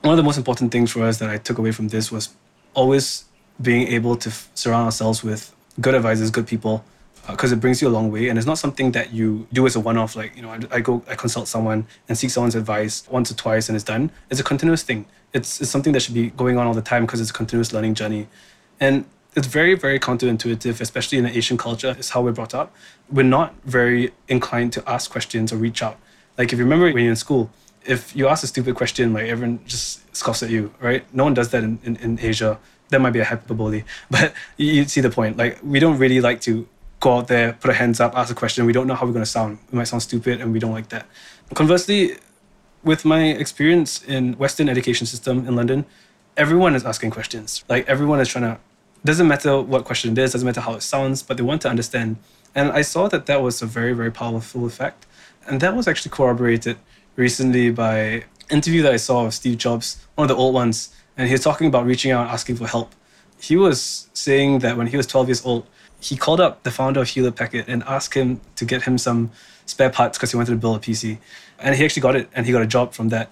one 0.00 0.12
of 0.12 0.16
the 0.16 0.22
most 0.22 0.38
important 0.38 0.72
things 0.72 0.90
for 0.90 1.02
us 1.02 1.18
that 1.18 1.28
I 1.28 1.36
took 1.38 1.58
away 1.58 1.72
from 1.72 1.88
this 1.88 2.10
was 2.10 2.30
always 2.74 3.24
being 3.60 3.88
able 3.88 4.16
to 4.16 4.28
f- 4.28 4.50
surround 4.54 4.86
ourselves 4.86 5.22
with 5.22 5.54
good 5.80 5.94
advisors, 5.94 6.30
good 6.30 6.46
people, 6.46 6.84
because 7.28 7.52
uh, 7.52 7.56
it 7.56 7.60
brings 7.60 7.82
you 7.82 7.88
a 7.88 7.90
long 7.90 8.10
way. 8.10 8.28
And 8.28 8.38
it's 8.38 8.46
not 8.46 8.58
something 8.58 8.92
that 8.92 9.12
you 9.12 9.46
do 9.52 9.66
as 9.66 9.76
a 9.76 9.80
one-off. 9.80 10.16
Like 10.16 10.36
you 10.36 10.42
know, 10.42 10.50
I, 10.50 10.60
I, 10.70 10.80
go, 10.80 11.02
I 11.08 11.14
consult 11.14 11.48
someone 11.48 11.86
and 12.08 12.16
seek 12.16 12.30
someone's 12.30 12.54
advice 12.54 13.06
once 13.10 13.30
or 13.30 13.34
twice, 13.34 13.68
and 13.68 13.76
it's 13.76 13.84
done. 13.84 14.10
It's 14.30 14.40
a 14.40 14.44
continuous 14.44 14.82
thing. 14.82 15.06
It's, 15.32 15.60
it's 15.60 15.70
something 15.70 15.92
that 15.92 16.00
should 16.00 16.14
be 16.14 16.30
going 16.30 16.56
on 16.58 16.66
all 16.66 16.74
the 16.74 16.82
time 16.82 17.04
because 17.04 17.20
it's 17.20 17.30
a 17.30 17.34
continuous 17.34 17.72
learning 17.72 17.94
journey, 17.94 18.28
and 18.80 19.04
it's 19.36 19.46
very, 19.46 19.74
very 19.74 20.00
counterintuitive, 20.00 20.80
especially 20.80 21.18
in 21.18 21.26
an 21.26 21.32
Asian 21.32 21.56
culture. 21.56 21.94
It's 21.98 22.10
how 22.10 22.22
we're 22.22 22.32
brought 22.32 22.54
up. 22.54 22.74
We're 23.10 23.22
not 23.22 23.54
very 23.64 24.12
inclined 24.26 24.72
to 24.74 24.88
ask 24.88 25.10
questions 25.10 25.52
or 25.52 25.56
reach 25.56 25.82
out. 25.82 25.96
Like 26.36 26.52
if 26.52 26.58
you 26.58 26.64
remember 26.64 26.86
when 26.86 27.04
you're 27.04 27.10
in 27.10 27.16
school, 27.16 27.50
if 27.84 28.14
you 28.16 28.28
ask 28.28 28.42
a 28.42 28.46
stupid 28.46 28.74
question, 28.74 29.12
like 29.12 29.26
everyone 29.26 29.60
just 29.66 30.16
scoffs 30.16 30.42
at 30.42 30.50
you, 30.50 30.72
right? 30.80 31.02
No 31.14 31.24
one 31.24 31.34
does 31.34 31.50
that 31.50 31.62
in, 31.62 31.78
in, 31.84 31.96
in 31.96 32.18
Asia 32.20 32.58
that 32.90 33.00
might 33.00 33.10
be 33.12 33.20
a 33.20 33.24
hyperbole, 33.24 33.84
but 34.10 34.32
you, 34.56 34.84
see 34.84 35.00
the 35.00 35.10
point. 35.10 35.36
Like 35.36 35.58
we 35.62 35.78
don't 35.78 35.98
really 35.98 36.20
like 36.20 36.40
to 36.42 36.66
go 37.00 37.18
out 37.18 37.28
there, 37.28 37.52
put 37.54 37.68
our 37.70 37.76
hands 37.76 38.00
up, 38.00 38.16
ask 38.16 38.30
a 38.30 38.34
question. 38.34 38.66
We 38.66 38.72
don't 38.72 38.86
know 38.86 38.94
how 38.94 39.06
we're 39.06 39.12
going 39.12 39.24
to 39.24 39.30
sound. 39.30 39.58
We 39.70 39.78
might 39.78 39.84
sound 39.84 40.02
stupid, 40.02 40.40
and 40.40 40.52
we 40.52 40.58
don't 40.58 40.72
like 40.72 40.88
that. 40.88 41.06
Conversely, 41.54 42.16
with 42.82 43.04
my 43.04 43.24
experience 43.24 44.02
in 44.02 44.34
Western 44.34 44.68
education 44.68 45.06
system 45.06 45.46
in 45.46 45.56
London, 45.56 45.84
everyone 46.36 46.74
is 46.74 46.84
asking 46.84 47.10
questions. 47.10 47.64
Like 47.68 47.88
everyone 47.88 48.20
is 48.20 48.28
trying 48.28 48.44
to. 48.44 48.58
Doesn't 49.04 49.28
matter 49.28 49.60
what 49.62 49.84
question 49.84 50.12
it 50.12 50.18
is, 50.18 50.32
doesn't 50.32 50.44
matter 50.44 50.60
how 50.60 50.74
it 50.74 50.82
sounds, 50.82 51.22
but 51.22 51.36
they 51.36 51.44
want 51.44 51.62
to 51.62 51.68
understand. 51.68 52.16
And 52.54 52.72
I 52.72 52.82
saw 52.82 53.06
that 53.08 53.26
that 53.26 53.42
was 53.42 53.62
a 53.62 53.66
very 53.66 53.92
very 53.92 54.10
powerful 54.10 54.66
effect, 54.66 55.06
and 55.46 55.60
that 55.60 55.76
was 55.76 55.86
actually 55.86 56.10
corroborated 56.10 56.78
recently 57.14 57.70
by 57.70 58.24
interview 58.50 58.82
that 58.82 58.92
I 58.92 58.96
saw 58.96 59.26
of 59.26 59.34
Steve 59.34 59.58
Jobs, 59.58 60.04
one 60.14 60.24
of 60.24 60.28
the 60.28 60.40
old 60.40 60.54
ones 60.54 60.94
and 61.18 61.26
he 61.26 61.34
was 61.34 61.42
talking 61.42 61.66
about 61.66 61.84
reaching 61.84 62.12
out 62.12 62.22
and 62.22 62.30
asking 62.30 62.56
for 62.56 62.66
help. 62.66 62.94
He 63.40 63.56
was 63.56 64.08
saying 64.14 64.60
that 64.60 64.76
when 64.76 64.86
he 64.86 64.96
was 64.96 65.06
12 65.06 65.28
years 65.28 65.44
old, 65.44 65.66
he 66.00 66.16
called 66.16 66.40
up 66.40 66.62
the 66.62 66.70
founder 66.70 67.00
of 67.00 67.08
Hewlett 67.08 67.34
Packard 67.34 67.64
and 67.66 67.82
asked 67.82 68.14
him 68.14 68.40
to 68.54 68.64
get 68.64 68.82
him 68.82 68.96
some 68.98 69.32
spare 69.66 69.90
parts 69.90 70.16
because 70.16 70.30
he 70.30 70.36
wanted 70.36 70.52
to 70.52 70.56
build 70.56 70.76
a 70.76 70.80
PC. 70.80 71.18
And 71.58 71.74
he 71.74 71.84
actually 71.84 72.02
got 72.02 72.14
it 72.14 72.28
and 72.32 72.46
he 72.46 72.52
got 72.52 72.62
a 72.62 72.66
job 72.66 72.94
from 72.94 73.08
that. 73.08 73.30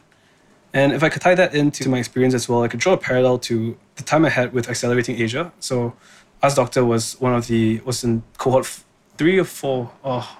And 0.74 0.92
if 0.92 1.02
I 1.02 1.08
could 1.08 1.22
tie 1.22 1.36
that 1.36 1.54
into 1.54 1.88
my 1.88 1.98
experience 1.98 2.34
as 2.34 2.48
well, 2.48 2.62
I 2.62 2.68
could 2.68 2.80
draw 2.80 2.92
a 2.92 2.98
parallel 2.98 3.38
to 3.38 3.78
the 3.94 4.02
time 4.02 4.26
I 4.26 4.30
had 4.30 4.52
with 4.52 4.68
Accelerating 4.68 5.20
Asia. 5.20 5.52
So 5.60 5.94
Ask 6.42 6.56
Doctor 6.56 6.84
was 6.84 7.18
one 7.20 7.34
of 7.34 7.46
the, 7.46 7.80
was 7.80 8.02
in 8.02 8.24
cohort 8.36 8.66
three 9.16 9.38
or 9.38 9.44
four. 9.44 9.92
Oh, 10.04 10.38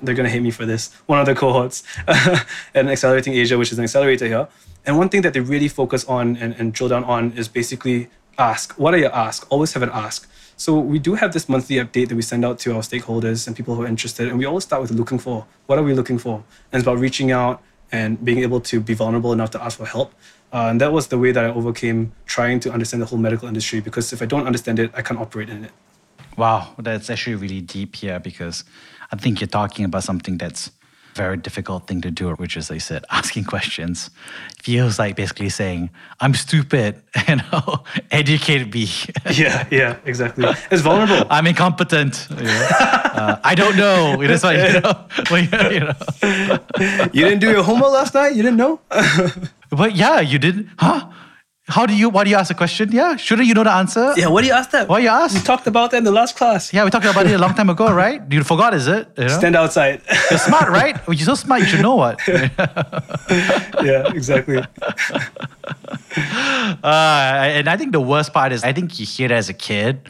they're 0.00 0.14
going 0.14 0.24
to 0.24 0.30
hate 0.30 0.42
me 0.42 0.52
for 0.52 0.64
this. 0.64 0.94
One 1.06 1.18
of 1.18 1.26
the 1.26 1.34
cohorts 1.34 1.82
and 2.74 2.88
Accelerating 2.88 3.34
Asia, 3.34 3.58
which 3.58 3.72
is 3.72 3.78
an 3.78 3.84
accelerator 3.84 4.26
here. 4.26 4.48
And 4.86 4.96
one 4.96 5.08
thing 5.08 5.22
that 5.22 5.34
they 5.34 5.40
really 5.40 5.68
focus 5.68 6.04
on 6.06 6.36
and, 6.36 6.54
and 6.54 6.72
drill 6.72 6.88
down 6.88 7.04
on 7.04 7.32
is 7.32 7.48
basically 7.48 8.08
ask. 8.38 8.72
What 8.78 8.94
are 8.94 8.98
your 8.98 9.14
ask? 9.14 9.46
Always 9.50 9.72
have 9.74 9.82
an 9.82 9.90
ask. 9.92 10.28
So 10.56 10.78
we 10.78 10.98
do 10.98 11.14
have 11.14 11.32
this 11.32 11.48
monthly 11.48 11.76
update 11.76 12.08
that 12.08 12.16
we 12.16 12.22
send 12.22 12.44
out 12.44 12.58
to 12.60 12.74
our 12.74 12.80
stakeholders 12.80 13.46
and 13.46 13.54
people 13.54 13.74
who 13.74 13.82
are 13.82 13.86
interested. 13.86 14.28
And 14.28 14.38
we 14.38 14.44
always 14.44 14.64
start 14.64 14.82
with 14.82 14.90
looking 14.90 15.18
for. 15.18 15.46
What 15.66 15.78
are 15.78 15.82
we 15.82 15.94
looking 15.94 16.18
for? 16.18 16.36
And 16.72 16.80
it's 16.80 16.82
about 16.82 16.98
reaching 16.98 17.30
out 17.30 17.62
and 17.92 18.22
being 18.24 18.38
able 18.38 18.60
to 18.60 18.80
be 18.80 18.94
vulnerable 18.94 19.32
enough 19.32 19.50
to 19.50 19.62
ask 19.62 19.78
for 19.78 19.86
help. 19.86 20.14
Uh, 20.52 20.68
and 20.70 20.80
that 20.80 20.92
was 20.92 21.08
the 21.08 21.18
way 21.18 21.30
that 21.30 21.44
I 21.44 21.48
overcame 21.48 22.12
trying 22.26 22.60
to 22.60 22.72
understand 22.72 23.02
the 23.02 23.06
whole 23.06 23.18
medical 23.18 23.46
industry 23.46 23.80
because 23.80 24.12
if 24.12 24.22
I 24.22 24.26
don't 24.26 24.46
understand 24.46 24.78
it, 24.78 24.90
I 24.94 25.02
can't 25.02 25.20
operate 25.20 25.50
in 25.50 25.64
it. 25.64 25.72
Wow, 26.36 26.74
that's 26.78 27.10
actually 27.10 27.36
really 27.36 27.60
deep 27.60 27.96
here 27.96 28.18
because 28.18 28.64
I 29.12 29.16
think 29.16 29.40
you're 29.40 29.48
talking 29.48 29.84
about 29.84 30.04
something 30.04 30.38
that's 30.38 30.70
very 31.18 31.36
difficult 31.36 31.80
thing 31.88 32.00
to 32.06 32.10
do, 32.10 32.30
which 32.42 32.56
is, 32.56 32.70
I 32.70 32.78
said, 32.78 33.04
asking 33.20 33.44
questions. 33.44 34.10
Feels 34.62 34.98
like 34.98 35.16
basically 35.16 35.50
saying, 35.50 35.90
I'm 36.20 36.34
stupid, 36.34 37.02
you 37.28 37.36
know, 37.36 37.84
educate 38.10 38.72
me. 38.72 38.86
yeah, 39.42 39.66
yeah, 39.70 39.96
exactly. 40.04 40.46
It's 40.70 40.82
vulnerable. 40.82 41.26
I'm 41.28 41.46
incompetent. 41.46 42.28
You, 42.30 42.44
know? 42.44 42.66
uh, 43.20 43.50
I 43.50 43.54
don't 43.54 43.76
know. 43.76 44.22
It 44.22 44.30
is 44.30 44.42
like, 44.44 44.58
you 44.72 44.80
know, 44.80 44.94
you 45.76 45.80
know. 45.86 45.98
you 47.16 47.22
didn't 47.26 47.42
do 47.46 47.50
your 47.50 47.64
homework 47.68 47.92
last 47.92 48.14
night? 48.14 48.32
You 48.36 48.42
didn't 48.46 48.60
know? 48.64 48.80
but 49.70 49.90
yeah, 49.96 50.20
you 50.20 50.38
didn't, 50.38 50.68
huh? 50.78 51.00
How 51.68 51.84
do 51.84 51.94
you? 51.94 52.08
Why 52.08 52.24
do 52.24 52.30
you 52.30 52.36
ask 52.36 52.50
a 52.50 52.54
question? 52.54 52.90
Yeah, 52.92 53.16
shouldn't 53.16 53.46
you 53.46 53.52
know 53.52 53.62
the 53.62 53.70
answer? 53.72 54.14
Yeah, 54.16 54.28
what 54.28 54.40
do 54.40 54.46
you 54.46 54.54
ask 54.54 54.70
that? 54.70 54.88
Why 54.88 55.00
you 55.00 55.08
ask? 55.08 55.34
We 55.34 55.40
talked 55.42 55.66
about 55.66 55.90
that 55.90 55.98
in 55.98 56.04
the 56.04 56.10
last 56.10 56.34
class. 56.34 56.72
Yeah, 56.72 56.84
we 56.84 56.90
talked 56.90 57.04
about 57.04 57.26
it 57.26 57.32
a 57.32 57.38
long 57.38 57.54
time 57.54 57.68
ago, 57.68 57.92
right? 57.92 58.22
You 58.30 58.42
forgot, 58.42 58.72
is 58.72 58.86
it? 58.88 59.06
You 59.18 59.24
know? 59.24 59.38
Stand 59.38 59.54
outside. 59.54 60.00
You're 60.30 60.38
smart, 60.38 60.70
right? 60.70 60.98
Oh, 61.06 61.12
you're 61.12 61.26
so 61.26 61.34
smart. 61.34 61.60
You 61.60 61.66
should 61.66 61.82
know 61.82 61.96
what. 61.96 62.20
yeah, 62.28 64.10
exactly. 64.12 64.62
Uh, 66.82 67.48
and 67.58 67.68
I 67.68 67.76
think 67.76 67.92
the 67.92 68.00
worst 68.00 68.32
part 68.32 68.52
is 68.52 68.64
I 68.64 68.72
think 68.72 68.98
you 68.98 69.06
hear 69.06 69.28
that 69.28 69.36
as 69.36 69.48
a 69.48 69.54
kid. 69.54 70.00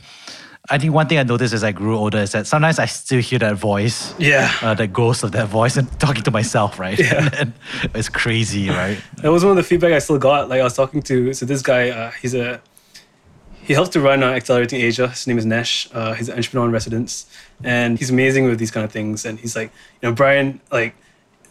I 0.70 0.78
think 0.78 0.92
one 0.92 1.07
thing 1.07 1.18
I 1.18 1.22
noticed 1.22 1.54
as 1.54 1.64
I 1.64 1.72
grew 1.72 1.96
older 1.96 2.18
is 2.18 2.33
that 2.33 2.46
sometimes 2.46 2.78
I 2.78 2.87
still 2.87 3.22
hear 3.22 3.38
that 3.38 3.57
voice. 3.57 4.14
Yeah. 4.18 4.52
Uh, 4.61 4.74
the 4.74 4.87
ghost 4.87 5.24
of 5.24 5.33
that 5.33 5.48
voice 5.48 5.76
and 5.76 5.90
talking 6.00 6.22
to 6.22 6.31
myself, 6.31 6.78
right? 6.78 6.98
Yeah. 6.98 7.31
and 7.38 7.52
it's 7.94 8.09
crazy, 8.09 8.68
right? 8.68 8.98
That 9.22 9.33
was 9.33 9.44
one 9.44 9.52
of 9.52 9.57
the 9.57 9.62
feedback 9.62 9.92
I 9.92 9.98
still 9.98 10.18
got. 10.18 10.48
Like 10.48 10.61
I 10.61 10.64
was 10.64 10.74
talking 10.74 11.02
to 11.02 11.33
so 11.33 11.46
this 11.46 11.62
guy, 11.62 11.90
uh, 11.90 12.11
he's 12.20 12.35
a 12.35 12.61
he 13.68 13.74
helps 13.74 13.90
to 13.90 14.00
run 14.00 14.22
uh, 14.22 14.31
Accelerating 14.31 14.81
Asia. 14.81 15.09
His 15.09 15.26
name 15.26 15.37
is 15.37 15.44
Nesh. 15.44 15.88
Uh, 15.92 16.14
he's 16.14 16.31
an 16.31 16.37
entrepreneur 16.37 16.64
in 16.64 16.72
residence, 16.72 17.26
and 17.62 17.98
he's 17.98 18.09
amazing 18.09 18.46
with 18.46 18.59
these 18.59 18.70
kind 18.70 18.83
of 18.83 18.90
things. 18.90 19.26
And 19.26 19.38
he's 19.38 19.54
like, 19.54 19.70
you 20.00 20.09
know, 20.09 20.14
Brian, 20.14 20.62
like, 20.72 20.94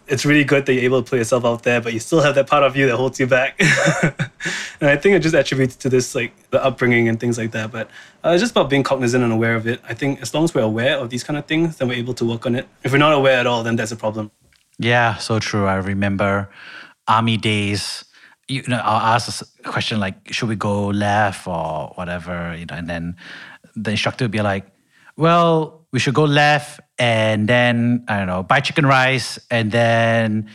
it's 0.07 0.25
really 0.25 0.43
good 0.43 0.65
that 0.65 0.73
you're 0.73 0.83
able 0.83 1.03
to 1.03 1.09
put 1.09 1.17
yourself 1.17 1.43
out 1.43 1.63
there, 1.63 1.81
but 1.81 1.93
you 1.93 1.99
still 1.99 2.21
have 2.21 2.35
that 2.35 2.47
part 2.47 2.63
of 2.63 2.75
you 2.75 2.87
that 2.87 2.95
holds 2.95 3.19
you 3.19 3.27
back. 3.27 3.55
and 3.59 4.89
I 4.89 4.95
think 4.95 5.15
it 5.15 5.19
just 5.19 5.35
attributes 5.35 5.75
to 5.77 5.89
this, 5.89 6.15
like, 6.15 6.33
the 6.49 6.63
upbringing 6.63 7.09
and 7.09 7.19
things 7.19 7.37
like 7.37 7.51
that. 7.51 7.71
But 7.71 7.89
uh, 8.23 8.29
it's 8.29 8.41
just 8.41 8.51
about 8.51 8.69
being 8.69 8.83
cognizant 8.83 9.23
and 9.23 9.33
aware 9.33 9.55
of 9.55 9.67
it. 9.67 9.81
I 9.87 9.93
think 9.93 10.21
as 10.21 10.33
long 10.33 10.45
as 10.45 10.55
we're 10.55 10.61
aware 10.61 10.97
of 10.97 11.09
these 11.09 11.23
kind 11.23 11.37
of 11.37 11.45
things, 11.45 11.77
then 11.77 11.87
we're 11.89 11.97
able 11.97 12.13
to 12.15 12.25
work 12.25 12.45
on 12.45 12.55
it. 12.55 12.67
If 12.83 12.91
we're 12.91 12.97
not 12.97 13.13
aware 13.13 13.39
at 13.39 13.47
all, 13.47 13.63
then 13.63 13.75
that's 13.75 13.91
a 13.91 13.97
problem. 13.97 14.31
Yeah, 14.79 15.15
so 15.15 15.39
true. 15.39 15.65
I 15.65 15.75
remember 15.75 16.49
army 17.07 17.37
days. 17.37 18.05
You 18.47 18.63
know, 18.67 18.77
I'll 18.77 19.15
ask 19.15 19.45
a 19.59 19.69
question 19.69 19.99
like, 19.99 20.15
"Should 20.31 20.47
we 20.47 20.55
go 20.55 20.87
left 20.87 21.47
or 21.47 21.91
whatever?" 21.95 22.55
You 22.55 22.65
know, 22.65 22.75
and 22.75 22.87
then 22.87 23.17
the 23.75 23.91
instructor 23.91 24.25
would 24.25 24.31
be 24.31 24.41
like, 24.41 24.67
"Well, 25.17 25.85
we 25.91 25.99
should 25.99 26.13
go 26.13 26.23
left, 26.23 26.79
and 26.99 27.47
then 27.47 28.03
I 28.07 28.17
don't 28.17 28.27
know, 28.27 28.43
buy 28.43 28.59
chicken 28.59 28.85
rice, 28.85 29.39
and 29.49 29.71
then 29.71 30.49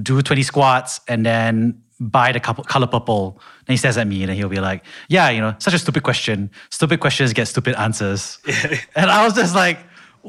do 0.00 0.20
twenty 0.22 0.42
squats, 0.42 1.00
and 1.08 1.24
then 1.24 1.82
buy 2.00 2.32
the 2.32 2.40
couple, 2.40 2.64
color 2.64 2.86
purple." 2.86 3.40
And 3.66 3.72
he 3.72 3.76
says 3.76 3.98
at 3.98 4.06
me, 4.06 4.22
and 4.22 4.32
he'll 4.32 4.48
be 4.48 4.60
like, 4.60 4.84
"Yeah, 5.08 5.30
you 5.30 5.40
know, 5.40 5.54
such 5.58 5.74
a 5.74 5.78
stupid 5.78 6.02
question. 6.02 6.50
Stupid 6.70 7.00
questions 7.00 7.32
get 7.32 7.48
stupid 7.48 7.74
answers." 7.76 8.38
and 8.96 9.10
I 9.10 9.24
was 9.24 9.34
just 9.34 9.54
like, 9.54 9.78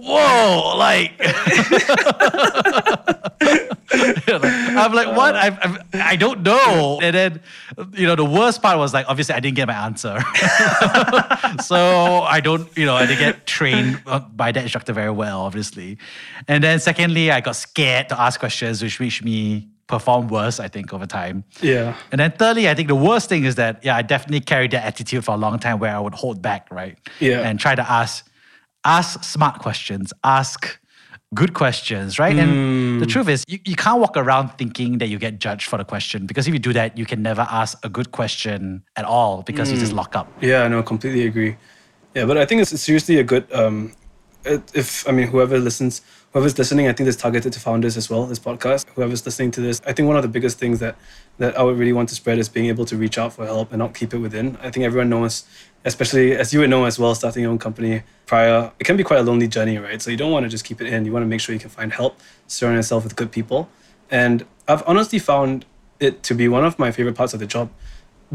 "Whoa!" 0.03 0.77
Like. 0.77 1.13
I'm 4.27 4.93
like, 4.93 5.15
what? 5.15 5.35
I, 5.35 5.47
I, 5.47 6.11
I 6.11 6.15
don't 6.15 6.43
know. 6.43 6.99
And 7.01 7.15
then, 7.15 7.41
you 7.93 8.05
know, 8.05 8.15
the 8.15 8.25
worst 8.25 8.61
part 8.61 8.77
was 8.77 8.93
like, 8.93 9.05
obviously, 9.07 9.35
I 9.35 9.39
didn't 9.39 9.55
get 9.55 9.67
my 9.67 9.85
answer. 9.85 10.19
so 11.63 12.21
I 12.23 12.41
don't, 12.43 12.75
you 12.77 12.85
know, 12.85 12.95
I 12.95 13.05
didn't 13.05 13.19
get 13.19 13.47
trained 13.47 14.01
uh, 14.05 14.19
by 14.19 14.51
that 14.51 14.61
instructor 14.61 14.93
very 14.93 15.11
well, 15.11 15.41
obviously. 15.41 15.97
And 16.47 16.63
then, 16.63 16.79
secondly, 16.79 17.31
I 17.31 17.41
got 17.41 17.55
scared 17.55 18.09
to 18.09 18.19
ask 18.19 18.39
questions, 18.39 18.83
which 18.83 18.99
made 18.99 19.23
me 19.23 19.69
perform 19.87 20.27
worse, 20.27 20.59
I 20.59 20.67
think, 20.67 20.93
over 20.93 21.05
time. 21.05 21.45
Yeah. 21.61 21.95
And 22.11 22.19
then, 22.19 22.33
thirdly, 22.33 22.69
I 22.69 22.73
think 22.73 22.89
the 22.89 22.95
worst 22.95 23.29
thing 23.29 23.45
is 23.45 23.55
that, 23.55 23.83
yeah, 23.85 23.95
I 23.95 24.01
definitely 24.01 24.41
carried 24.41 24.71
that 24.71 24.83
attitude 24.83 25.23
for 25.23 25.33
a 25.33 25.37
long 25.37 25.59
time 25.59 25.79
where 25.79 25.95
I 25.95 25.99
would 25.99 26.13
hold 26.13 26.41
back, 26.41 26.67
right? 26.69 26.97
Yeah. 27.21 27.41
And 27.41 27.59
try 27.59 27.75
to 27.75 27.89
ask, 27.89 28.26
ask 28.87 29.23
smart 29.23 29.59
questions, 29.59 30.13
ask 30.23 30.79
good 31.33 31.53
questions, 31.53 32.17
right? 32.17 32.35
And 32.37 33.01
the 33.01 33.05
truth 33.05 33.27
is, 33.27 33.43
you, 33.47 33.59
you 33.65 33.75
can't 33.75 33.99
walk 33.99 34.15
around 34.15 34.49
thinking 34.57 34.99
that 34.99 35.09
you 35.09 35.19
get 35.19 35.39
judged 35.39 35.67
for 35.67 35.77
the 35.77 35.83
question 35.83 36.25
because 36.25 36.47
if 36.47 36.53
you 36.53 36.59
do 36.59 36.71
that, 36.73 36.97
you 36.97 37.05
can 37.05 37.21
never 37.21 37.45
ask 37.51 37.77
a 37.83 37.89
good 37.89 38.11
question 38.13 38.83
at 38.95 39.03
all 39.03 39.43
because 39.43 39.71
you 39.71 39.77
just 39.77 39.93
lock 39.93 40.15
up. 40.15 40.31
Yeah, 40.41 40.67
no, 40.69 40.81
completely 40.81 41.27
agree. 41.27 41.57
Yeah, 42.15 42.25
but 42.25 42.37
I 42.37 42.45
think 42.45 42.61
it's 42.61 42.79
seriously 42.81 43.19
a 43.19 43.23
good. 43.23 43.45
Um, 43.53 43.93
if 44.73 45.07
I 45.07 45.11
mean, 45.11 45.27
whoever 45.27 45.59
listens, 45.59 46.01
whoever's 46.31 46.57
listening, 46.57 46.87
I 46.87 46.93
think 46.93 47.05
this 47.05 47.17
targeted 47.17 47.51
to 47.53 47.59
founders 47.59 47.97
as 47.97 48.09
well. 48.09 48.25
This 48.25 48.39
podcast, 48.39 48.85
whoever's 48.95 49.25
listening 49.25 49.51
to 49.51 49.61
this, 49.61 49.81
I 49.85 49.91
think 49.91 50.07
one 50.07 50.15
of 50.15 50.23
the 50.23 50.29
biggest 50.29 50.57
things 50.57 50.79
that 50.79 50.95
that 51.37 51.57
I 51.57 51.63
would 51.63 51.77
really 51.77 51.93
want 51.93 52.09
to 52.09 52.15
spread 52.15 52.39
is 52.39 52.49
being 52.49 52.67
able 52.67 52.85
to 52.85 52.97
reach 52.97 53.17
out 53.17 53.33
for 53.33 53.45
help 53.45 53.71
and 53.71 53.79
not 53.79 53.93
keep 53.93 54.13
it 54.13 54.17
within. 54.17 54.57
I 54.61 54.71
think 54.71 54.85
everyone 54.85 55.09
knows, 55.09 55.45
especially 55.85 56.35
as 56.35 56.53
you 56.53 56.59
would 56.61 56.69
know 56.69 56.85
as 56.85 56.97
well, 56.97 57.13
starting 57.15 57.43
your 57.43 57.51
own 57.51 57.59
company 57.59 58.03
prior, 58.25 58.71
it 58.79 58.83
can 58.83 58.97
be 58.97 59.03
quite 59.03 59.19
a 59.19 59.23
lonely 59.23 59.47
journey, 59.47 59.77
right? 59.77 60.01
So 60.01 60.09
you 60.09 60.17
don't 60.17 60.31
want 60.31 60.43
to 60.45 60.49
just 60.49 60.65
keep 60.65 60.81
it 60.81 60.87
in. 60.87 61.05
You 61.05 61.11
want 61.11 61.23
to 61.23 61.27
make 61.27 61.41
sure 61.41 61.53
you 61.53 61.59
can 61.59 61.69
find 61.69 61.93
help, 61.93 62.19
surround 62.47 62.77
yourself 62.77 63.03
with 63.03 63.15
good 63.15 63.31
people, 63.31 63.69
and 64.09 64.45
I've 64.67 64.83
honestly 64.87 65.19
found 65.19 65.65
it 65.99 66.23
to 66.23 66.33
be 66.33 66.47
one 66.47 66.65
of 66.65 66.77
my 66.77 66.91
favorite 66.91 67.15
parts 67.15 67.33
of 67.33 67.39
the 67.39 67.47
job 67.47 67.69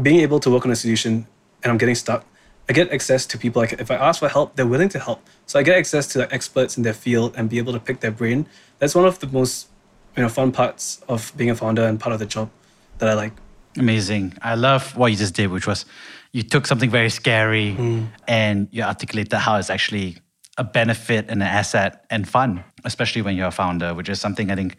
being 0.01 0.19
able 0.21 0.39
to 0.39 0.49
work 0.49 0.65
on 0.65 0.71
a 0.71 0.75
solution 0.75 1.27
and 1.63 1.71
I'm 1.71 1.77
getting 1.77 1.95
stuck, 1.95 2.25
I 2.67 2.73
get 2.73 2.91
access 2.91 3.25
to 3.27 3.37
people. 3.37 3.61
Like 3.61 3.73
if 3.73 3.91
I 3.91 3.95
ask 3.95 4.19
for 4.19 4.29
help, 4.29 4.55
they're 4.55 4.65
willing 4.65 4.89
to 4.89 4.99
help. 4.99 5.25
So 5.45 5.59
I 5.59 5.63
get 5.63 5.77
access 5.77 6.07
to 6.13 6.33
experts 6.33 6.77
in 6.77 6.83
their 6.83 6.93
field 6.93 7.33
and 7.37 7.49
be 7.49 7.57
able 7.57 7.73
to 7.73 7.79
pick 7.79 7.99
their 7.99 8.11
brain. 8.11 8.47
That's 8.79 8.95
one 8.95 9.05
of 9.05 9.19
the 9.19 9.27
most 9.27 9.67
you 10.15 10.23
know 10.23 10.29
fun 10.29 10.51
parts 10.51 11.01
of 11.07 11.33
being 11.35 11.49
a 11.49 11.55
founder 11.55 11.83
and 11.83 11.99
part 11.99 12.13
of 12.13 12.19
the 12.19 12.25
job 12.25 12.49
that 12.97 13.09
I 13.09 13.13
like. 13.13 13.33
Amazing. 13.77 14.33
I 14.41 14.55
love 14.55 14.95
what 14.95 15.11
you 15.11 15.17
just 15.17 15.33
did, 15.33 15.47
which 15.47 15.67
was 15.67 15.85
you 16.31 16.43
took 16.43 16.65
something 16.65 16.89
very 16.89 17.09
scary 17.09 17.75
mm. 17.77 18.07
and 18.27 18.67
you 18.71 18.83
articulated 18.83 19.33
how 19.33 19.57
it's 19.57 19.69
actually 19.69 20.17
a 20.57 20.63
benefit 20.63 21.25
and 21.29 21.41
an 21.41 21.47
asset 21.47 22.05
and 22.09 22.27
fun, 22.27 22.63
especially 22.85 23.21
when 23.21 23.35
you're 23.35 23.47
a 23.47 23.51
founder, 23.51 23.93
which 23.93 24.09
is 24.09 24.21
something 24.21 24.51
I 24.51 24.55
think 24.55 24.77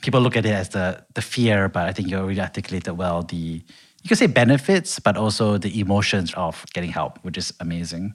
people 0.00 0.20
look 0.20 0.36
at 0.36 0.46
it 0.46 0.52
as 0.52 0.68
the 0.68 1.04
the 1.14 1.22
fear, 1.22 1.68
but 1.68 1.88
I 1.88 1.92
think 1.92 2.08
you 2.08 2.16
already 2.18 2.40
articulated 2.40 2.96
well 2.96 3.22
the 3.22 3.62
you 4.02 4.08
could 4.08 4.18
say 4.18 4.28
benefits, 4.28 5.00
but 5.00 5.16
also 5.16 5.58
the 5.58 5.80
emotions 5.80 6.32
of 6.34 6.64
getting 6.72 6.90
help, 6.90 7.18
which 7.24 7.36
is 7.36 7.52
amazing. 7.58 8.14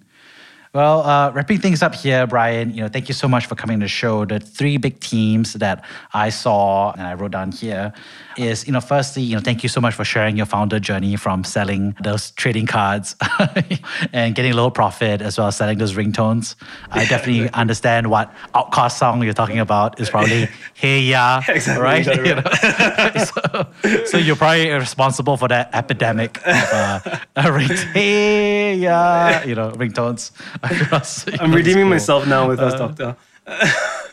Well, 0.74 1.02
uh, 1.02 1.32
wrapping 1.34 1.60
things 1.60 1.84
up 1.84 1.94
here, 1.94 2.26
Brian, 2.26 2.74
you 2.74 2.82
know, 2.82 2.88
thank 2.88 3.10
you 3.10 3.14
so 3.14 3.28
much 3.28 3.46
for 3.46 3.56
coming 3.56 3.82
to 3.82 3.84
the 3.84 3.90
show. 3.90 4.24
The 4.24 4.40
three 4.40 4.78
big 4.78 5.02
themes 5.04 5.52
that 5.56 5.84
I 6.14 6.30
saw 6.30 6.94
and 6.94 7.02
I 7.02 7.14
wrote 7.14 7.32
down 7.32 7.52
here 7.52 7.92
is, 8.38 8.66
you 8.66 8.72
know, 8.72 8.80
firstly, 8.80 9.22
you 9.22 9.36
know, 9.36 9.42
thank 9.42 9.64
you 9.64 9.68
so 9.70 9.82
much 9.82 9.94
for 9.94 10.06
sharing 10.06 10.38
your 10.38 10.46
founder 10.46 10.80
journey 10.80 11.18
from 11.18 11.44
selling 11.44 11.94
those 12.02 12.32
trading 12.32 12.68
cards 12.68 13.18
and 14.14 14.34
getting 14.34 14.54
a 14.54 14.56
little 14.56 14.72
profit 14.72 15.22
as 15.22 15.38
well 15.38 15.48
as 15.48 15.58
selling 15.58 15.78
those 15.78 15.96
ringtones. 15.96 16.56
I 16.90 17.04
definitely 17.04 17.50
understand 17.52 18.10
what 18.10 18.34
OutKast 18.56 18.98
song 18.98 19.22
you're 19.24 19.34
talking 19.34 19.60
about 19.60 20.00
is 20.00 20.10
probably 20.10 20.48
Hey 20.74 21.02
Ya, 21.02 21.42
Exactly, 21.50 21.84
right? 21.84 22.08
it 22.08 22.26
You 22.26 22.36
know? 22.36 23.26
so, 23.26 24.06
so 24.06 24.18
you're 24.18 24.38
probably 24.38 24.70
responsible 24.70 25.36
for 25.36 25.50
that 25.50 25.70
epidemic 25.74 26.38
of 26.48 27.20
uh, 27.36 27.52
ring, 27.52 27.68
Hey 27.94 28.76
Ya, 28.76 29.42
you 29.44 29.56
know, 29.56 29.72
ringtones 29.72 30.32
I'm 31.40 31.54
redeeming 31.54 31.84
school. 31.84 31.90
myself 31.90 32.28
now 32.28 32.48
with 32.48 32.60
us, 32.60 32.74
Doctor. 32.74 33.16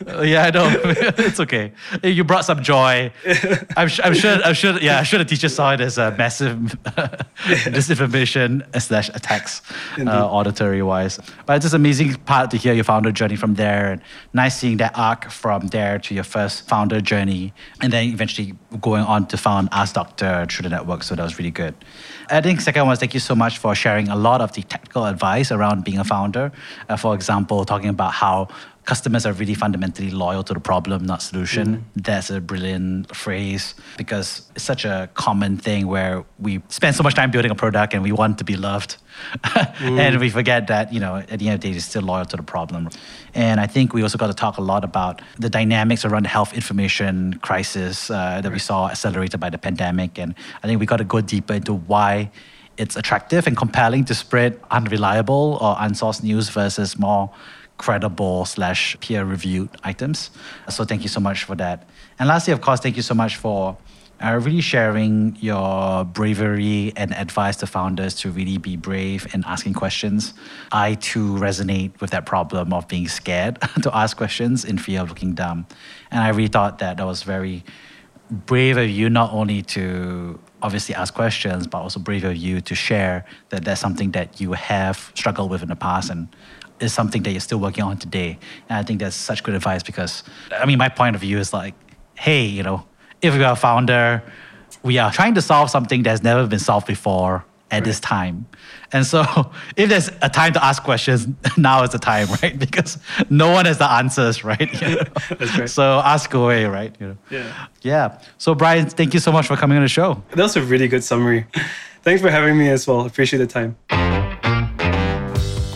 Uh, 0.07 0.21
yeah, 0.21 0.43
I 0.45 0.51
know. 0.51 0.69
it's 0.85 1.39
okay. 1.41 1.71
You 2.03 2.23
brought 2.23 2.45
some 2.45 2.63
joy. 2.63 3.11
I'm, 3.75 3.87
sh- 3.89 3.99
I'm 4.03 4.13
sure. 4.13 4.39
I'm 4.43 4.53
sure. 4.53 4.79
Yeah, 4.79 4.97
I'm 4.99 5.03
sure 5.03 5.19
the 5.19 5.25
teacher 5.25 5.49
saw 5.49 5.73
it 5.73 5.81
as 5.81 5.97
a 5.97 6.11
massive 6.17 6.57
disinformation 7.67 8.63
slash 8.81 9.09
attacks, 9.09 9.61
uh, 9.99 10.29
auditory 10.29 10.81
wise. 10.81 11.19
But 11.45 11.57
it's 11.57 11.65
just 11.65 11.75
amazing 11.75 12.15
part 12.15 12.51
to 12.51 12.57
hear 12.57 12.73
your 12.73 12.83
founder 12.83 13.11
journey 13.11 13.35
from 13.35 13.55
there, 13.55 13.91
and 13.91 14.01
nice 14.33 14.57
seeing 14.57 14.77
that 14.77 14.97
arc 14.97 15.29
from 15.29 15.67
there 15.67 15.99
to 15.99 16.13
your 16.15 16.23
first 16.23 16.67
founder 16.67 17.01
journey, 17.01 17.53
and 17.81 17.91
then 17.91 18.05
eventually 18.05 18.53
going 18.79 19.03
on 19.03 19.27
to 19.27 19.37
found 19.37 19.69
Ask 19.71 19.95
Doctor 19.95 20.45
through 20.49 20.63
the 20.63 20.69
network. 20.69 21.03
So 21.03 21.15
that 21.15 21.23
was 21.23 21.37
really 21.37 21.51
good. 21.51 21.75
I 22.29 22.41
think 22.41 22.61
second 22.61 22.83
one 22.83 22.89
was 22.89 22.99
thank 22.99 23.13
you 23.13 23.19
so 23.19 23.35
much 23.35 23.57
for 23.57 23.73
sharing 23.73 24.07
a 24.07 24.15
lot 24.15 24.39
of 24.41 24.53
the 24.53 24.61
technical 24.61 25.05
advice 25.05 25.51
around 25.51 25.83
being 25.83 25.97
a 25.97 26.03
founder. 26.03 26.51
Uh, 26.87 26.95
for 26.95 27.15
example, 27.15 27.65
talking 27.65 27.89
about 27.89 28.13
how 28.13 28.47
customers 28.89 29.23
are 29.23 29.33
really 29.33 29.53
fundamentally 29.53 30.09
loyal 30.09 30.43
to 30.43 30.51
the 30.51 30.59
problem, 30.59 31.05
not 31.05 31.21
solution. 31.21 31.85
That's 31.95 32.31
a 32.31 32.41
brilliant 32.41 33.15
phrase 33.15 33.75
because 33.97 34.49
it's 34.55 34.63
such 34.63 34.83
a 34.83 35.07
common 35.13 35.57
thing 35.57 35.85
where 35.85 36.25
we 36.39 36.63
spend 36.69 36.95
so 36.95 37.03
much 37.03 37.13
time 37.13 37.29
building 37.29 37.51
a 37.51 37.59
product 37.65 37.93
and 37.93 38.01
we 38.01 38.11
want 38.11 38.39
to 38.39 38.43
be 38.43 38.55
loved. 38.55 38.97
and 39.79 40.19
we 40.19 40.31
forget 40.31 40.65
that, 40.73 40.91
you 40.91 40.99
know, 40.99 41.17
at 41.17 41.37
the 41.37 41.45
end 41.47 41.55
of 41.55 41.61
the 41.61 41.69
day, 41.69 41.77
it's 41.77 41.85
still 41.85 42.01
loyal 42.01 42.25
to 42.25 42.35
the 42.35 42.47
problem. 42.55 42.89
And 43.35 43.59
I 43.59 43.67
think 43.67 43.93
we 43.93 44.01
also 44.01 44.17
got 44.17 44.31
to 44.33 44.39
talk 44.45 44.57
a 44.57 44.65
lot 44.73 44.83
about 44.83 45.21
the 45.37 45.51
dynamics 45.51 46.03
around 46.03 46.23
the 46.23 46.33
health 46.37 46.51
information 46.55 47.35
crisis 47.47 48.09
uh, 48.09 48.41
that 48.41 48.51
we 48.51 48.59
saw 48.69 48.89
accelerated 48.89 49.39
by 49.39 49.51
the 49.51 49.59
pandemic. 49.59 50.17
And 50.17 50.33
I 50.63 50.67
think 50.67 50.79
we 50.79 50.87
got 50.87 50.97
to 50.97 51.09
go 51.15 51.21
deeper 51.21 51.53
into 51.53 51.75
why 51.75 52.31
it's 52.79 52.95
attractive 52.95 53.45
and 53.45 53.55
compelling 53.55 54.05
to 54.05 54.15
spread 54.15 54.59
unreliable 54.71 55.59
or 55.61 55.75
unsourced 55.75 56.23
news 56.23 56.49
versus 56.49 56.97
more 56.97 57.29
credible 57.79 58.45
slash 58.45 58.95
peer 58.99 59.25
reviewed 59.25 59.69
items. 59.83 60.29
So 60.69 60.83
thank 60.83 61.01
you 61.01 61.09
so 61.09 61.19
much 61.19 61.45
for 61.45 61.55
that. 61.55 61.89
And 62.19 62.27
lastly, 62.27 62.53
of 62.53 62.61
course, 62.61 62.79
thank 62.81 62.95
you 62.95 63.01
so 63.01 63.15
much 63.15 63.37
for 63.37 63.77
uh, 64.21 64.37
really 64.43 64.59
sharing 64.59 65.37
your 65.39 66.03
bravery 66.03 66.91
and 66.97 67.13
advice 67.13 67.55
to 67.55 67.65
founders 67.65 68.15
to 68.15 68.29
really 68.29 68.57
be 68.57 68.75
brave 68.75 69.25
and 69.33 69.45
asking 69.45 69.73
questions. 69.73 70.33
I 70.73 70.95
too 70.95 71.35
resonate 71.35 71.99
with 72.01 72.11
that 72.11 72.25
problem 72.25 72.73
of 72.73 72.87
being 72.89 73.07
scared 73.07 73.57
to 73.83 73.95
ask 73.95 74.17
questions 74.17 74.65
in 74.65 74.77
fear 74.77 75.01
of 75.01 75.09
looking 75.09 75.33
dumb. 75.33 75.65
And 76.11 76.21
I 76.21 76.29
really 76.29 76.49
thought 76.49 76.79
that 76.79 76.97
that 76.97 77.05
was 77.05 77.23
very 77.23 77.63
brave 78.29 78.77
of 78.77 78.89
you 78.89 79.09
not 79.09 79.31
only 79.31 79.61
to 79.61 80.37
obviously 80.61 80.93
ask 80.93 81.13
questions, 81.13 81.65
but 81.65 81.79
also 81.79 81.99
brave 81.99 82.25
of 82.25 82.35
you 82.35 82.59
to 82.59 82.75
share 82.75 83.25
that 83.49 83.63
that's 83.63 83.79
something 83.79 84.11
that 84.11 84.41
you 84.41 84.51
have 84.51 85.11
struggled 85.15 85.49
with 85.49 85.61
in 85.63 85.69
the 85.69 85.75
past 85.75 86.09
and 86.09 86.27
is 86.79 86.93
something 86.93 87.23
that 87.23 87.31
you're 87.31 87.39
still 87.39 87.59
working 87.59 87.83
on 87.83 87.97
today. 87.97 88.37
And 88.69 88.77
I 88.77 88.83
think 88.83 88.99
that's 88.99 89.15
such 89.15 89.43
good 89.43 89.55
advice 89.55 89.83
because, 89.83 90.23
I 90.51 90.65
mean, 90.65 90.77
my 90.77 90.89
point 90.89 91.15
of 91.15 91.21
view 91.21 91.37
is 91.37 91.53
like, 91.53 91.73
hey, 92.15 92.45
you 92.45 92.63
know, 92.63 92.85
if 93.21 93.35
you're 93.35 93.45
a 93.45 93.55
founder, 93.55 94.23
we 94.83 94.97
are 94.97 95.11
trying 95.11 95.35
to 95.35 95.41
solve 95.41 95.69
something 95.69 96.03
that's 96.03 96.23
never 96.23 96.47
been 96.47 96.59
solved 96.59 96.87
before 96.87 97.45
at 97.71 97.75
right. 97.75 97.83
this 97.83 97.99
time. 97.99 98.47
And 98.91 99.05
so, 99.05 99.23
if 99.77 99.89
there's 99.89 100.09
a 100.21 100.29
time 100.29 100.53
to 100.53 100.63
ask 100.63 100.83
questions, 100.83 101.27
now 101.57 101.83
is 101.83 101.91
the 101.91 101.99
time, 101.99 102.27
right? 102.41 102.57
Because 102.57 102.97
no 103.29 103.51
one 103.51 103.65
has 103.65 103.77
the 103.77 103.89
answers, 103.89 104.43
right? 104.43 104.81
You 104.81 104.95
know? 104.95 105.03
Right. 105.39 105.69
So 105.69 105.99
ask 105.99 106.33
away, 106.33 106.65
right? 106.65 106.95
You 106.99 107.07
know? 107.09 107.17
Yeah. 107.29 107.67
Yeah. 107.81 108.21
So 108.37 108.55
Brian, 108.55 108.89
thank 108.89 109.13
you 109.13 109.19
so 109.19 109.31
much 109.31 109.47
for 109.47 109.55
coming 109.55 109.77
on 109.77 109.83
the 109.83 109.89
show. 109.89 110.23
That 110.31 110.43
was 110.43 110.55
a 110.55 110.61
really 110.61 110.87
good 110.87 111.03
summary. 111.03 111.45
Thanks 112.01 112.21
for 112.21 112.31
having 112.31 112.57
me 112.57 112.69
as 112.69 112.87
well. 112.87 113.05
Appreciate 113.05 113.39
the 113.39 113.47
time. 113.47 113.75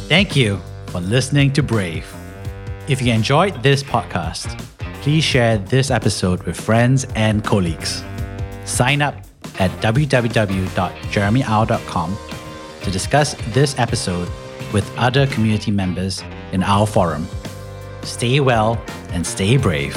Thank 0.07 0.35
you 0.35 0.61
for 0.93 1.01
listening 1.01 1.51
to 1.51 1.61
Brave. 1.63 2.05
If 2.87 3.01
you 3.01 3.11
enjoyed 3.11 3.63
this 3.63 3.81
podcast, 3.81 4.59
please 5.01 5.23
share 5.23 5.57
this 5.57 5.89
episode 5.89 6.43
with 6.43 6.55
friends 6.55 7.07
and 7.15 7.43
colleagues. 7.43 8.03
Sign 8.63 9.01
up 9.01 9.15
at 9.57 9.71
www.jeremyau.com 9.81 12.17
to 12.83 12.91
discuss 12.91 13.33
this 13.55 13.79
episode 13.79 14.29
with 14.71 14.87
other 14.95 15.25
community 15.25 15.71
members 15.71 16.23
in 16.51 16.61
our 16.61 16.85
forum. 16.85 17.27
Stay 18.03 18.39
well 18.39 18.79
and 19.09 19.25
stay 19.25 19.57
brave. 19.57 19.95